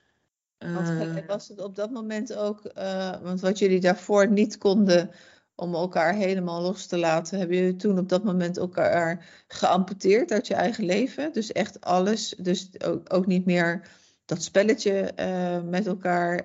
Want 0.59 0.89
eh, 0.89 1.27
was 1.27 1.49
het 1.49 1.61
op 1.61 1.75
dat 1.75 1.91
moment 1.91 2.35
ook, 2.35 2.71
uh, 2.79 3.21
want 3.21 3.41
wat 3.41 3.59
jullie 3.59 3.81
daarvoor 3.81 4.31
niet 4.31 4.59
konden 4.59 5.11
om 5.55 5.75
elkaar 5.75 6.15
helemaal 6.15 6.63
los 6.63 6.87
te 6.87 6.99
laten, 6.99 7.39
hebben 7.39 7.57
jullie 7.57 7.77
toen 7.77 7.99
op 7.99 8.09
dat 8.09 8.25
moment 8.25 8.57
elkaar 8.57 9.45
geamputeerd 9.49 10.33
uit 10.33 10.47
je 10.47 10.55
eigen 10.55 10.85
leven? 10.85 11.33
Dus 11.33 11.53
echt 11.53 11.81
alles, 11.81 12.35
dus 12.39 12.81
ook, 12.85 13.15
ook 13.15 13.27
niet 13.27 13.45
meer 13.45 13.89
dat 14.35 14.43
spelletje 14.43 15.13
uh, 15.17 15.61
met 15.71 15.87
elkaar. 15.87 16.37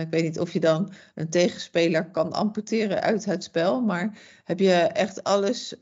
ik 0.00 0.10
weet 0.10 0.22
niet 0.22 0.40
of 0.40 0.52
je 0.52 0.60
dan 0.60 0.92
een 1.14 1.30
tegenspeler 1.30 2.10
kan 2.10 2.32
amputeren 2.32 3.00
uit 3.00 3.24
het 3.24 3.44
spel, 3.44 3.80
maar 3.80 4.18
heb 4.44 4.58
je 4.58 4.74
echt 4.74 5.24
alles, 5.24 5.74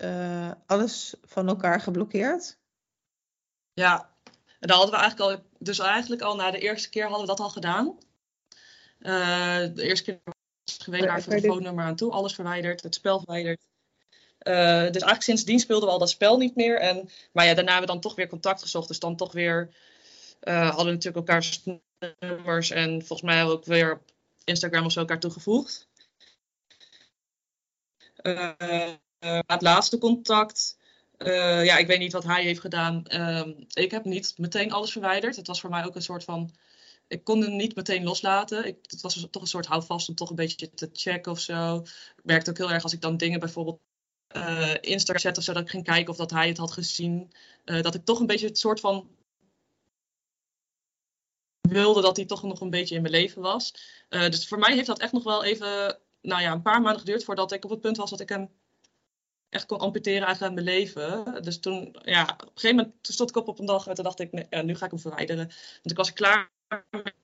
alles 0.66 1.14
van 1.22 1.48
elkaar 1.48 1.80
geblokkeerd? 1.80 2.58
Ja, 3.72 4.10
en 4.60 4.68
dan 4.68 4.76
hadden 4.76 4.94
we 4.94 5.00
eigenlijk 5.00 5.30
al, 5.30 5.44
dus 5.58 5.78
eigenlijk 5.78 6.22
al 6.22 6.36
na 6.36 6.50
de 6.50 6.58
eerste 6.58 6.88
keer 6.88 7.02
hadden 7.02 7.20
we 7.20 7.26
dat 7.26 7.40
al 7.40 7.50
gedaan. 7.50 7.98
De 8.98 9.82
eerste 9.82 10.04
keer 10.04 10.20
was 10.64 10.78
geweest 10.78 11.04
naar 11.04 11.16
het 11.16 11.24
telefoonnummer 11.24 11.84
aan 11.84 11.96
toe, 11.96 12.12
alles 12.12 12.34
verwijderd, 12.34 12.82
het 12.82 12.94
spel 12.94 13.18
verwijderd. 13.18 13.60
Dus 14.38 14.52
eigenlijk 15.02 15.22
sindsdien 15.22 15.58
speelden 15.58 15.88
we 15.88 15.92
al 15.92 15.98
dat 16.00 16.10
spel 16.10 16.36
niet 16.36 16.56
meer. 16.56 16.78
En, 16.78 17.08
maar 17.32 17.46
ja, 17.46 17.54
daarna 17.54 17.70
hebben 17.70 17.88
we 17.88 17.92
dan 17.92 18.02
toch 18.02 18.14
weer 18.14 18.28
contact 18.28 18.62
gezocht. 18.62 18.88
Dus 18.88 18.98
dan 18.98 19.16
toch 19.16 19.32
weer 19.32 19.74
hadden 20.40 20.84
we 20.84 20.90
natuurlijk 20.92 21.28
elkaars 21.28 21.62
nummers. 22.18 22.70
En 22.70 22.90
volgens 22.90 23.22
mij 23.30 23.44
ook 23.44 23.64
weer 23.64 23.92
op 23.92 24.02
Instagram 24.44 24.84
of 24.84 24.92
zo 24.92 25.00
elkaar 25.00 25.20
toegevoegd. 25.20 25.88
het 29.46 29.62
laatste 29.62 29.98
contact 29.98 30.78
ja, 31.64 31.76
ik 31.76 31.86
weet 31.86 31.98
niet 31.98 32.12
wat 32.12 32.24
hij 32.24 32.42
heeft 32.42 32.60
gedaan. 32.60 33.04
Uh, 33.08 33.46
ik 33.72 33.90
heb 33.90 34.04
niet 34.04 34.38
meteen 34.38 34.72
alles 34.72 34.92
verwijderd. 34.92 35.36
Het 35.36 35.46
was 35.46 35.60
voor 35.60 35.70
mij 35.70 35.84
ook 35.84 35.94
een 35.94 36.02
soort 36.02 36.24
van. 36.24 36.50
Ik 37.08 37.24
kon 37.24 37.42
hem 37.42 37.56
niet 37.56 37.74
meteen 37.74 38.04
loslaten. 38.04 38.66
Ik, 38.66 38.76
het 38.82 39.00
was 39.00 39.26
toch 39.30 39.42
een 39.42 39.48
soort 39.48 39.66
houvast 39.66 40.08
om 40.08 40.14
toch 40.14 40.30
een 40.30 40.36
beetje 40.36 40.70
te 40.70 40.90
checken 40.92 41.32
of 41.32 41.40
zo. 41.40 41.76
Ik 42.16 42.24
merkte 42.24 42.50
ook 42.50 42.58
heel 42.58 42.72
erg 42.72 42.82
als 42.82 42.92
ik 42.92 43.00
dan 43.00 43.16
dingen 43.16 43.40
bijvoorbeeld 43.40 43.80
uh, 44.36 44.74
Instagram 44.80 45.18
zette 45.18 45.38
of 45.38 45.44
zo, 45.44 45.52
dat 45.52 45.62
ik 45.62 45.70
ging 45.70 45.84
kijken 45.84 46.10
of 46.10 46.16
dat 46.16 46.30
hij 46.30 46.48
het 46.48 46.58
had 46.58 46.70
gezien. 46.70 47.32
Dat 47.64 47.94
ik 47.94 48.04
toch 48.04 48.20
een 48.20 48.26
beetje 48.26 48.46
het 48.46 48.58
soort 48.58 48.80
van 48.80 49.08
wilde 51.72 52.00
dat 52.00 52.16
hij 52.16 52.26
toch 52.26 52.42
nog 52.42 52.60
een 52.60 52.70
beetje 52.70 52.94
in 52.94 53.02
mijn 53.02 53.14
leven 53.14 53.42
was. 53.42 53.74
Uh, 54.10 54.28
dus 54.28 54.48
voor 54.48 54.58
mij 54.58 54.74
heeft 54.74 54.86
dat 54.86 54.98
echt 54.98 55.12
nog 55.12 55.24
wel 55.24 55.44
even, 55.44 55.98
nou 56.22 56.42
ja, 56.42 56.52
een 56.52 56.62
paar 56.62 56.80
maanden 56.80 57.00
geduurd 57.00 57.24
voordat 57.24 57.52
ik 57.52 57.64
op 57.64 57.70
het 57.70 57.80
punt 57.80 57.96
was 57.96 58.10
dat 58.10 58.20
ik 58.20 58.28
hem 58.28 58.50
echt 59.48 59.66
kon 59.66 59.78
amputeren 59.78 60.26
aan 60.26 60.54
mijn 60.54 60.66
leven. 60.66 61.42
Dus 61.42 61.60
toen, 61.60 61.96
ja, 62.02 62.22
op 62.22 62.40
een 62.40 62.50
gegeven 62.54 62.76
moment 62.76 62.94
stond 63.02 63.30
ik 63.30 63.36
op 63.36 63.48
op 63.48 63.58
een 63.58 63.66
dag 63.66 63.86
en 63.86 63.94
toen 63.94 64.04
dacht 64.04 64.20
ik, 64.20 64.46
ja, 64.50 64.62
nu 64.62 64.74
ga 64.74 64.84
ik 64.84 64.90
hem 64.90 65.00
verwijderen. 65.00 65.46
Want 65.46 65.90
ik 65.90 65.96
was 65.96 66.12
klaar 66.12 66.50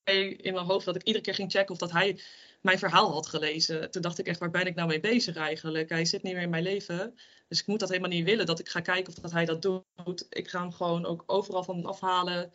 mee 0.04 0.36
in 0.36 0.54
mijn 0.54 0.66
hoofd 0.66 0.84
dat 0.84 0.96
ik 0.96 1.02
iedere 1.02 1.24
keer 1.24 1.34
ging 1.34 1.50
checken 1.50 1.72
of 1.72 1.78
dat 1.78 1.92
hij 1.92 2.20
mijn 2.60 2.78
verhaal 2.78 3.12
had 3.12 3.26
gelezen. 3.26 3.90
Toen 3.90 4.02
dacht 4.02 4.18
ik 4.18 4.26
echt, 4.26 4.38
waar 4.38 4.50
ben 4.50 4.66
ik 4.66 4.74
nou 4.74 4.88
mee 4.88 5.00
bezig 5.00 5.36
eigenlijk? 5.36 5.88
Hij 5.88 6.04
zit 6.04 6.22
niet 6.22 6.32
meer 6.32 6.42
in 6.42 6.50
mijn 6.50 6.62
leven. 6.62 7.18
Dus 7.48 7.60
ik 7.60 7.66
moet 7.66 7.80
dat 7.80 7.88
helemaal 7.88 8.10
niet 8.10 8.24
willen, 8.24 8.46
dat 8.46 8.58
ik 8.58 8.68
ga 8.68 8.80
kijken 8.80 9.12
of 9.12 9.18
dat 9.18 9.32
hij 9.32 9.44
dat 9.44 9.62
doet. 9.62 10.26
Ik 10.30 10.48
ga 10.48 10.60
hem 10.60 10.72
gewoon 10.72 11.06
ook 11.06 11.22
overal 11.26 11.64
van 11.64 11.86
afhalen. 11.86 12.52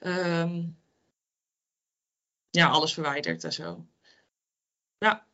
Um, 0.00 0.76
ja, 2.56 2.68
alles 2.68 2.94
verwijderd 2.94 3.44
en 3.44 3.52
zo. 3.52 3.86
Ja, 4.98 5.26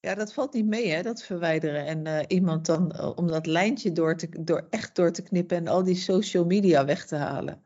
ja, 0.00 0.14
dat 0.14 0.32
valt 0.32 0.52
niet 0.52 0.66
mee, 0.66 0.90
hè, 0.90 1.02
dat 1.02 1.22
verwijderen. 1.22 1.86
En 1.86 2.06
uh, 2.06 2.20
iemand 2.26 2.66
dan 2.66 2.92
uh, 2.94 3.12
om 3.16 3.26
dat 3.26 3.46
lijntje 3.46 3.92
door 3.92 4.16
te, 4.16 4.28
door, 4.44 4.66
echt 4.70 4.96
door 4.96 5.12
te 5.12 5.22
knippen 5.22 5.56
en 5.56 5.68
al 5.68 5.84
die 5.84 5.96
social 5.96 6.44
media 6.44 6.84
weg 6.84 7.06
te 7.06 7.16
halen. 7.16 7.62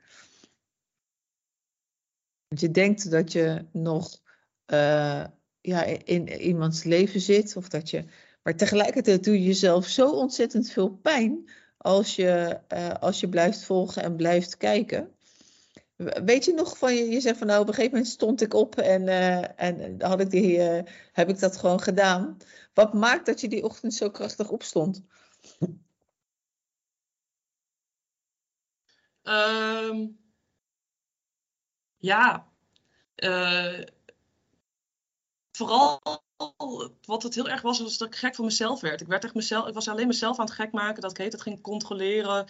Want 2.49 2.61
je 2.61 2.71
denkt 2.71 3.11
dat 3.11 3.33
je 3.33 3.67
nog 3.73 4.21
uh, 4.67 5.25
ja, 5.61 5.85
in 5.85 6.29
iemands 6.29 6.83
leven 6.85 7.21
zit, 7.21 7.57
of 7.57 7.69
dat 7.69 7.91
je. 7.91 8.05
Maar 8.43 8.57
tegelijkertijd 8.57 9.25
doe 9.25 9.35
je 9.35 9.45
jezelf 9.45 9.87
zo 9.87 10.11
ontzettend 10.11 10.71
veel 10.71 10.91
pijn 10.91 11.51
als 11.77 12.17
je, 12.17 12.61
als 13.01 13.21
je 13.21 13.29
blijft 13.29 13.65
volgen 13.65 14.03
en 14.03 14.17
blijft 14.17 14.57
kijken. 14.57 15.15
Weet 16.25 16.45
je 16.45 16.53
nog 16.53 16.79
van 16.79 16.95
je, 16.95 17.09
je 17.09 17.21
zegt 17.21 17.39
van 17.39 17.47
nou 17.47 17.61
op 17.61 17.69
een 17.69 17.75
gegeven 17.75 17.97
moment 17.97 18.13
stond 18.13 18.41
ik 18.41 18.55
op 18.55 18.77
en, 18.77 19.03
uh, 19.03 19.61
en 19.61 20.03
had 20.03 20.21
ik 20.21 20.31
die, 20.31 20.57
uh, 20.57 20.83
heb 21.13 21.29
ik 21.29 21.39
dat 21.39 21.57
gewoon 21.57 21.81
gedaan. 21.81 22.37
Wat 22.75 22.95
maakt 22.95 23.27
dat 23.27 23.41
je 23.41 23.49
die 23.49 23.65
ochtend 23.65 23.95
zo 23.95 24.11
krachtig 24.11 24.51
opstond? 24.51 25.03
Um, 29.23 30.19
ja, 31.97 32.49
uh, 33.17 33.83
vooral 35.51 36.01
wat 37.05 37.23
het 37.23 37.35
heel 37.35 37.49
erg 37.49 37.63
was, 37.63 37.81
was 37.81 37.99
dat 37.99 38.09
ik 38.09 38.17
gek 38.17 38.35
van 38.35 38.45
mezelf 38.45 38.81
werd. 38.81 39.01
Ik, 39.01 39.07
werd 39.07 39.25
echt 39.25 39.35
mezelf, 39.35 39.67
ik 39.67 39.75
was 39.75 39.89
alleen 39.89 40.07
mezelf 40.07 40.39
aan 40.39 40.45
het 40.45 40.55
gek 40.55 40.73
maken, 40.73 41.03
dat 41.03 41.11
ik 41.11 41.17
heet 41.17 41.41
ging 41.41 41.61
controleren 41.61 42.49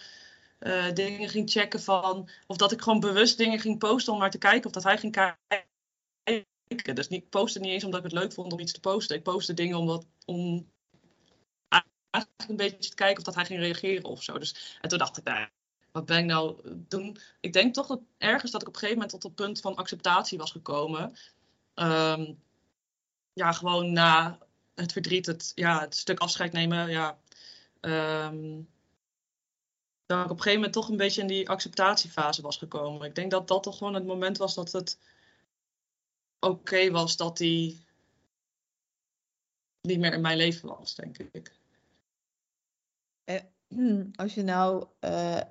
uh, 0.63 0.91
dingen 0.93 1.29
ging 1.29 1.49
checken 1.49 1.81
van. 1.81 2.29
Of 2.47 2.57
dat 2.57 2.71
ik 2.71 2.81
gewoon 2.81 2.99
bewust 2.99 3.37
dingen 3.37 3.59
ging 3.59 3.77
posten 3.77 4.13
om 4.13 4.19
maar 4.19 4.31
te 4.31 4.37
kijken 4.37 4.65
of 4.65 4.71
dat 4.71 4.83
hij 4.83 4.97
ging 4.97 5.11
kijken. 5.11 6.95
Dus 6.95 7.07
ik 7.07 7.29
postte 7.29 7.59
niet 7.59 7.71
eens 7.71 7.83
omdat 7.83 7.99
ik 8.05 8.11
het 8.11 8.19
leuk 8.19 8.33
vond 8.33 8.53
om 8.53 8.59
iets 8.59 8.71
te 8.71 8.79
posten. 8.79 9.15
Ik 9.15 9.23
postte 9.23 9.53
dingen 9.53 9.77
omdat, 9.77 10.05
om 10.25 10.71
eigenlijk 12.13 12.49
een 12.49 12.55
beetje 12.55 12.89
te 12.89 12.95
kijken 12.95 13.17
of 13.17 13.23
dat 13.23 13.35
hij 13.35 13.45
ging 13.45 13.59
reageren 13.59 14.03
of 14.03 14.23
zo. 14.23 14.37
Dus, 14.37 14.77
en 14.81 14.89
toen 14.89 14.97
dacht 14.97 15.17
ik, 15.17 15.23
nou, 15.23 15.47
wat 15.91 16.05
ben 16.05 16.17
ik 16.17 16.25
nou 16.25 16.59
doen? 16.73 17.17
Ik 17.39 17.53
denk 17.53 17.73
toch 17.73 17.87
dat 17.87 18.01
ergens 18.17 18.51
dat 18.51 18.61
ik 18.61 18.67
op 18.67 18.73
een 18.73 18.79
gegeven 18.79 19.01
moment 19.01 19.21
tot 19.21 19.23
het 19.23 19.35
punt 19.45 19.61
van 19.61 19.75
acceptatie 19.75 20.37
was 20.37 20.51
gekomen. 20.51 21.15
Um, 21.75 22.41
ja, 23.33 23.51
gewoon 23.51 23.91
na 23.91 24.39
het 24.75 24.91
verdriet, 24.91 25.25
het, 25.25 25.51
ja, 25.55 25.79
het 25.79 25.95
stuk 25.95 26.19
afscheid 26.19 26.51
nemen. 26.51 26.89
Ja, 26.89 27.19
um, 27.81 28.69
dat 30.17 30.25
ik 30.25 30.31
op 30.31 30.37
een 30.37 30.43
gegeven 30.43 30.63
moment 30.63 30.73
toch 30.73 30.89
een 30.89 30.97
beetje 30.97 31.21
in 31.21 31.27
die 31.27 31.49
acceptatiefase 31.49 32.41
was 32.41 32.57
gekomen. 32.57 33.07
Ik 33.07 33.15
denk 33.15 33.31
dat 33.31 33.47
dat 33.47 33.63
toch 33.63 33.77
gewoon 33.77 33.93
het 33.93 34.05
moment 34.05 34.37
was 34.37 34.55
dat 34.55 34.71
het 34.71 34.99
oké 36.39 36.91
was 36.91 37.17
dat 37.17 37.39
hij 37.39 37.77
niet 39.81 39.99
meer 39.99 40.13
in 40.13 40.21
mijn 40.21 40.37
leven 40.37 40.69
was, 40.69 40.95
denk 40.95 41.17
ik. 41.17 41.51
Eh, 43.23 43.41
als 44.15 44.33
je 44.33 44.43
nou. 44.43 44.87
Uh, 44.99 45.41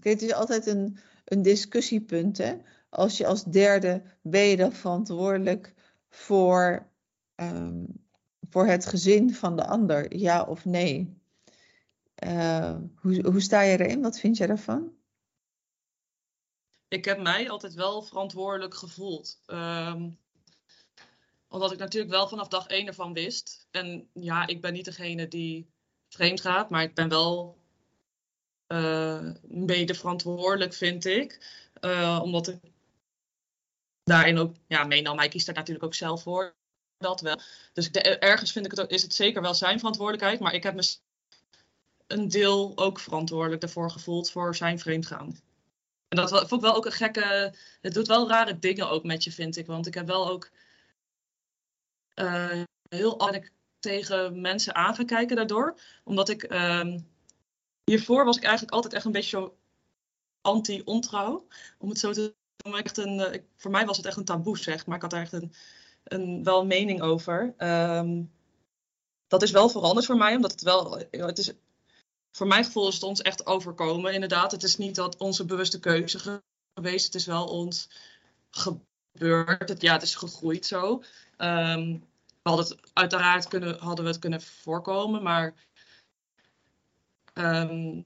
het 0.00 0.22
is 0.22 0.32
altijd 0.32 0.66
een, 0.66 0.98
een 1.24 1.42
discussiepunt. 1.42 2.38
Hè? 2.38 2.56
Als 2.88 3.16
je 3.16 3.26
als 3.26 3.44
derde 3.44 4.02
ben 4.22 4.42
je 4.42 4.56
dan 4.56 4.72
verantwoordelijk 4.72 5.74
voor, 6.08 6.86
um, 7.36 7.86
voor 8.50 8.66
het 8.66 8.86
gezin 8.86 9.34
van 9.34 9.56
de 9.56 9.66
ander, 9.66 10.16
ja 10.16 10.44
of 10.44 10.64
nee? 10.64 11.17
Uh, 12.24 12.76
hoe, 12.96 13.26
hoe 13.30 13.40
sta 13.40 13.60
je 13.60 13.78
erin? 13.78 14.02
Wat 14.02 14.18
vind 14.18 14.36
jij 14.36 14.46
daarvan? 14.46 14.96
Ik 16.88 17.04
heb 17.04 17.20
mij 17.20 17.50
altijd 17.50 17.74
wel 17.74 18.02
verantwoordelijk 18.02 18.74
gevoeld. 18.74 19.40
Um, 19.46 20.18
omdat 21.48 21.72
ik 21.72 21.78
natuurlijk 21.78 22.12
wel 22.12 22.28
vanaf 22.28 22.48
dag 22.48 22.66
één 22.66 22.86
ervan 22.86 23.12
wist. 23.12 23.66
En 23.70 24.08
ja, 24.12 24.46
ik 24.46 24.60
ben 24.60 24.72
niet 24.72 24.84
degene 24.84 25.28
die 25.28 25.70
vreemd 26.08 26.40
gaat, 26.40 26.70
maar 26.70 26.82
ik 26.82 26.94
ben 26.94 27.08
wel 27.08 27.58
uh, 28.72 29.30
mede 29.42 29.94
verantwoordelijk, 29.94 30.74
vind 30.74 31.04
ik. 31.04 31.46
Uh, 31.80 32.20
omdat 32.22 32.48
ik 32.48 32.60
daarin 34.02 34.38
ook 34.38 34.54
ja, 34.66 34.84
meenam. 34.84 35.18
Hij 35.18 35.28
kiest 35.28 35.46
daar 35.46 35.54
natuurlijk 35.54 35.84
ook 35.84 35.94
zelf 35.94 36.22
voor. 36.22 36.56
Dat 36.96 37.20
wel. 37.20 37.40
Dus 37.72 37.90
ergens 37.90 38.52
vind 38.52 38.64
ik 38.66 38.78
het, 38.78 38.90
is 38.90 39.02
het 39.02 39.14
zeker 39.14 39.42
wel 39.42 39.54
zijn 39.54 39.78
verantwoordelijkheid. 39.78 40.40
Maar 40.40 40.54
ik 40.54 40.62
heb 40.62 40.74
me 40.74 40.96
een 42.08 42.28
deel 42.28 42.72
ook 42.74 42.98
verantwoordelijk 42.98 43.60
daarvoor 43.60 43.90
gevoeld 43.90 44.30
voor 44.30 44.56
zijn 44.56 44.78
vreemdgaan. 44.78 45.36
En 46.08 46.16
dat 46.16 46.30
vond 46.30 46.52
ik 46.52 46.60
wel 46.60 46.74
ook 46.74 46.86
een 46.86 46.92
gekke. 46.92 47.54
Het 47.80 47.94
doet 47.94 48.06
wel 48.06 48.28
rare 48.28 48.58
dingen 48.58 48.90
ook 48.90 49.04
met 49.04 49.24
je, 49.24 49.32
vind 49.32 49.56
ik. 49.56 49.66
Want 49.66 49.86
ik 49.86 49.94
heb 49.94 50.06
wel 50.06 50.28
ook 50.28 50.50
uh, 52.14 52.62
heel 52.88 53.18
tegen 53.78 54.40
mensen 54.40 54.74
aan 54.74 54.94
gaan 54.94 55.06
kijken 55.06 55.36
daardoor. 55.36 55.80
Omdat 56.04 56.28
ik. 56.28 56.52
Um, 56.52 57.08
hiervoor 57.84 58.24
was 58.24 58.36
ik 58.36 58.42
eigenlijk 58.42 58.74
altijd 58.74 58.94
echt 58.94 59.04
een 59.04 59.12
beetje 59.12 59.36
zo 59.36 59.56
anti-ontrouw. 60.40 61.46
Om 61.78 61.88
het 61.88 61.98
zo 61.98 62.12
te 62.12 62.34
een, 62.94 63.18
uh, 63.18 63.42
voor 63.56 63.70
mij 63.70 63.86
was 63.86 63.96
het 63.96 64.06
echt 64.06 64.16
een 64.16 64.24
taboe, 64.24 64.58
zeg. 64.58 64.86
Maar 64.86 64.96
ik 64.96 65.02
had 65.02 65.10
daar 65.10 65.22
echt 65.22 65.32
een, 65.32 65.52
een, 66.04 66.44
wel 66.44 66.60
een 66.60 66.66
mening 66.66 67.02
over. 67.02 67.54
Um, 67.58 68.32
dat 69.26 69.42
is 69.42 69.50
wel 69.50 69.68
veranderd 69.68 70.06
voor 70.06 70.16
mij, 70.16 70.34
omdat 70.34 70.50
het 70.50 70.62
wel. 70.62 70.98
Het 71.10 71.38
is 71.38 71.52
voor 72.38 72.46
mijn 72.46 72.64
gevoel 72.64 72.88
is 72.88 72.94
het 72.94 73.02
ons 73.02 73.22
echt 73.22 73.46
overkomen. 73.46 74.14
Inderdaad, 74.14 74.52
het 74.52 74.62
is 74.62 74.76
niet 74.76 74.94
dat 74.94 75.16
onze 75.16 75.44
bewuste 75.44 75.80
keuze 75.80 76.42
geweest. 76.74 77.04
Het 77.04 77.14
is 77.14 77.26
wel 77.26 77.46
ons 77.46 77.88
gebeurd. 78.50 79.80
Ja, 79.82 79.92
het 79.92 80.02
is 80.02 80.14
gegroeid 80.14 80.66
zo. 80.66 81.02
Um, 81.38 82.04
we 82.42 82.48
hadden 82.54 82.66
het, 82.66 82.90
uiteraard 82.92 83.48
kunnen, 83.48 83.78
hadden 83.78 84.04
we 84.04 84.10
het 84.10 84.20
kunnen 84.20 84.42
voorkomen, 84.42 85.22
maar 85.22 85.54
um, 87.34 88.02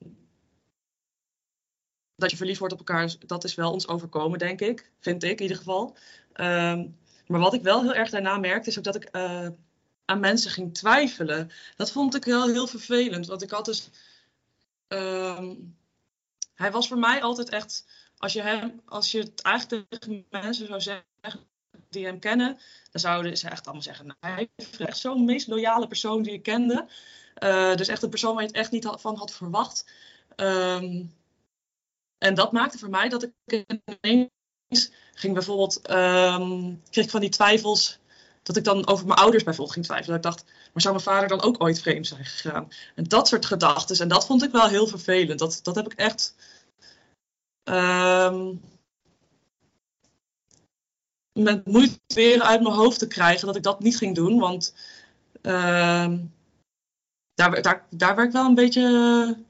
dat 2.15 2.31
je 2.31 2.37
verliefd 2.37 2.59
wordt 2.59 2.73
op 2.73 2.79
elkaar, 2.79 3.15
dat 3.19 3.43
is 3.43 3.55
wel 3.55 3.71
ons 3.71 3.87
overkomen, 3.87 4.39
denk 4.39 4.61
ik. 4.61 4.91
Vind 4.99 5.23
ik 5.23 5.37
in 5.37 5.41
ieder 5.41 5.57
geval. 5.57 5.97
Um, 6.35 6.97
maar 7.27 7.39
wat 7.39 7.53
ik 7.53 7.61
wel 7.61 7.81
heel 7.81 7.93
erg 7.93 8.09
daarna 8.09 8.37
merkte, 8.37 8.69
is 8.69 8.77
ook 8.77 8.83
dat 8.83 8.95
ik 8.95 9.09
uh, 9.11 9.47
aan 10.05 10.19
mensen 10.19 10.51
ging 10.51 10.73
twijfelen. 10.73 11.51
Dat 11.75 11.91
vond 11.91 12.15
ik 12.15 12.25
wel 12.25 12.47
heel 12.47 12.67
vervelend, 12.67 13.27
want 13.27 13.41
ik 13.41 13.51
had 13.51 13.65
dus 13.65 13.89
Um, 14.87 15.77
hij 16.53 16.71
was 16.71 16.87
voor 16.87 16.97
mij 16.97 17.21
altijd 17.21 17.49
echt, 17.49 17.85
als 18.17 18.33
je, 18.33 18.41
hem, 18.41 18.81
als 18.85 19.11
je 19.11 19.19
het 19.19 19.41
eigenlijk 19.41 19.89
tegen 19.89 20.25
mensen 20.29 20.67
zou 20.67 20.81
zeggen 20.81 21.05
die 21.89 22.05
hem 22.05 22.19
kennen, 22.19 22.59
dan 22.91 23.01
zouden 23.01 23.37
ze 23.37 23.49
echt 23.49 23.65
allemaal 23.65 23.83
zeggen, 23.83 24.05
nou, 24.05 24.33
hij 24.33 24.49
is 24.55 24.77
echt 24.77 24.97
zo'n 24.97 25.25
meest 25.25 25.47
loyale 25.47 25.87
persoon 25.87 26.23
die 26.23 26.33
ik 26.33 26.43
kende. 26.43 26.87
Uh, 27.43 27.75
dus 27.75 27.87
echt 27.87 28.03
een 28.03 28.09
persoon 28.09 28.33
waar 28.33 28.41
je 28.41 28.47
het 28.47 28.57
echt 28.57 28.71
niet 28.71 28.87
van 28.91 29.17
had 29.17 29.33
verwacht. 29.33 29.91
Um, 30.35 31.15
en 32.17 32.33
dat 32.33 32.51
maakte 32.51 32.77
voor 32.77 32.89
mij 32.89 33.09
dat 33.09 33.23
ik 33.23 33.65
ineens 34.01 34.91
ging 35.13 35.33
bijvoorbeeld, 35.33 35.89
um, 35.89 36.81
kreeg 36.89 37.03
ik 37.05 37.11
van 37.11 37.21
die 37.21 37.29
twijfels 37.29 37.99
dat 38.43 38.55
ik 38.55 38.63
dan 38.63 38.87
over 38.87 39.05
mijn 39.05 39.19
ouders 39.19 39.43
bijvoorbeeld 39.43 39.75
ging 39.75 39.85
twijfelen. 39.85 40.21
Dat 40.21 40.31
ik 40.31 40.37
dacht, 40.37 40.51
maar 40.73 40.81
zou 40.81 40.93
mijn 40.93 41.05
vader 41.05 41.27
dan 41.27 41.41
ook 41.41 41.61
ooit 41.61 41.81
vreemd 41.81 42.07
zijn 42.07 42.25
gegaan? 42.25 42.71
En 42.95 43.03
dat 43.03 43.27
soort 43.27 43.45
gedachten. 43.45 43.99
En 43.99 44.07
dat 44.07 44.25
vond 44.25 44.43
ik 44.43 44.51
wel 44.51 44.67
heel 44.67 44.87
vervelend. 44.87 45.39
Dat, 45.39 45.59
dat 45.63 45.75
heb 45.75 45.85
ik 45.85 45.93
echt. 45.93 46.35
Um, 47.63 48.61
met 51.33 51.65
moeite 51.65 51.99
weer 52.07 52.41
uit 52.41 52.61
mijn 52.61 52.75
hoofd 52.75 52.99
te 52.99 53.07
krijgen 53.07 53.45
dat 53.45 53.55
ik 53.55 53.63
dat 53.63 53.79
niet 53.79 53.97
ging 53.97 54.15
doen. 54.15 54.39
Want 54.39 54.75
uh, 55.41 56.13
daar, 57.33 57.61
daar, 57.61 57.85
daar 57.89 58.15
werd 58.15 58.27
ik 58.27 58.33
wel 58.33 58.45
een 58.45 58.55
beetje. 58.55 59.43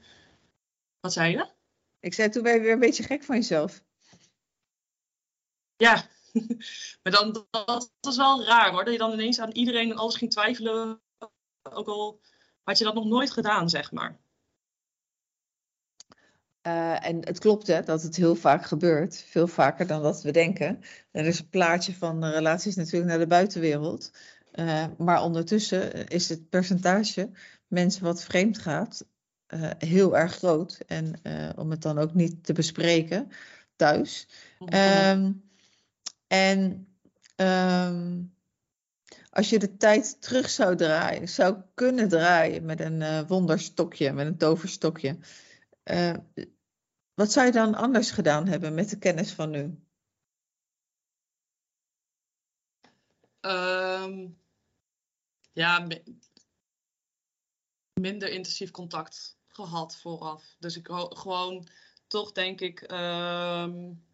Wat 1.00 1.12
zei 1.12 1.30
je? 1.30 1.48
Ik 2.00 2.14
zei 2.14 2.28
toen 2.28 2.42
ben 2.42 2.54
je 2.54 2.60
weer 2.60 2.72
een 2.72 2.78
beetje 2.78 3.02
gek 3.02 3.24
van 3.24 3.36
jezelf. 3.36 3.82
Ja, 5.76 6.06
maar 7.02 7.12
dan, 7.12 7.46
dat 7.50 7.92
was 8.00 8.16
wel 8.16 8.44
raar 8.44 8.70
hoor. 8.70 8.84
Dat 8.84 8.92
je 8.92 8.98
dan 8.98 9.12
ineens 9.12 9.40
aan 9.40 9.50
iedereen 9.50 9.90
en 9.90 9.96
alles 9.96 10.16
ging 10.16 10.30
twijfelen. 10.30 11.00
Ook 11.62 11.88
al 11.88 12.20
had 12.62 12.78
je 12.78 12.84
dat 12.84 12.94
nog 12.94 13.06
nooit 13.06 13.30
gedaan, 13.30 13.68
zeg 13.68 13.92
maar. 13.92 14.18
Uh, 16.66 17.06
en 17.06 17.26
het 17.26 17.38
klopt 17.38 17.66
hè, 17.66 17.82
dat 17.82 18.02
het 18.02 18.16
heel 18.16 18.34
vaak 18.34 18.64
gebeurt. 18.64 19.24
Veel 19.28 19.46
vaker 19.46 19.86
dan 19.86 20.02
dat 20.02 20.22
we 20.22 20.30
denken. 20.30 20.80
Er 21.10 21.26
is 21.26 21.38
een 21.38 21.48
plaatje 21.48 21.94
van 21.94 22.24
relaties 22.24 22.74
natuurlijk 22.74 23.10
naar 23.10 23.18
de 23.18 23.26
buitenwereld. 23.26 24.10
Uh, 24.54 24.86
maar 24.98 25.22
ondertussen 25.22 26.08
is 26.08 26.28
het 26.28 26.48
percentage 26.48 27.30
mensen 27.66 28.04
wat 28.04 28.24
vreemd 28.24 28.58
gaat 28.58 29.06
uh, 29.48 29.70
heel 29.78 30.16
erg 30.16 30.34
groot. 30.34 30.78
En 30.86 31.20
om 31.56 31.70
het 31.70 31.82
dan 31.82 31.98
ook 31.98 32.14
niet 32.14 32.44
te 32.44 32.52
bespreken 32.52 33.30
thuis. 33.76 34.28
Mm 34.58 35.42
en 36.26 36.88
um, 37.36 38.34
als 39.30 39.50
je 39.50 39.58
de 39.58 39.76
tijd 39.76 40.22
terug 40.22 40.50
zou 40.50 40.76
draaien, 40.76 41.28
zou 41.28 41.62
kunnen 41.74 42.08
draaien 42.08 42.64
met 42.64 42.80
een 42.80 43.00
uh, 43.00 43.28
wonderstokje, 43.28 44.12
met 44.12 44.26
een 44.26 44.38
toverstokje. 44.38 45.18
Uh, 45.84 46.14
wat 47.14 47.32
zou 47.32 47.46
je 47.46 47.52
dan 47.52 47.74
anders 47.74 48.10
gedaan 48.10 48.46
hebben 48.46 48.74
met 48.74 48.90
de 48.90 48.98
kennis 48.98 49.32
van 49.32 49.50
nu? 49.50 49.82
Um, 53.40 54.38
ja, 55.52 55.86
minder 58.00 58.28
intensief 58.28 58.70
contact 58.70 59.38
gehad 59.48 59.96
vooraf. 59.96 60.56
Dus 60.58 60.76
ik 60.76 60.88
gewoon 61.08 61.68
toch 62.06 62.32
denk 62.32 62.60
ik. 62.60 62.90
Um, 62.92 64.04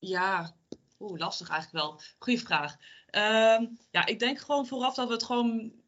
Ja, 0.00 0.56
oeh, 0.98 1.18
lastig 1.18 1.48
eigenlijk 1.48 1.84
wel. 1.84 2.00
Goeie 2.18 2.40
vraag. 2.40 2.72
Um, 3.10 3.78
ja, 3.90 4.06
ik 4.06 4.18
denk 4.18 4.38
gewoon 4.38 4.66
vooraf 4.66 4.94
dat 4.94 5.06
we 5.06 5.12
het 5.12 5.22
gewoon. 5.22 5.82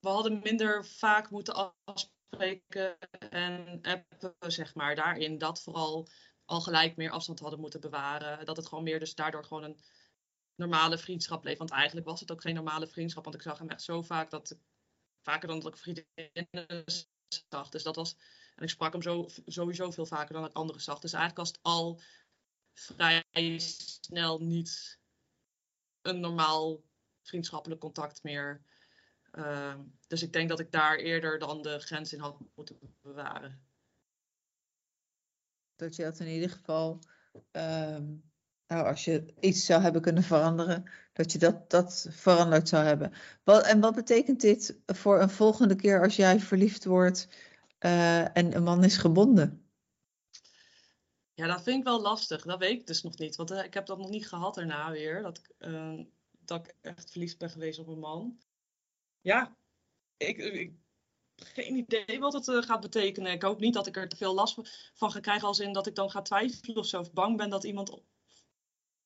We 0.00 0.08
hadden 0.08 0.40
minder 0.42 0.86
vaak 0.86 1.30
moeten 1.30 1.74
afspreken 1.84 2.98
en 3.30 3.78
appen, 3.82 4.52
zeg 4.52 4.74
maar. 4.74 4.94
Daarin 4.94 5.38
dat 5.38 5.62
vooral 5.62 6.08
al 6.44 6.60
gelijk 6.60 6.96
meer 6.96 7.10
afstand 7.10 7.40
hadden 7.40 7.60
moeten 7.60 7.80
bewaren. 7.80 8.46
Dat 8.46 8.56
het 8.56 8.66
gewoon 8.66 8.84
meer, 8.84 8.98
dus 8.98 9.14
daardoor 9.14 9.44
gewoon 9.44 9.62
een 9.62 9.80
normale 10.54 10.98
vriendschap 10.98 11.40
bleef. 11.42 11.58
Want 11.58 11.70
eigenlijk 11.70 12.06
was 12.06 12.20
het 12.20 12.32
ook 12.32 12.40
geen 12.40 12.54
normale 12.54 12.86
vriendschap, 12.86 13.24
want 13.24 13.36
ik 13.36 13.42
zag 13.42 13.58
hem 13.58 13.68
echt 13.68 13.82
zo 13.82 14.02
vaak 14.02 14.30
dat. 14.30 14.58
Vaker 15.22 15.48
dan 15.48 15.60
dat 15.60 15.74
ik 15.74 15.80
vriendinnen 15.80 16.84
zag. 17.48 17.68
Dus 17.68 17.82
dat 17.82 17.96
was. 17.96 18.16
En 18.54 18.62
ik 18.62 18.68
sprak 18.68 18.92
hem 18.92 19.02
zo, 19.02 19.28
sowieso 19.46 19.90
veel 19.90 20.06
vaker 20.06 20.34
dan 20.34 20.44
ik 20.44 20.52
anderen 20.52 20.82
zag. 20.82 20.98
Dus 20.98 21.12
eigenlijk 21.12 21.40
was 21.40 21.48
het 21.48 21.62
al 21.62 22.00
vrij 22.76 23.58
snel 23.58 24.38
niet 24.38 24.98
een 26.02 26.20
normaal 26.20 26.82
vriendschappelijk 27.22 27.80
contact 27.80 28.22
meer. 28.22 28.62
Uh, 29.32 29.74
dus 30.06 30.22
ik 30.22 30.32
denk 30.32 30.48
dat 30.48 30.60
ik 30.60 30.72
daar 30.72 30.96
eerder 30.96 31.38
dan 31.38 31.62
de 31.62 31.78
grens 31.78 32.12
in 32.12 32.20
had 32.20 32.40
moeten 32.54 32.78
bewaren. 33.02 33.66
Dat 35.76 35.96
je 35.96 36.02
dat 36.02 36.18
in 36.18 36.26
ieder 36.26 36.50
geval, 36.50 36.98
uh, 37.52 37.98
nou, 38.66 38.86
als 38.86 39.04
je 39.04 39.34
iets 39.40 39.64
zou 39.64 39.82
hebben 39.82 40.02
kunnen 40.02 40.22
veranderen, 40.22 40.90
dat 41.12 41.32
je 41.32 41.38
dat, 41.38 41.70
dat 41.70 42.06
veranderd 42.10 42.68
zou 42.68 42.84
hebben. 42.84 43.12
Wat, 43.44 43.66
en 43.66 43.80
wat 43.80 43.94
betekent 43.94 44.40
dit 44.40 44.78
voor 44.86 45.20
een 45.20 45.30
volgende 45.30 45.76
keer 45.76 46.02
als 46.02 46.16
jij 46.16 46.40
verliefd 46.40 46.84
wordt 46.84 47.28
uh, 47.80 48.36
en 48.36 48.56
een 48.56 48.62
man 48.62 48.84
is 48.84 48.96
gebonden? 48.96 49.65
Ja, 51.36 51.46
dat 51.46 51.62
vind 51.62 51.78
ik 51.78 51.84
wel 51.84 52.00
lastig. 52.00 52.42
Dat 52.42 52.58
weet 52.58 52.80
ik 52.80 52.86
dus 52.86 53.02
nog 53.02 53.18
niet. 53.18 53.36
Want 53.36 53.50
uh, 53.50 53.64
ik 53.64 53.74
heb 53.74 53.86
dat 53.86 53.98
nog 53.98 54.08
niet 54.08 54.28
gehad 54.28 54.54
daarna 54.54 54.90
weer. 54.90 55.22
Dat 55.22 55.38
ik, 55.38 55.68
uh, 55.68 56.00
dat 56.30 56.66
ik 56.66 56.74
echt 56.80 57.10
verliefd 57.10 57.38
ben 57.38 57.50
geweest 57.50 57.78
op 57.78 57.86
een 57.86 57.98
man. 57.98 58.38
Ja, 59.20 59.56
ik, 60.16 60.72
geen 61.36 61.76
idee 61.76 62.18
wat 62.18 62.32
het 62.32 62.48
uh, 62.48 62.62
gaat 62.62 62.80
betekenen. 62.80 63.32
Ik 63.32 63.42
hoop 63.42 63.60
niet 63.60 63.74
dat 63.74 63.86
ik 63.86 63.96
er 63.96 64.08
te 64.08 64.16
veel 64.16 64.34
last 64.34 64.90
van 64.94 65.10
ga 65.10 65.20
krijgen. 65.20 65.48
Als 65.48 65.60
in 65.60 65.72
dat 65.72 65.86
ik 65.86 65.94
dan 65.94 66.10
ga 66.10 66.22
twijfelen 66.22 66.76
of 66.76 66.86
zo. 66.86 67.00
Of 67.00 67.12
bang 67.12 67.36
ben 67.36 67.50
dat 67.50 67.64
iemand 67.64 68.00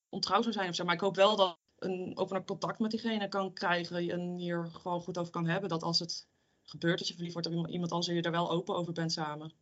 ontrouw 0.08 0.42
zou 0.42 0.52
zijn 0.52 0.68
of 0.68 0.74
zo. 0.74 0.84
Maar 0.84 0.94
ik 0.94 1.00
hoop 1.00 1.16
wel 1.16 1.36
dat 1.36 1.58
een 1.78 2.16
opener 2.16 2.44
contact 2.44 2.78
met 2.78 2.90
diegene 2.90 3.28
kan 3.28 3.52
krijgen. 3.52 4.10
En 4.10 4.34
hier 4.34 4.70
gewoon 4.72 5.02
goed 5.02 5.18
over 5.18 5.32
kan 5.32 5.46
hebben. 5.46 5.68
Dat 5.68 5.82
als 5.82 5.98
het 5.98 6.28
gebeurt 6.62 6.98
dat 6.98 7.08
je 7.08 7.14
verliefd 7.14 7.34
wordt 7.34 7.48
op 7.48 7.68
iemand 7.68 7.92
anders. 7.92 8.14
je 8.14 8.22
er 8.22 8.30
wel 8.30 8.50
open 8.50 8.74
over 8.74 8.92
bent 8.92 9.12
samen. 9.12 9.52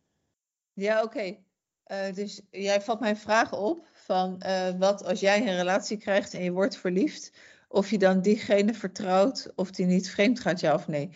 Ja, 0.73 1.03
oké. 1.03 1.47
Uh, 1.91 2.13
dus 2.13 2.41
jij 2.51 2.81
vat 2.81 2.99
mijn 2.99 3.17
vraag 3.17 3.53
op 3.53 3.87
van 3.93 4.41
uh, 4.45 4.69
wat 4.77 5.03
als 5.05 5.19
jij 5.19 5.47
een 5.47 5.55
relatie 5.55 5.97
krijgt 5.97 6.33
en 6.33 6.43
je 6.43 6.51
wordt 6.51 6.77
verliefd, 6.77 7.31
of 7.67 7.89
je 7.89 7.97
dan 7.97 8.21
diegene 8.21 8.73
vertrouwt 8.73 9.51
of 9.55 9.71
die 9.71 9.85
niet 9.85 10.09
vreemd 10.09 10.39
gaat, 10.39 10.59
ja 10.59 10.73
of 10.73 10.87
nee. 10.87 11.09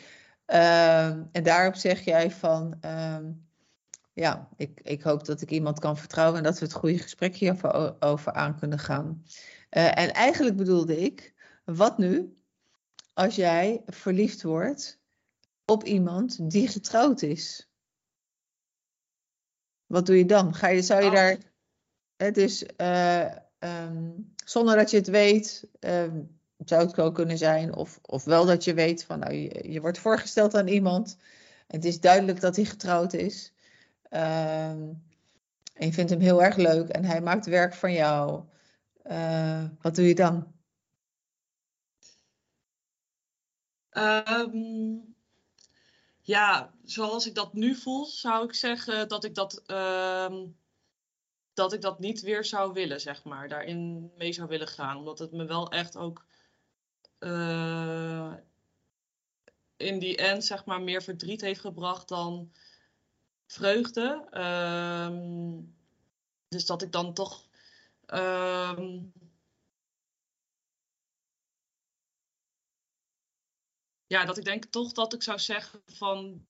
Uh, 0.48 1.06
en 1.08 1.44
daarop 1.44 1.76
zeg 1.76 2.02
jij 2.02 2.32
van, 2.32 2.78
ehm, 2.82 3.32
ja, 4.14 4.50
ik, 4.58 4.80
ik 4.84 5.02
hoop 5.02 5.26
dat 5.26 5.42
ik 5.42 5.52
iemand 5.52 5.80
kan 5.80 5.98
vertrouwen 5.98 6.38
en 6.38 6.44
dat 6.44 6.60
we 6.60 6.66
het 6.66 6.74
goede 6.74 6.98
gesprek 6.98 7.36
hierover 7.36 7.96
over 8.00 8.34
aan 8.34 8.60
kunnen 8.60 8.80
gaan. 8.80 9.24
Eh, 9.70 9.98
en 9.98 10.14
eigenlijk 10.14 10.56
bedoelde 10.56 11.02
ik, 11.02 11.34
wat 11.66 11.98
nu 11.98 12.38
als 13.14 13.36
jij 13.36 13.82
verliefd 13.86 14.44
wordt 14.44 15.00
op 15.66 15.84
iemand 15.84 16.52
die 16.52 16.68
getrouwd 16.68 17.22
is? 17.22 17.73
Wat 19.94 20.06
doe 20.06 20.18
je 20.18 20.26
dan? 20.26 20.54
Ga 20.54 20.68
je, 20.68 20.82
zou 20.82 21.02
je 21.02 21.08
Oh. 21.08 21.14
daar, 21.14 21.38
het 22.16 22.38
is, 22.38 22.66
eh, 22.66 23.26
ehm, 23.60 24.12
zonder 24.46 24.76
dat 24.76 24.92
je 24.92 24.98
het 24.98 25.08
weet, 25.08 25.68
ehm, 25.80 26.22
zou 26.66 26.86
het 26.86 27.00
ook 27.00 27.16
kunnen 27.16 27.38
zijn, 27.38 27.76
of, 27.76 28.00
of 28.02 28.24
wel 28.24 28.46
dat 28.46 28.64
je 28.64 28.74
weet 28.74 29.04
van, 29.04 29.20
nou, 29.20 29.34
je, 29.34 29.72
je 29.72 29.82
wordt 29.82 30.00
voorgesteld 30.00 30.56
aan 30.56 30.68
iemand, 30.68 31.18
en 31.68 31.76
het 31.76 31.86
is 31.86 32.00
duidelijk 32.00 32.40
dat 32.40 32.56
hij 32.56 32.66
getrouwd 32.66 33.14
is, 33.14 33.54
ehm, 34.10 34.82
en 35.74 35.86
je 35.86 35.94
vindt 35.94 36.12
hem 36.12 36.20
heel 36.20 36.44
erg 36.44 36.56
leuk 36.56 36.90
en 36.90 37.06
hij 37.06 37.22
maakt 37.22 37.46
werk 37.46 37.74
van 37.74 37.94
jou. 37.94 38.44
Eh, 39.04 39.64
wat 39.82 39.96
doe 39.96 40.08
je 40.08 40.16
dan? 40.16 40.54
Ja, 46.24 46.74
zoals 46.84 47.28
ik 47.28 47.36
dat 47.36 47.54
nu 47.54 47.76
voel, 47.76 48.06
zou 48.06 48.46
ik 48.46 48.54
zeggen 48.54 49.08
dat 49.08 49.24
ik 49.24 49.36
dat, 49.36 49.64
ehm, 49.66 50.48
dat 51.54 51.74
ik 51.74 51.82
dat 51.82 52.00
niet 52.00 52.22
weer 52.22 52.46
zou 52.46 52.74
willen, 52.74 53.02
zeg 53.02 53.24
maar. 53.24 53.48
Daarin 53.48 54.12
mee 54.18 54.34
zou 54.34 54.48
willen 54.48 54.68
gaan. 54.68 54.98
Omdat 54.98 55.20
het 55.20 55.32
me 55.32 55.46
wel 55.46 55.72
echt 55.72 55.98
ook 55.98 56.26
eh, 57.20 58.34
in 59.78 60.00
die 60.00 60.18
end, 60.18 60.46
zeg 60.46 60.66
maar, 60.66 60.82
meer 60.82 61.04
verdriet 61.04 61.42
heeft 61.42 61.60
gebracht 61.60 62.08
dan 62.08 62.52
vreugde. 63.48 64.28
Ehm, 64.32 65.62
dus 66.48 66.66
dat 66.66 66.82
ik 66.82 66.92
dan 66.92 67.14
toch. 67.14 67.48
ehm, 68.06 69.00
ja, 74.14 74.26
dat 74.26 74.38
ik 74.38 74.44
denk 74.44 74.66
toch 74.66 74.92
dat 74.92 75.14
ik 75.14 75.24
zou 75.24 75.40
zeggen 75.40 75.82
van. 75.86 76.48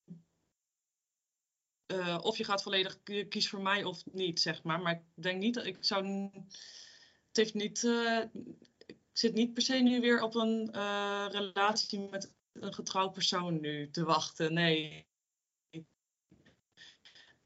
eh, 1.86 2.20
of 2.22 2.38
je 2.38 2.44
gaat 2.44 2.64
volledig 2.64 3.04
kies 3.30 3.50
voor 3.50 3.62
mij 3.62 3.84
of 3.84 4.06
niet, 4.06 4.42
zeg 4.42 4.64
maar. 4.64 4.82
Maar 4.82 4.94
ik 4.94 5.24
denk 5.24 5.40
niet 5.40 5.54
dat 5.54 5.66
ik 5.66 5.78
zou. 5.80 6.30
Het 7.28 7.38
heeft 7.38 7.54
niet. 7.54 7.84
eh, 7.84 8.24
ik 8.86 8.98
zit 9.12 9.34
niet 9.34 9.54
per 9.54 9.62
se 9.64 9.76
nu 9.76 10.02
weer 10.02 10.22
op 10.22 10.36
een 10.36 10.72
eh, 10.72 11.26
relatie 11.30 12.00
met 12.00 12.34
een 12.52 12.74
getrouwd 12.74 13.14
persoon 13.14 13.60
nu 13.60 13.90
te 13.92 14.04
wachten. 14.04 14.54
Nee. 14.54 15.08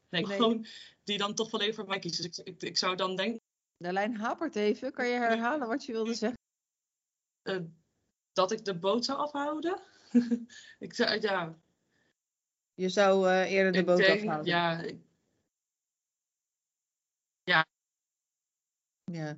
Nee, 0.09 0.25
Nee. 0.25 0.25
gewoon 0.25 0.65
die 1.03 1.17
dan 1.17 1.35
toch 1.35 1.49
volledig 1.49 1.75
voor 1.75 1.87
mij 1.87 1.99
kiest. 1.99 2.21
Dus 2.23 2.37
ik, 2.37 2.47
ik, 2.47 2.61
ik 2.63 2.77
zou 2.77 2.95
dan 2.95 3.15
denken 3.15 3.41
De 3.77 3.93
lijn 3.93 4.15
hapert 4.15 4.55
even. 4.55 4.91
Kan 4.93 5.07
je 5.07 5.13
herhalen 5.17 5.67
wat 5.67 5.85
je 5.85 5.91
wilde 5.91 6.13
zeggen? 6.13 6.37
dat 8.33 8.51
ik 8.51 8.65
de 8.65 8.79
boot 8.79 9.05
zou 9.05 9.19
afhouden. 9.19 9.81
ik 10.79 10.93
zou, 10.93 11.21
ja, 11.21 11.55
Je 12.73 12.89
zou 12.89 13.29
eh, 13.29 13.51
eerder 13.51 13.71
de 13.71 13.83
boot 13.83 13.97
denk, 13.97 14.19
afhouden. 14.19 14.45
ja, 14.45 14.81
ik- 14.81 15.05
Ja. 19.11 19.37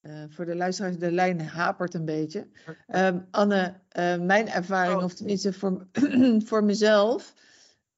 Eh, 0.00 0.24
voor 0.28 0.44
de 0.44 0.56
luisteraars, 0.56 0.98
de 0.98 1.12
lijn 1.12 1.40
hapert 1.40 1.94
een 1.94 2.04
beetje. 2.04 2.48
Ehm, 2.86 3.20
Anne, 3.30 3.80
eh, 3.88 4.18
mijn 4.20 4.48
ervaring, 4.48 4.98
Oh. 4.98 5.04
of 5.04 5.14
tenminste 5.14 5.52
voor, 5.52 5.86
voor 6.48 6.64
mezelf, 6.64 7.34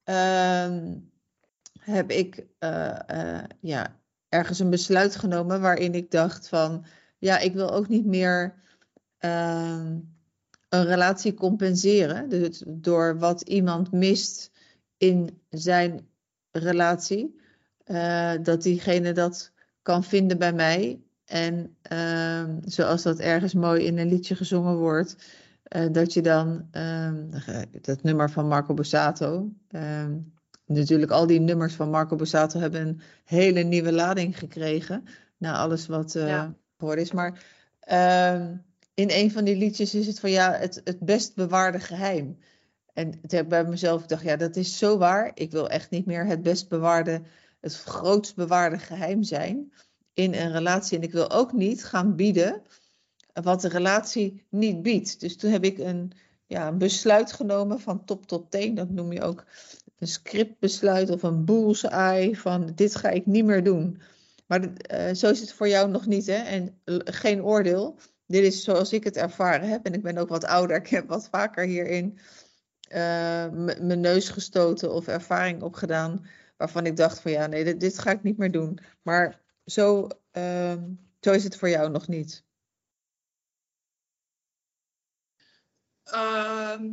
ehm, 0.03 0.99
heb 1.79 2.09
ik 2.09 2.45
ja, 3.59 3.99
ergens 4.29 4.59
een 4.59 4.69
besluit 4.69 5.15
genomen 5.15 5.61
waarin 5.61 5.93
ik 5.93 6.11
dacht 6.11 6.47
van, 6.49 6.85
ja, 7.17 7.37
ik 7.37 7.53
wil 7.53 7.71
ook 7.73 7.87
niet 7.87 8.05
meer 8.05 8.63
ehm, 9.17 9.99
een 10.75 10.85
relatie 10.85 11.33
compenseren. 11.33 12.29
Dus 12.29 12.63
door 12.67 13.19
wat 13.19 13.41
iemand 13.41 13.91
mist 13.91 14.51
in 14.97 15.41
zijn 15.49 16.07
relatie, 16.51 17.39
eh, 17.83 18.31
dat 18.41 18.61
diegene 18.63 19.11
dat 19.11 19.51
kan 19.81 20.03
vinden 20.03 20.37
bij 20.37 20.53
mij. 20.53 20.99
En 21.25 21.75
ehm, 21.81 22.59
zoals 22.65 23.01
dat 23.03 23.19
ergens 23.19 23.53
mooi 23.53 23.85
in 23.85 23.97
een 23.97 24.07
liedje 24.09 24.35
gezongen 24.35 24.77
wordt, 24.77 25.15
eh, 25.63 25.91
dat 25.91 26.13
je 26.13 26.21
dan 26.21 26.67
ehm, 26.71 27.29
dat 27.81 28.03
nummer 28.03 28.29
van 28.31 28.47
Marco 28.47 28.73
Borsato. 28.73 29.49
ehm, 29.67 30.17
natuurlijk, 30.65 31.11
al 31.11 31.27
die 31.27 31.39
nummers 31.39 31.73
van 31.73 31.89
Marco 31.89 32.15
Borsato 32.15 32.59
hebben 32.59 32.87
een 32.87 33.01
hele 33.25 33.61
nieuwe 33.61 33.91
lading 33.91 34.39
gekregen. 34.39 35.03
Na 35.37 35.55
alles 35.57 35.87
wat 35.87 36.15
eh 36.15 36.27
Ja. 36.27 36.53
geworden 36.77 37.03
is. 37.03 37.11
Maar 37.11 37.43
in 38.95 39.09
een 39.11 39.31
van 39.31 39.43
die 39.43 39.55
liedjes 39.55 39.93
is 39.95 40.07
het 40.07 40.19
van 40.19 40.31
ja, 40.31 40.51
het, 40.51 40.81
het 40.83 40.99
best 40.99 41.35
bewaarde 41.35 41.79
geheim. 41.79 42.37
En 42.93 43.11
toen 43.11 43.21
heb 43.21 43.43
ik 43.43 43.49
bij 43.49 43.65
mezelf 43.65 44.01
gedacht, 44.01 44.23
ja, 44.23 44.35
dat 44.35 44.55
is 44.55 44.77
zo 44.77 44.97
waar. 44.97 45.31
Ik 45.33 45.51
wil 45.51 45.69
echt 45.69 45.89
niet 45.89 46.05
meer 46.05 46.25
het 46.25 46.43
best 46.43 46.69
bewaarde, 46.69 47.21
het 47.59 47.75
grootst 47.75 48.35
bewaarde 48.35 48.77
geheim 48.77 49.23
zijn 49.23 49.73
in 50.13 50.33
een 50.33 50.51
relatie. 50.51 50.97
En 50.97 51.03
ik 51.03 51.11
wil 51.11 51.31
ook 51.31 51.53
niet 51.53 51.85
gaan 51.85 52.15
bieden 52.15 52.61
wat 53.33 53.61
de 53.61 53.67
relatie 53.67 54.45
niet 54.49 54.81
biedt. 54.81 55.19
Dus 55.19 55.37
toen 55.37 55.51
heb 55.51 55.63
ik 55.63 55.77
een, 55.77 56.11
ja, 56.45 56.67
een 56.67 56.77
besluit 56.77 57.31
genomen 57.31 57.79
van 57.79 58.05
top 58.05 58.25
tot 58.25 58.51
teen. 58.51 58.75
Dat 58.75 58.89
noem 58.89 59.11
je 59.11 59.21
ook 59.21 59.45
een 59.97 60.07
scriptbesluit 60.07 61.09
of 61.09 61.23
een 61.23 61.45
bullseye 61.45 62.39
van 62.39 62.71
dit 62.75 62.95
ga 62.95 63.09
ik 63.09 63.25
niet 63.25 63.45
meer 63.45 63.63
doen. 63.63 64.01
Maar 64.45 64.73
eh, 64.73 65.13
zo 65.13 65.29
is 65.29 65.39
het 65.39 65.53
voor 65.53 65.67
jou 65.67 65.89
nog 65.89 66.05
niet, 66.05 66.25
hè? 66.25 66.33
En 66.33 66.79
eh, 66.83 66.95
geen 67.03 67.43
oordeel. 67.43 67.97
Dit 68.25 68.43
is 68.43 68.63
zoals 68.63 68.93
ik 68.93 69.03
het 69.03 69.15
ervaren 69.17 69.69
heb. 69.69 69.85
En 69.85 69.93
ik 69.93 70.01
ben 70.01 70.17
ook 70.17 70.29
wat 70.29 70.45
ouder. 70.45 70.77
Ik 70.85 70.87
heb 70.87 71.07
wat 71.07 71.29
vaker 71.29 71.65
hierin 71.65 72.19
eh, 72.87 73.49
mijn 73.79 73.99
neus 73.99 74.29
gestoten 74.29 74.93
of 74.93 75.07
ervaring 75.07 75.61
opgedaan. 75.61 76.25
Waarvan 76.57 76.85
ik 76.85 76.97
dacht 76.97 77.19
van 77.19 77.31
ja, 77.31 77.47
nee, 77.47 77.63
dit, 77.63 77.79
dit 77.79 77.99
ga 77.99 78.11
ik 78.11 78.23
niet 78.23 78.37
meer 78.37 78.51
doen. 78.51 78.79
Maar 79.01 79.41
zo, 79.65 80.07
ehm, 80.31 80.93
zo 81.19 81.31
is 81.31 81.43
het 81.43 81.57
voor 81.57 81.69
jou 81.69 81.89
nog 81.89 82.07
niet. 82.07 82.43
Ehm, 86.03 86.83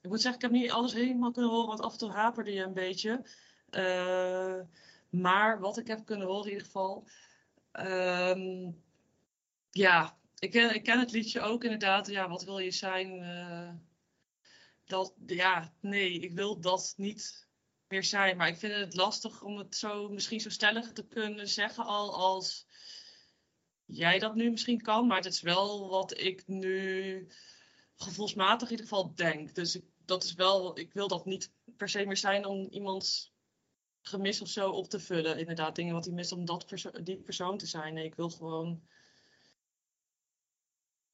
ik 0.00 0.08
moet 0.08 0.20
zeggen, 0.20 0.34
ik 0.34 0.50
heb 0.50 0.60
niet 0.60 0.70
alles 0.70 0.92
helemaal 0.92 1.32
kunnen 1.32 1.50
horen, 1.50 1.68
want 1.68 1.80
af 1.80 1.92
en 1.92 1.98
toe 1.98 2.10
haperde 2.10 2.52
je 2.52 2.62
een 2.62 2.72
beetje. 2.72 3.26
Eh, 3.70 4.60
maar 5.10 5.60
wat 5.60 5.78
ik 5.78 5.86
heb 5.86 6.04
kunnen 6.04 6.26
horen 6.26 6.44
in 6.44 6.50
ieder 6.50 6.66
geval. 6.66 7.06
ehm, 7.72 8.70
ja, 9.70 10.16
ik 10.44 10.50
ken, 10.50 10.74
ik 10.74 10.82
ken 10.82 10.98
het 10.98 11.12
liedje 11.12 11.40
ook 11.40 11.64
inderdaad. 11.64 12.06
Ja, 12.06 12.28
wat 12.28 12.44
wil 12.44 12.58
je 12.58 12.70
zijn? 12.70 13.22
eh, 13.22 13.74
dat, 14.84 15.14
ja, 15.26 15.74
nee, 15.80 16.20
ik 16.20 16.32
wil 16.32 16.60
dat 16.60 16.94
niet 16.96 17.48
meer 17.88 18.04
zijn. 18.04 18.36
Maar 18.36 18.48
ik 18.48 18.56
vind 18.56 18.74
het 18.74 18.94
lastig 18.94 19.42
om 19.42 19.58
het 19.58 19.76
zo 19.76 20.08
misschien 20.08 20.40
zo 20.40 20.50
stellig 20.50 20.92
te 20.92 21.06
kunnen 21.06 21.48
zeggen 21.48 21.84
al 21.84 22.14
als 22.14 22.66
jij 23.84 24.18
dat 24.18 24.34
nu 24.34 24.50
misschien 24.50 24.80
kan. 24.80 25.06
Maar 25.06 25.16
het 25.16 25.32
is 25.32 25.40
wel 25.40 25.88
wat 25.88 26.18
ik 26.18 26.46
nu 26.46 27.28
gevoelsmatig 27.96 28.70
in 28.70 28.76
ieder 28.76 28.86
geval 28.88 29.14
denk. 29.14 29.54
Dus 29.54 29.74
ik, 29.74 29.84
dat 30.04 30.24
is 30.24 30.34
wel, 30.34 30.78
ik 30.78 30.92
wil 30.92 31.08
dat 31.08 31.24
niet 31.24 31.52
per 31.76 31.88
se 31.88 32.04
meer 32.04 32.16
zijn 32.16 32.46
om 32.46 32.68
iemands 32.70 33.32
gemis 34.00 34.40
of 34.40 34.48
zo 34.48 34.70
op 34.70 34.88
te 34.88 35.00
vullen. 35.00 35.38
Inderdaad, 35.38 35.76
dingen 35.76 35.94
wat 35.94 36.04
hij 36.04 36.14
mist 36.14 36.32
om 36.32 36.44
dat 36.44 36.66
die 37.02 37.16
persoon 37.16 37.58
te 37.58 37.66
zijn. 37.66 37.94
Nee, 37.94 38.04
ik 38.04 38.14
wil 38.14 38.30
gewoon 38.30 38.82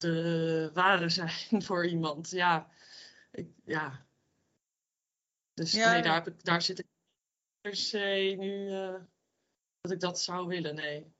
de 0.00 0.70
ware 0.74 1.08
zijn 1.08 1.62
voor 1.66 1.86
iemand. 1.86 2.30
Ja, 2.30 2.70
ik, 3.30 3.48
ja. 3.64 4.06
Dus 5.54 5.72
Ja. 5.72 5.92
nee, 5.92 6.02
daar, 6.02 6.14
heb 6.14 6.26
ik, 6.26 6.44
daar 6.44 6.62
zit 6.62 6.78
ik 6.78 6.86
per 7.60 7.76
se 7.76 8.34
nu 8.38 8.70
eh, 8.70 9.02
dat 9.80 9.92
ik 9.92 10.00
dat 10.00 10.20
zou 10.20 10.46
willen. 10.46 10.74
Nee. 10.74 11.12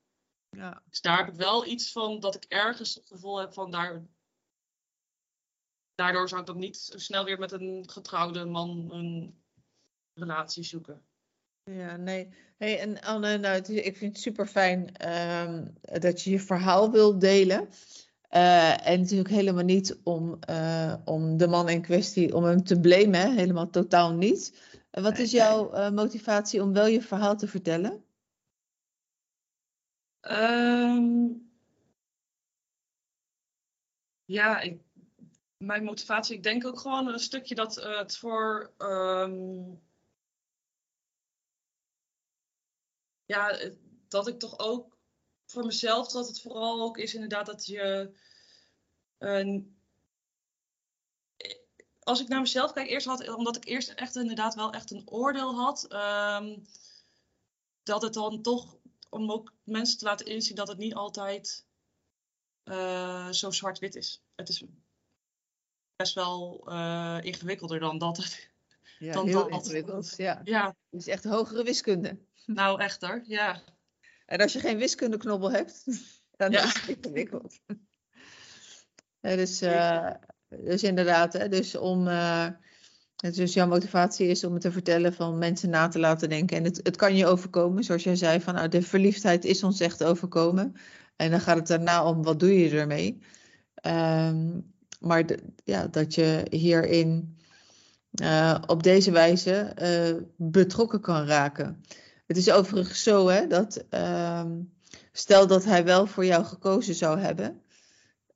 Ja. 0.48 0.82
Dus 0.88 1.00
daar 1.00 1.18
heb 1.18 1.28
ik 1.28 1.34
wel 1.34 1.66
iets 1.66 1.92
van 1.92 2.20
dat 2.20 2.34
ik 2.34 2.44
ergens 2.44 2.94
het 2.94 3.06
gevoel 3.06 3.38
heb 3.40 3.52
van 3.52 3.70
daar. 3.70 4.02
Daardoor 5.94 6.28
zou 6.28 6.40
ik 6.40 6.46
dan 6.46 6.58
niet 6.58 6.76
zo 6.76 6.98
snel 6.98 7.24
weer 7.24 7.38
met 7.38 7.52
een 7.52 7.90
getrouwde 7.90 8.44
man 8.44 8.92
een 8.92 9.42
relatie 10.14 10.62
zoeken. 10.62 11.04
Ja, 11.62 11.96
nee. 11.96 12.34
Hey, 12.56 12.78
en 12.80 13.00
Anne, 13.00 13.38
nou, 13.38 13.60
is- 13.60 13.68
ik 13.68 13.96
vind 13.96 14.12
het 14.12 14.22
super 14.22 14.46
fijn 14.46 14.84
dat 16.00 16.22
je 16.22 16.30
je 16.30 16.40
verhaal 16.40 16.90
wilt 16.90 17.20
delen. 17.20 17.68
Eh, 18.30 18.86
en 18.86 19.00
natuurlijk 19.00 19.28
helemaal 19.28 19.64
niet 19.64 20.00
om, 20.04 20.38
eh, 20.40 20.94
om 21.04 21.36
de 21.36 21.48
man 21.48 21.68
in 21.68 21.82
kwestie, 21.82 22.34
om 22.34 22.44
hem 22.44 22.64
te 22.64 22.80
blamen, 22.80 23.36
helemaal 23.36 23.70
totaal 23.70 24.12
niet. 24.12 24.68
En 24.90 25.02
wat 25.02 25.18
is 25.18 25.30
jouw 25.30 25.72
eh, 25.72 25.90
motivatie 25.90 26.62
om 26.62 26.72
wel 26.72 26.86
je 26.86 27.02
verhaal 27.02 27.36
te 27.36 27.48
vertellen? 27.48 28.04
Ehm, 30.20 31.28
ja, 34.24 34.60
ik, 34.60 34.80
mijn 35.56 35.84
motivatie, 35.84 36.36
ik 36.36 36.42
denk 36.42 36.66
ook 36.66 36.78
gewoon 36.78 37.08
een 37.08 37.18
stukje 37.18 37.54
dat 37.54 37.76
eh, 37.76 37.98
het 37.98 38.16
voor. 38.16 38.72
ehm, 38.78 39.74
ja, 43.24 43.58
dat 44.08 44.28
ik 44.28 44.38
toch 44.38 44.58
ook 44.58 44.99
voor 45.50 45.66
mezelf, 45.66 46.08
dat 46.08 46.28
het 46.28 46.40
vooral 46.40 46.82
ook 46.82 46.98
is 46.98 47.14
inderdaad 47.14 47.46
dat 47.46 47.66
je. 47.66 48.14
eh, 49.18 49.54
als 51.98 52.20
ik 52.20 52.28
naar 52.28 52.40
mezelf 52.40 52.72
kijk, 52.72 52.88
eerst 52.88 53.06
had, 53.06 53.34
omdat 53.34 53.56
ik 53.56 53.64
eerst 53.64 53.88
echt 53.90 54.16
inderdaad 54.16 54.54
wel 54.54 54.72
echt 54.72 54.90
een 54.90 55.10
oordeel 55.10 55.54
had. 55.54 55.84
ehm, 55.88 56.58
dat 57.82 58.02
het 58.02 58.14
dan 58.14 58.42
toch, 58.42 58.76
om 59.08 59.30
ook 59.30 59.52
mensen 59.64 59.98
te 59.98 60.04
laten 60.04 60.26
inzien 60.26 60.56
dat 60.56 60.68
het 60.68 60.78
niet 60.78 60.94
altijd 60.94 61.66
uh, 62.64 63.30
zo 63.30 63.50
zwart-wit 63.50 63.94
is. 63.94 64.22
Het 64.34 64.48
is 64.48 64.64
best 65.96 66.14
wel 66.14 66.64
uh, 66.68 67.18
ingewikkelder 67.20 67.80
dan 67.80 67.98
dat 67.98 68.16
het. 68.16 68.50
Ja, 68.98 69.12
dan 69.12 69.26
heel 69.26 69.38
dat 69.38 69.50
ingewikkeld. 69.50 70.14
Ja. 70.16 70.40
Ja, 70.44 70.76
Het 70.90 71.00
is 71.00 71.06
echt 71.06 71.24
hogere 71.24 71.62
wiskunde. 71.62 72.18
nou 72.46 72.80
echt 72.80 73.00
hoor. 73.00 73.22
Ja. 73.26 73.62
En 74.30 74.38
als 74.40 74.52
je 74.52 74.58
geen 74.60 74.78
wiskundeknobbel 74.78 75.50
hebt, 75.52 75.84
dan 76.36 76.50
Ja. 76.50 76.64
is 76.64 76.74
het 76.74 76.96
ingewikkeld. 76.96 77.58
Ja, 79.22 79.36
dus, 79.36 79.60
eh, 79.60 80.10
dus 80.48 80.82
inderdaad, 80.82 81.32
hè, 81.32 81.48
dus 81.48 81.76
om. 81.76 82.08
eh, 82.08 82.46
dus 83.16 83.54
jouw 83.54 83.66
motivatie 83.66 84.26
is 84.28 84.44
om 84.44 84.52
het 84.52 84.62
te 84.62 84.72
vertellen 84.72 85.14
van 85.14 85.38
mensen 85.38 85.70
na 85.70 85.88
te 85.88 85.98
laten 85.98 86.28
denken. 86.28 86.56
En 86.56 86.64
het, 86.64 86.80
het 86.82 86.96
kan 86.96 87.16
je 87.16 87.26
overkomen, 87.26 87.84
zoals 87.84 88.02
jij 88.02 88.16
zei, 88.16 88.40
van 88.40 88.54
nou, 88.54 88.68
de 88.68 88.82
verliefdheid 88.82 89.44
is 89.44 89.62
ons 89.62 89.80
echt 89.80 90.04
overkomen. 90.04 90.74
En 91.16 91.30
dan 91.30 91.40
gaat 91.40 91.56
het 91.56 91.66
daarna 91.66 92.04
om 92.04 92.22
wat 92.22 92.40
doe 92.40 92.58
je 92.58 92.70
ermee. 92.78 93.18
Ehm, 93.74 94.60
maar 95.00 95.26
de- 95.26 95.42
ja, 95.64 95.86
dat 95.86 96.14
je 96.14 96.46
hierin 96.50 97.38
eh, 98.10 98.62
op 98.66 98.82
deze 98.82 99.10
wijze 99.10 99.74
betrokken 100.36 101.00
kan 101.00 101.26
raken. 101.26 101.82
Het 102.30 102.38
is 102.38 102.50
overigens 102.50 103.02
zo 103.02 103.28
hè, 103.28 103.46
dat 103.46 103.84
ehm, 103.88 104.62
stel 105.12 105.46
dat 105.46 105.64
hij 105.64 105.84
wel 105.84 106.06
voor 106.06 106.24
jou 106.24 106.44
gekozen 106.44 106.94
zou 106.94 107.18
hebben. 107.18 107.62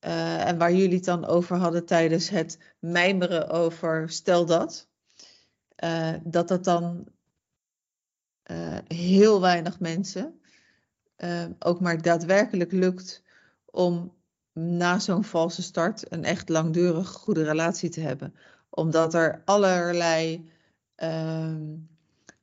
eh, 0.01 0.49
en 0.49 0.59
waar 0.59 0.73
jullie 0.75 0.95
het 0.97 1.05
dan 1.05 1.25
over 1.27 1.57
hadden 1.57 1.85
tijdens 1.87 2.29
het 2.29 2.59
mijmeren 2.79 3.49
over 3.49 4.11
stel 4.11 4.47
dat. 4.47 4.89
eh, 5.77 6.15
dat 6.25 6.49
dat 6.49 6.65
dan 6.65 7.07
eh, 8.43 8.79
heel 8.87 9.41
weinig 9.41 9.81
mensen 9.81 10.41
eh, 11.17 11.47
ook 11.59 11.81
maar 11.81 12.03
daadwerkelijk 12.03 12.73
lukt 12.73 13.23
om 13.65 14.15
na 14.53 14.99
zo'n 14.99 15.25
valse 15.25 15.63
start 15.63 16.13
een 16.13 16.25
echt 16.25 16.49
langdurig 16.49 17.09
goede 17.09 17.45
relatie 17.45 17.89
te 17.91 18.01
hebben. 18.01 18.35
Omdat 18.71 19.15
er 19.15 19.43
allerlei 19.45 20.51
ehm, 20.95 21.77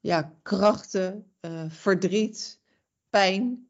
ja, 0.02 0.34
krachten, 0.42 1.32
eh, 1.40 1.66
verdriet, 1.68 2.60
pijn 3.10 3.68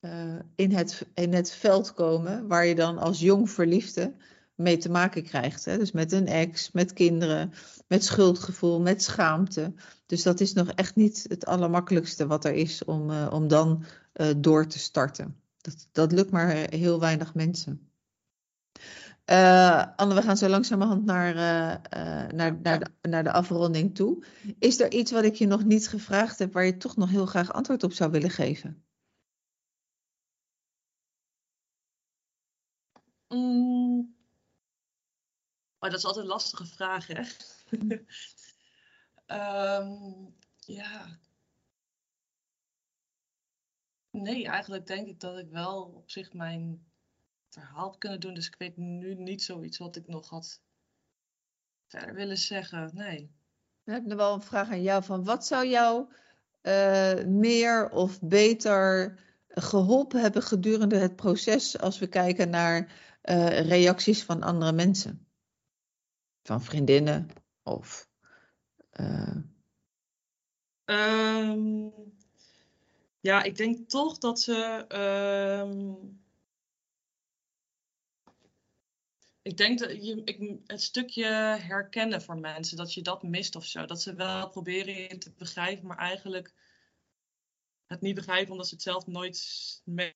eh, 0.00 0.38
in, 0.54 0.72
het, 0.72 1.06
in 1.14 1.32
het 1.32 1.50
veld 1.50 1.94
komen 1.94 2.46
waar 2.46 2.66
je 2.66 2.74
dan 2.74 2.98
als 2.98 3.20
jong 3.20 3.50
verliefde 3.50 4.14
mee 4.54 4.76
te 4.76 4.90
maken 4.90 5.22
krijgt. 5.22 5.64
Hè? 5.64 5.78
Dus 5.78 5.92
met 5.92 6.12
een 6.12 6.26
ex, 6.26 6.70
met 6.72 6.92
kinderen, 6.92 7.52
met 7.86 8.04
schuldgevoel, 8.04 8.80
met 8.80 9.02
schaamte. 9.02 9.72
Dus 10.06 10.22
dat 10.22 10.40
is 10.40 10.52
nog 10.52 10.68
echt 10.70 10.96
niet 10.96 11.24
het 11.28 11.46
allermakkelijkste 11.46 12.26
wat 12.26 12.44
er 12.44 12.54
is 12.54 12.84
om, 12.84 13.10
eh, 13.10 13.28
om 13.32 13.48
dan 13.48 13.84
door 14.36 14.66
te 14.66 14.78
starten. 14.78 15.36
Dat, 15.60 15.88
dat 15.92 16.12
lukt 16.12 16.30
maar 16.30 16.50
heel 16.50 17.00
weinig 17.00 17.34
mensen. 17.34 17.87
Eh, 19.28 19.86
Anne, 19.96 20.14
we 20.14 20.22
gaan 20.22 20.36
zo 20.36 20.48
langzamerhand 20.48 21.04
naar, 21.04 21.36
eh, 21.36 21.74
eh, 21.74 22.30
naar, 22.32 22.60
naar, 22.60 22.78
de, 22.78 23.08
naar 23.08 23.24
de 23.24 23.32
afronding 23.32 23.94
toe. 23.94 24.24
Is 24.58 24.80
er 24.80 24.92
iets 24.92 25.10
wat 25.10 25.24
ik 25.24 25.34
je 25.34 25.46
nog 25.46 25.64
niet 25.64 25.88
gevraagd 25.88 26.38
heb 26.38 26.52
waar 26.52 26.64
je 26.64 26.76
toch 26.76 26.96
nog 26.96 27.10
heel 27.10 27.26
graag 27.26 27.52
antwoord 27.52 27.82
op 27.82 27.92
zou 27.92 28.10
willen 28.10 28.30
geven? 28.30 28.84
Mm. 33.28 34.16
Oh, 35.78 35.90
dat 35.90 35.98
is 35.98 36.04
altijd 36.04 36.24
een 36.24 36.30
lastige 36.30 36.66
vraag, 36.66 37.06
hè? 37.06 37.22
Ehm, 39.26 40.26
ja. 40.58 41.18
Nee, 44.10 44.46
eigenlijk 44.46 44.86
denk 44.86 45.06
ik 45.06 45.20
dat 45.20 45.38
ik 45.38 45.50
wel 45.50 45.82
op 45.82 46.10
zich 46.10 46.32
mijn 46.32 46.87
verhaal 47.58 47.98
kunnen 47.98 48.20
doen. 48.20 48.34
Dus 48.34 48.46
ik 48.46 48.54
weet 48.58 48.76
nu 48.76 49.14
niet 49.14 49.42
zoiets 49.42 49.78
wat 49.78 49.96
ik 49.96 50.06
nog 50.06 50.28
had 50.28 50.60
verder 51.86 52.14
willen 52.14 52.38
zeggen. 52.38 52.90
Nee. 52.94 53.30
Dan 53.84 53.94
heb 53.94 54.02
ik 54.02 54.08
nog 54.08 54.18
wel 54.18 54.34
een 54.34 54.42
vraag 54.42 54.70
aan 54.70 54.82
jou. 54.82 55.04
Van 55.04 55.24
wat 55.24 55.46
zou 55.46 55.66
jou 55.66 56.12
eh, 56.60 57.24
meer 57.24 57.90
of 57.90 58.20
beter 58.20 59.18
geholpen 59.48 60.20
hebben 60.20 60.42
gedurende 60.42 60.96
het 60.96 61.16
proces 61.16 61.78
als 61.78 61.98
we 61.98 62.06
kijken 62.06 62.50
naar 62.50 62.92
eh, 63.22 63.60
reacties 63.68 64.24
van 64.24 64.42
andere 64.42 64.72
mensen? 64.72 65.26
Van 66.42 66.62
vriendinnen 66.62 67.28
of... 67.62 68.08
eh, 68.90 69.36
Ehm, 70.84 71.88
ja, 73.20 73.42
ik 73.42 73.56
denk 73.56 73.88
toch 73.88 74.18
dat 74.18 74.40
ze. 74.40 74.84
ehm, 74.88 75.94
ik 79.48 79.56
denk 79.56 79.78
dat 79.78 80.06
je, 80.06 80.22
ik, 80.24 80.58
het 80.66 80.82
stukje 80.82 81.24
herkennen 81.60 82.22
voor 82.22 82.38
mensen, 82.38 82.76
dat 82.76 82.94
je 82.94 83.02
dat 83.02 83.22
mist 83.22 83.56
of 83.56 83.64
zo. 83.64 83.84
Dat 83.84 84.02
ze 84.02 84.14
wel 84.14 84.48
proberen 84.48 85.18
te 85.18 85.32
begrijpen, 85.36 85.86
maar 85.86 85.98
eigenlijk 85.98 86.54
het 87.86 88.00
niet 88.00 88.14
begrijpen 88.14 88.52
omdat 88.52 88.68
ze 88.68 88.74
het 88.74 88.82
zelf 88.82 89.06
nooit 89.06 89.42
mee 89.84 90.14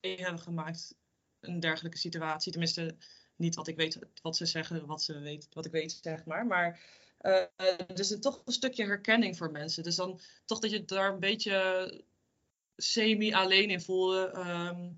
hebben 0.00 0.40
gemaakt. 0.40 0.94
Een 1.40 1.60
dergelijke 1.60 1.98
situatie. 1.98 2.52
Tenminste, 2.52 2.96
niet 3.36 3.54
wat 3.54 3.68
ik 3.68 3.76
weet, 3.76 3.98
wat 4.22 4.36
ze 4.36 4.46
zeggen, 4.46 4.86
wat 4.86 5.02
ze 5.02 5.18
weet, 5.18 5.48
wat 5.52 5.66
ik 5.66 5.72
weet, 5.72 5.98
zeg 6.02 6.24
maar. 6.24 6.46
Maar 6.46 6.80
eh, 7.18 7.44
dus 7.94 8.08
het 8.08 8.22
toch 8.22 8.42
een 8.44 8.52
stukje 8.52 8.84
herkenning 8.84 9.36
voor 9.36 9.50
mensen. 9.50 9.82
Dus 9.82 9.96
dan 9.96 10.20
toch 10.44 10.58
dat 10.58 10.70
je 10.70 10.84
daar 10.84 11.12
een 11.12 11.20
beetje 11.20 12.04
semi 12.76 13.34
alleen 13.34 13.70
in 13.70 13.80
voelde. 13.80 14.30
ehm 14.30 14.92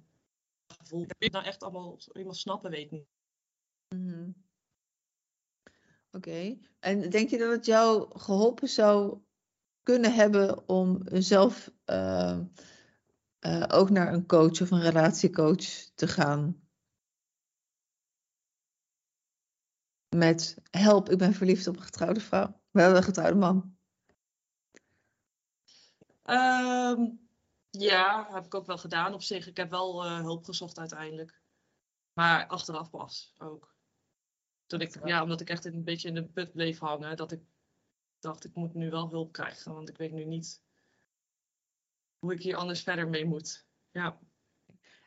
weet 1.19 1.33
nou 1.33 1.45
echt 1.45 1.63
allemaal 1.63 1.99
helemaal 2.13 2.35
snappen, 2.35 2.71
weet 2.71 2.91
niet. 2.91 3.18
Mhm. 3.89 4.31
Oké. 6.11 6.59
En 6.81 7.11
denk 7.11 7.29
je 7.29 7.39
dat 7.39 7.51
het 7.51 7.67
jou 7.67 8.19
geholpen 8.19 8.69
zou 8.69 9.23
kunnen 9.83 10.15
hebben 10.15 10.69
om 10.69 11.03
zelf 11.05 11.73
eh, 11.85 12.39
eh, 13.39 13.65
ook 13.69 13.91
naar 13.91 14.13
een 14.13 14.27
coach 14.27 14.61
of 14.61 14.71
een 14.71 14.81
relatiecoach 14.81 15.91
te 15.95 16.09
gaan? 16.09 16.63
Met 20.17 20.57
help, 20.71 21.11
ik 21.11 21.19
ben 21.19 21.33
verliefd 21.33 21.67
op 21.67 21.77
een 21.77 21.83
getrouwde 21.83 22.21
vrouw. 22.21 22.61
We 22.71 22.81
hebben 22.81 22.99
een 22.99 23.05
getrouwde 23.05 23.39
man. 23.39 23.77
Ehm, 26.23 27.11
ja, 27.71 28.29
heb 28.33 28.45
ik 28.45 28.55
ook 28.55 28.67
wel 28.67 28.79
gedaan 28.79 29.15
op 29.15 29.23
zich. 29.23 29.47
Ik 29.47 29.57
heb 29.57 29.71
wel 29.71 30.05
eh, 30.05 30.21
hulp 30.21 30.45
gezocht 30.45 30.79
uiteindelijk. 30.79 31.43
Maar 32.13 32.47
achteraf 32.47 32.91
pas 32.91 33.35
ook. 33.39 33.78
Toen 34.69 34.81
ik, 34.81 35.07
ja, 35.07 35.23
omdat 35.23 35.41
ik 35.41 35.51
echt 35.51 35.65
een 35.65 35.85
beetje 35.85 36.09
in 36.09 36.15
de 36.15 36.25
put 36.25 36.53
bleef 36.53 36.79
hangen, 36.79 37.17
dat 37.17 37.33
ik 37.33 37.41
dacht, 38.19 38.45
ik 38.45 38.55
moet 38.55 38.75
nu 38.75 38.91
wel 38.91 39.11
hulp 39.11 39.33
krijgen. 39.33 39.75
Want 39.75 39.89
ik 39.89 39.97
weet 39.97 40.13
nu 40.13 40.25
niet 40.25 40.63
hoe 42.19 42.33
ik 42.33 42.43
hier 42.43 42.57
anders 42.57 42.83
verder 42.83 43.09
mee 43.09 43.25
moet. 43.25 43.67
Ja. 43.91 44.19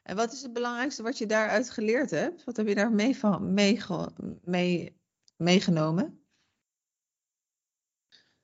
En 0.03 0.16
wat 0.16 0.34
is 0.34 0.41
het 0.41 0.53
belangrijkste 0.53 1.03
wat 1.03 1.18
je 1.18 1.26
daaruit 1.26 1.70
geleerd 1.70 2.12
hebt? 2.12 2.43
Wat 2.43 2.57
heb 2.57 2.68
je 2.68 2.76
daar 2.76 2.91
mee 2.91 3.18
van, 3.18 3.53
meege- 3.53 4.39
mee, 4.43 4.99
meegenomen? 5.36 6.26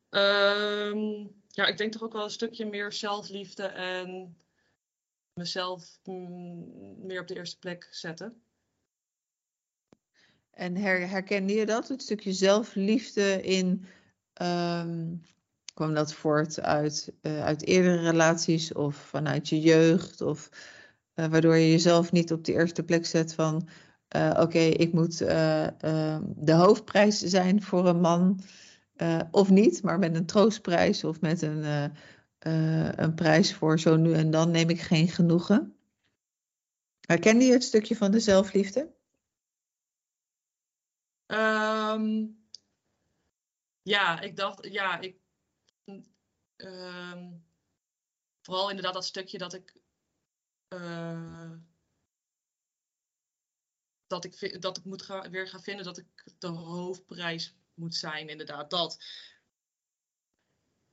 Ehm, 0.10 1.28
ja, 1.48 1.66
ik 1.66 1.78
denk 1.78 1.92
toch 1.92 2.04
ook 2.04 2.14
wel 2.14 2.24
een 2.24 2.30
stukje 2.30 2.66
meer 2.66 2.94
zelfliefde 2.94 3.64
en 3.68 4.38
mezelf 5.34 6.00
meer 6.04 7.22
op 7.22 7.28
de 7.28 7.36
eerste 7.36 7.60
plek 7.60 7.88
zetten. 7.92 8.42
En 10.58 10.76
her, 10.76 11.10
herkende 11.10 11.54
je 11.54 11.66
dat? 11.66 11.88
Het 11.88 12.02
stukje 12.02 12.34
zelfliefde 12.34 13.42
in. 13.42 13.86
ehm, 14.34 15.16
kwam 15.74 15.94
dat 15.94 16.14
voort 16.14 16.62
uit, 16.62 17.14
eh, 17.22 17.44
uit 17.44 17.66
eerdere 17.66 18.02
relaties 18.02 18.74
of 18.74 18.96
vanuit 18.96 19.50
je 19.50 19.60
jeugd? 19.60 20.22
Of 20.22 20.50
eh, 21.14 21.26
waardoor 21.28 21.56
je 21.56 21.72
jezelf 21.72 22.12
niet 22.12 22.32
op 22.32 22.44
de 22.46 22.54
eerste 22.54 22.84
plek 22.84 23.06
zet 23.06 23.34
van. 23.34 23.68
eh, 24.08 24.38
Oké, 24.40 24.60
ik 24.60 24.94
moet 24.94 25.22
eh, 25.22 25.82
ehm, 25.82 26.24
de 26.36 26.54
hoofdprijs 26.54 27.20
zijn 27.20 27.62
voor 27.64 27.88
een 27.88 28.02
man. 28.02 28.40
of 29.32 29.50
niet, 29.50 29.84
maar 29.84 30.00
met 30.00 30.16
een 30.16 30.26
troostprijs 30.26 31.04
of 31.04 31.22
met 31.22 31.42
een, 31.42 31.92
een 33.04 33.14
prijs 33.16 33.54
voor 33.54 33.80
zo 33.80 33.96
nu 33.98 34.14
en 34.14 34.32
dan 34.32 34.52
neem 34.52 34.70
ik 34.70 34.82
geen 34.82 35.08
genoegen. 35.08 35.76
Herkende 37.02 37.46
je 37.46 37.52
het 37.52 37.64
stukje 37.64 37.96
van 37.96 38.12
de 38.12 38.20
zelfliefde? 38.20 38.97
Ehm, 41.28 42.26
ja, 43.82 44.20
ik 44.20 44.36
dacht, 44.36 44.68
ja, 44.72 45.00
ik. 45.00 45.18
ehm, 46.56 47.38
vooral 48.42 48.70
inderdaad 48.70 48.94
dat 48.94 49.06
stukje 49.06 49.38
dat 49.38 49.54
ik. 49.54 49.78
eh, 50.68 51.52
dat 54.08 54.26
ik, 54.26 54.62
dat 54.62 54.78
ik 54.78 54.84
moet 54.84 55.06
weer 55.30 55.48
gaan 55.48 55.62
vinden 55.62 55.86
dat 55.86 55.98
ik 55.98 56.36
de 56.40 56.48
hoofdprijs 56.48 57.56
moet 57.74 57.96
zijn, 57.96 58.30
inderdaad. 58.30 58.70
Dat. 58.70 59.04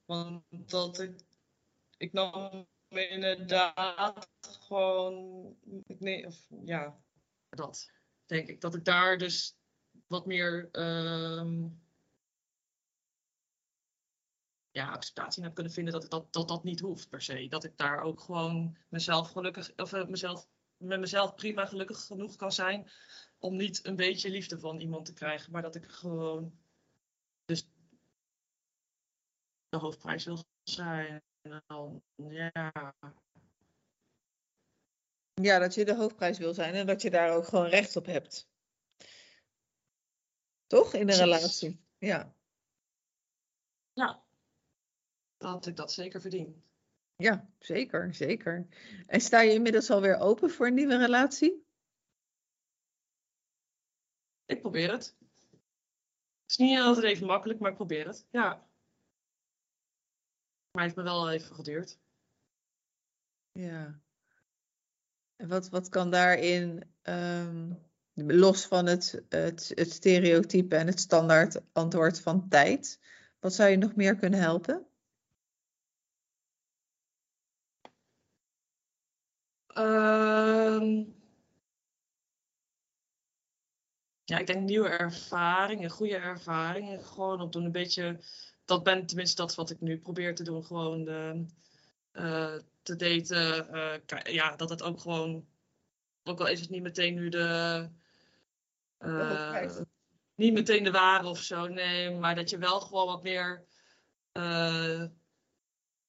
Want 0.04 0.70
dat 0.70 0.98
ik. 0.98 1.20
ik 1.96 2.12
nam 2.12 2.66
inderdaad 2.88 4.28
gewoon, 4.40 5.56
nee, 5.86 6.26
of, 6.26 6.46
ja, 6.64 7.02
dat 7.48 7.90
denk 8.26 8.48
ik. 8.48 8.60
Dat 8.60 8.74
ik 8.74 8.84
daar 8.84 9.18
dus 9.18 9.56
wat 10.14 10.26
meer 10.26 10.68
ehm, 10.72 11.68
ja, 14.70 14.90
acceptatie 14.90 15.38
in 15.38 15.44
heb 15.44 15.54
kunnen 15.54 15.72
vinden 15.72 15.92
dat, 15.92 16.10
dat, 16.10 16.32
dat 16.32 16.48
dat 16.48 16.64
niet 16.64 16.80
hoeft 16.80 17.08
per 17.08 17.22
se. 17.22 17.48
Dat 17.48 17.64
ik 17.64 17.76
daar 17.76 18.02
ook 18.02 18.20
gewoon 18.20 18.76
mezelf 18.88 19.30
gelukkig, 19.30 19.72
of 19.76 19.92
uh, 19.92 20.06
mezelf, 20.06 20.48
met 20.76 21.00
mezelf 21.00 21.34
prima 21.34 21.66
gelukkig 21.66 22.06
genoeg 22.06 22.36
kan 22.36 22.52
zijn 22.52 22.90
om 23.38 23.56
niet 23.56 23.86
een 23.86 23.96
beetje 23.96 24.30
liefde 24.30 24.58
van 24.58 24.80
iemand 24.80 25.04
te 25.04 25.12
krijgen, 25.12 25.52
maar 25.52 25.62
dat 25.62 25.74
ik 25.74 25.90
gewoon 25.90 26.58
dus 27.44 27.68
de 29.68 29.76
hoofdprijs 29.76 30.24
wil 30.24 30.44
zijn. 30.62 31.22
Dan, 31.66 32.02
ja. 32.16 32.50
ja, 35.34 35.58
dat 35.58 35.74
je 35.74 35.84
de 35.84 35.94
hoofdprijs 35.94 36.38
wil 36.38 36.54
zijn 36.54 36.74
en 36.74 36.86
dat 36.86 37.02
je 37.02 37.10
daar 37.10 37.30
ook 37.30 37.46
gewoon 37.46 37.66
recht 37.66 37.96
op 37.96 38.06
hebt. 38.06 38.52
Toch? 40.66 40.94
In 40.94 41.08
een 41.08 41.16
relatie. 41.16 41.80
Ja. 41.98 42.34
Ja. 43.92 44.24
Dat 45.36 45.66
ik 45.66 45.76
dat 45.76 45.92
zeker 45.92 46.20
verdien. 46.20 46.62
Ja, 47.16 47.48
zeker, 47.58 48.14
zeker. 48.14 48.66
En 49.06 49.20
sta 49.20 49.40
je 49.40 49.52
inmiddels 49.52 49.90
alweer 49.90 50.18
open 50.18 50.50
voor 50.50 50.66
een 50.66 50.74
nieuwe 50.74 50.96
relatie? 50.96 51.66
Ik 54.46 54.60
probeer 54.60 54.90
het. 54.92 55.16
Het 56.42 56.50
is 56.50 56.56
niet 56.56 56.78
altijd 56.78 57.04
even 57.04 57.26
makkelijk, 57.26 57.60
maar 57.60 57.70
ik 57.70 57.76
probeer 57.76 58.06
het. 58.06 58.26
Ja. 58.30 58.68
Maar 60.70 60.82
het 60.82 60.94
heeft 60.94 60.96
me 60.96 61.02
wel 61.02 61.30
even 61.30 61.54
geduurd. 61.54 61.98
Ja. 63.52 64.00
En 65.36 65.48
wat, 65.48 65.68
wat 65.68 65.88
kan 65.88 66.10
daarin, 66.10 66.94
um, 67.02 67.82
los 68.14 68.66
van 68.66 68.86
het, 68.86 69.22
het, 69.28 69.72
het 69.74 69.92
stereotype 69.92 70.76
en 70.76 70.86
het 70.86 71.00
standaard 71.00 71.60
antwoord 71.72 72.20
van 72.20 72.48
tijd, 72.48 73.00
wat 73.40 73.54
zou 73.54 73.70
je 73.70 73.76
nog 73.76 73.94
meer 73.94 74.16
kunnen 74.16 74.40
helpen? 74.40 74.86
Um, 79.78 81.14
ja, 84.24 84.38
ik 84.38 84.46
denk 84.46 84.60
nieuwe 84.60 84.88
ervaringen, 84.88 85.90
goede 85.90 86.16
ervaringen. 86.16 87.04
Gewoon 87.04 87.40
op 87.40 87.54
een 87.54 87.72
beetje. 87.72 88.20
Dat 88.64 88.82
ben 88.82 89.06
tenminste 89.06 89.42
dat 89.42 89.54
wat 89.54 89.70
ik 89.70 89.80
nu 89.80 89.98
probeer 89.98 90.34
te 90.34 90.42
doen. 90.42 90.64
Gewoon 90.64 91.04
de, 91.04 91.46
uh, 92.12 92.54
te 92.82 92.96
daten. 92.96 93.68
Uh, 93.74 94.34
ja, 94.34 94.56
dat 94.56 94.70
het 94.70 94.82
ook 94.82 95.00
gewoon. 95.00 95.46
Ook 96.22 96.40
al 96.40 96.48
is 96.48 96.60
het 96.60 96.70
niet 96.70 96.82
meteen 96.82 97.14
nu 97.14 97.28
de. 97.28 97.88
Uh, 99.06 99.80
niet 100.34 100.52
meteen 100.52 100.84
de 100.84 100.90
ware 100.90 101.28
of 101.28 101.38
zo, 101.38 101.66
nee. 101.66 102.10
Maar 102.10 102.34
dat 102.34 102.50
je 102.50 102.58
wel 102.58 102.80
gewoon 102.80 103.06
wat 103.06 103.22
meer. 103.22 103.64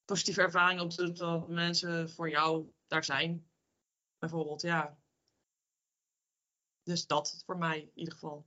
positieve 0.05 0.41
ervaringen 0.41 0.83
opdoet 0.83 1.17
dat 1.17 1.47
mensen 1.47 2.09
voor 2.09 2.29
jou 2.29 2.71
daar 2.87 3.03
zijn 3.03 3.47
bijvoorbeeld, 4.17 4.61
ja. 4.61 4.97
Dus 6.83 7.07
dat 7.07 7.43
voor 7.45 7.57
mij 7.57 7.79
in 7.79 7.91
ieder 7.93 8.13
geval. 8.13 8.45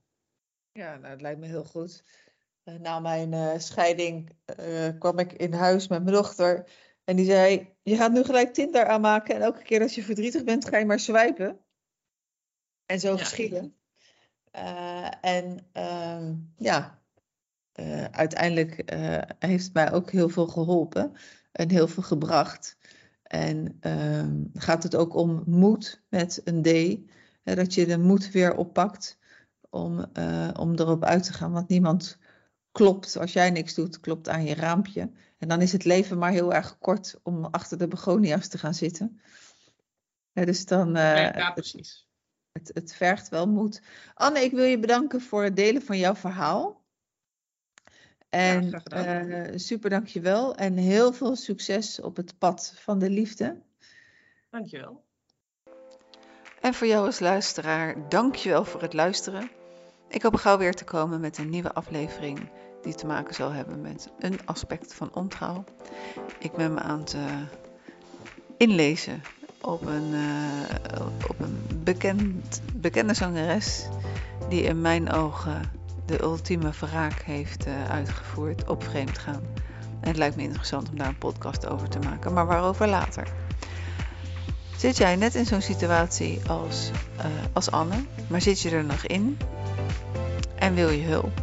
Ja, 0.72 0.96
nou, 0.96 1.10
het 1.10 1.20
lijkt 1.20 1.40
me 1.40 1.46
heel 1.46 1.64
goed. 1.64 2.04
Uh, 2.64 2.74
na 2.74 3.00
mijn 3.00 3.32
uh, 3.32 3.58
scheiding 3.58 4.36
uh, 4.60 4.88
kwam 4.98 5.18
ik 5.18 5.32
in 5.32 5.52
huis 5.52 5.88
met 5.88 6.02
mijn 6.02 6.16
dochter. 6.16 6.70
En 7.04 7.16
die 7.16 7.26
zei, 7.26 7.74
je 7.82 7.96
gaat 7.96 8.12
nu 8.12 8.24
gelijk 8.24 8.54
Tinder 8.54 8.86
aanmaken. 8.86 9.34
En 9.34 9.40
elke 9.40 9.62
keer 9.62 9.82
als 9.82 9.94
je 9.94 10.02
verdrietig 10.02 10.44
bent, 10.44 10.68
ga 10.68 10.78
je 10.78 10.84
maar 10.86 11.00
swipen. 11.00 11.64
En 12.86 13.00
zo 13.00 13.12
ja. 13.12 13.18
geschieden. 13.18 13.77
En 15.20 15.66
ehm, 15.72 16.34
ja, 16.56 16.98
uiteindelijk 18.10 18.92
heeft 19.38 19.64
het 19.64 19.74
mij 19.74 19.92
ook 19.92 20.10
heel 20.10 20.28
veel 20.28 20.46
geholpen. 20.46 21.12
En 21.58 21.70
heel 21.70 21.88
veel 21.88 22.02
gebracht. 22.02 22.76
En 23.22 23.78
uh, 23.80 24.60
gaat 24.62 24.82
het 24.82 24.96
ook 24.96 25.14
om 25.14 25.42
moed 25.46 26.02
met 26.08 26.40
een 26.44 26.62
D. 26.62 26.68
Hè, 27.42 27.54
dat 27.54 27.74
je 27.74 27.86
de 27.86 27.98
moed 27.98 28.30
weer 28.30 28.54
oppakt 28.54 29.18
om, 29.70 30.06
om 30.58 30.74
erop 30.74 31.04
uit 31.04 31.22
te 31.22 31.32
gaan. 31.32 31.52
Want 31.52 31.68
niemand 31.68 32.18
klopt, 32.72 33.16
als 33.16 33.32
jij 33.32 33.50
niks 33.50 33.74
doet, 33.74 34.00
klopt 34.00 34.28
aan 34.28 34.44
je 34.44 34.54
raampje. 34.54 35.10
En 35.38 35.48
dan 35.48 35.60
is 35.60 35.72
het 35.72 35.84
leven 35.84 36.18
maar 36.18 36.30
heel 36.30 36.54
erg 36.54 36.78
kort 36.78 37.20
om 37.22 37.44
achter 37.44 37.78
de 37.78 37.88
begonia's 37.88 38.48
te 38.48 38.58
gaan 38.58 38.74
zitten. 38.74 39.20
Ja, 40.32 40.44
dus 40.44 40.64
dan. 40.64 40.92
Ja, 40.92 41.50
precies. 41.50 42.07
Het, 42.58 42.70
het, 42.74 42.94
vergt 42.94 43.28
wel 43.28 43.48
moed. 43.48 43.82
Anne, 44.14 44.40
ik 44.40 44.50
wil 44.50 44.64
je 44.64 44.78
bedanken 44.78 45.20
voor 45.20 45.42
het 45.42 45.56
delen 45.56 45.82
van 45.82 45.98
jouw 45.98 46.14
verhaal. 46.14 46.82
En 48.28 48.70
ja, 48.84 49.22
uh, 49.24 49.52
super 49.54 49.90
dankjewel 49.90 50.56
en 50.56 50.76
heel 50.76 51.12
veel 51.12 51.36
succes 51.36 52.00
op 52.00 52.16
het 52.16 52.38
pad 52.38 52.74
van 52.76 52.98
de 52.98 53.10
liefde. 53.10 53.62
Dankjewel. 54.50 55.04
En 56.60 56.74
voor 56.74 56.86
jou 56.86 57.06
als 57.06 57.20
luisteraar, 57.20 58.08
dankjewel 58.08 58.64
voor 58.64 58.82
het 58.82 58.92
luisteren. 58.92 59.50
Ik 60.08 60.22
hoop 60.22 60.34
gauw 60.34 60.58
weer 60.58 60.74
te 60.74 60.84
komen 60.84 61.20
met 61.20 61.38
een 61.38 61.50
nieuwe 61.50 61.72
aflevering 61.72 62.50
die 62.82 62.94
te 62.94 63.06
maken 63.06 63.34
zal 63.34 63.50
hebben 63.50 63.80
met 63.80 64.10
een 64.18 64.46
aspect 64.46 64.94
van 64.94 65.14
ontrouw. 65.14 65.64
Ik 66.38 66.52
ben 66.52 66.74
me 66.74 66.80
aan 66.80 67.00
het 67.00 67.14
uh, 67.14 67.42
inlezen 68.56 69.22
op 69.60 69.86
een, 69.86 70.12
uh, 70.12 71.06
op 71.28 71.40
een 71.40 71.80
bekend, 71.84 72.62
bekende 72.74 73.14
zangeres 73.14 73.86
die 74.48 74.62
in 74.62 74.80
mijn 74.80 75.12
ogen 75.12 75.62
de 76.06 76.22
ultieme 76.22 76.70
wraak 76.80 77.22
heeft 77.22 77.66
uh, 77.66 77.90
uitgevoerd 77.90 78.68
op 78.68 78.84
vreemd 78.84 79.18
gaan. 79.18 79.42
En 80.00 80.08
het 80.08 80.16
lijkt 80.16 80.36
me 80.36 80.42
interessant 80.42 80.88
om 80.88 80.98
daar 80.98 81.08
een 81.08 81.18
podcast 81.18 81.66
over 81.66 81.88
te 81.88 81.98
maken, 81.98 82.32
maar 82.32 82.46
waarover 82.46 82.88
later. 82.88 83.28
Zit 84.76 84.96
jij 84.96 85.16
net 85.16 85.34
in 85.34 85.46
zo'n 85.46 85.60
situatie 85.60 86.40
als, 86.48 86.90
uh, 87.16 87.24
als 87.52 87.70
Anne, 87.70 88.04
maar 88.26 88.40
zit 88.40 88.60
je 88.60 88.70
er 88.70 88.84
nog 88.84 89.06
in 89.06 89.38
en 90.54 90.74
wil 90.74 90.88
je 90.88 91.06
hulp? 91.06 91.42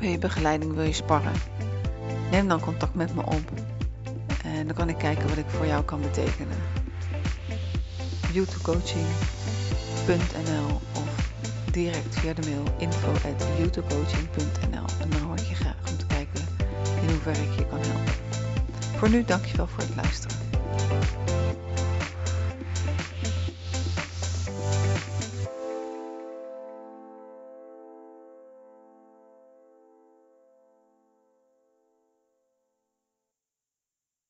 Wil 0.00 0.10
je 0.10 0.18
begeleiding, 0.18 0.74
wil 0.74 0.84
je 0.84 0.92
sparren? 0.92 1.32
Neem 2.30 2.48
dan 2.48 2.60
contact 2.60 2.94
met 2.94 3.14
me 3.14 3.22
op 3.26 3.50
en 4.44 4.66
dan 4.66 4.76
kan 4.76 4.88
ik 4.88 4.98
kijken 4.98 5.28
wat 5.28 5.36
ik 5.36 5.48
voor 5.48 5.66
jou 5.66 5.84
kan 5.84 6.00
betekenen. 6.00 6.79
youtubecoaching.nl 8.32 10.80
of 10.92 11.32
direct 11.72 12.18
via 12.18 12.34
de 12.34 12.50
mail 12.50 12.64
info.youtubecoaching.nl 12.78 14.84
en 15.00 15.10
dan 15.10 15.20
hoor 15.20 15.36
ik 15.36 15.46
je 15.46 15.54
graag 15.54 15.76
om 15.90 15.96
te 15.96 16.06
kijken 16.06 16.44
in 17.02 17.08
hoeverre 17.08 17.42
ik 17.42 17.52
je 17.58 17.66
kan 17.66 17.80
helpen. 17.80 18.12
Voor 18.96 19.10
nu 19.10 19.24
dankjewel 19.24 19.66
voor 19.66 19.82
het 19.82 19.96
luisteren. 19.96 20.36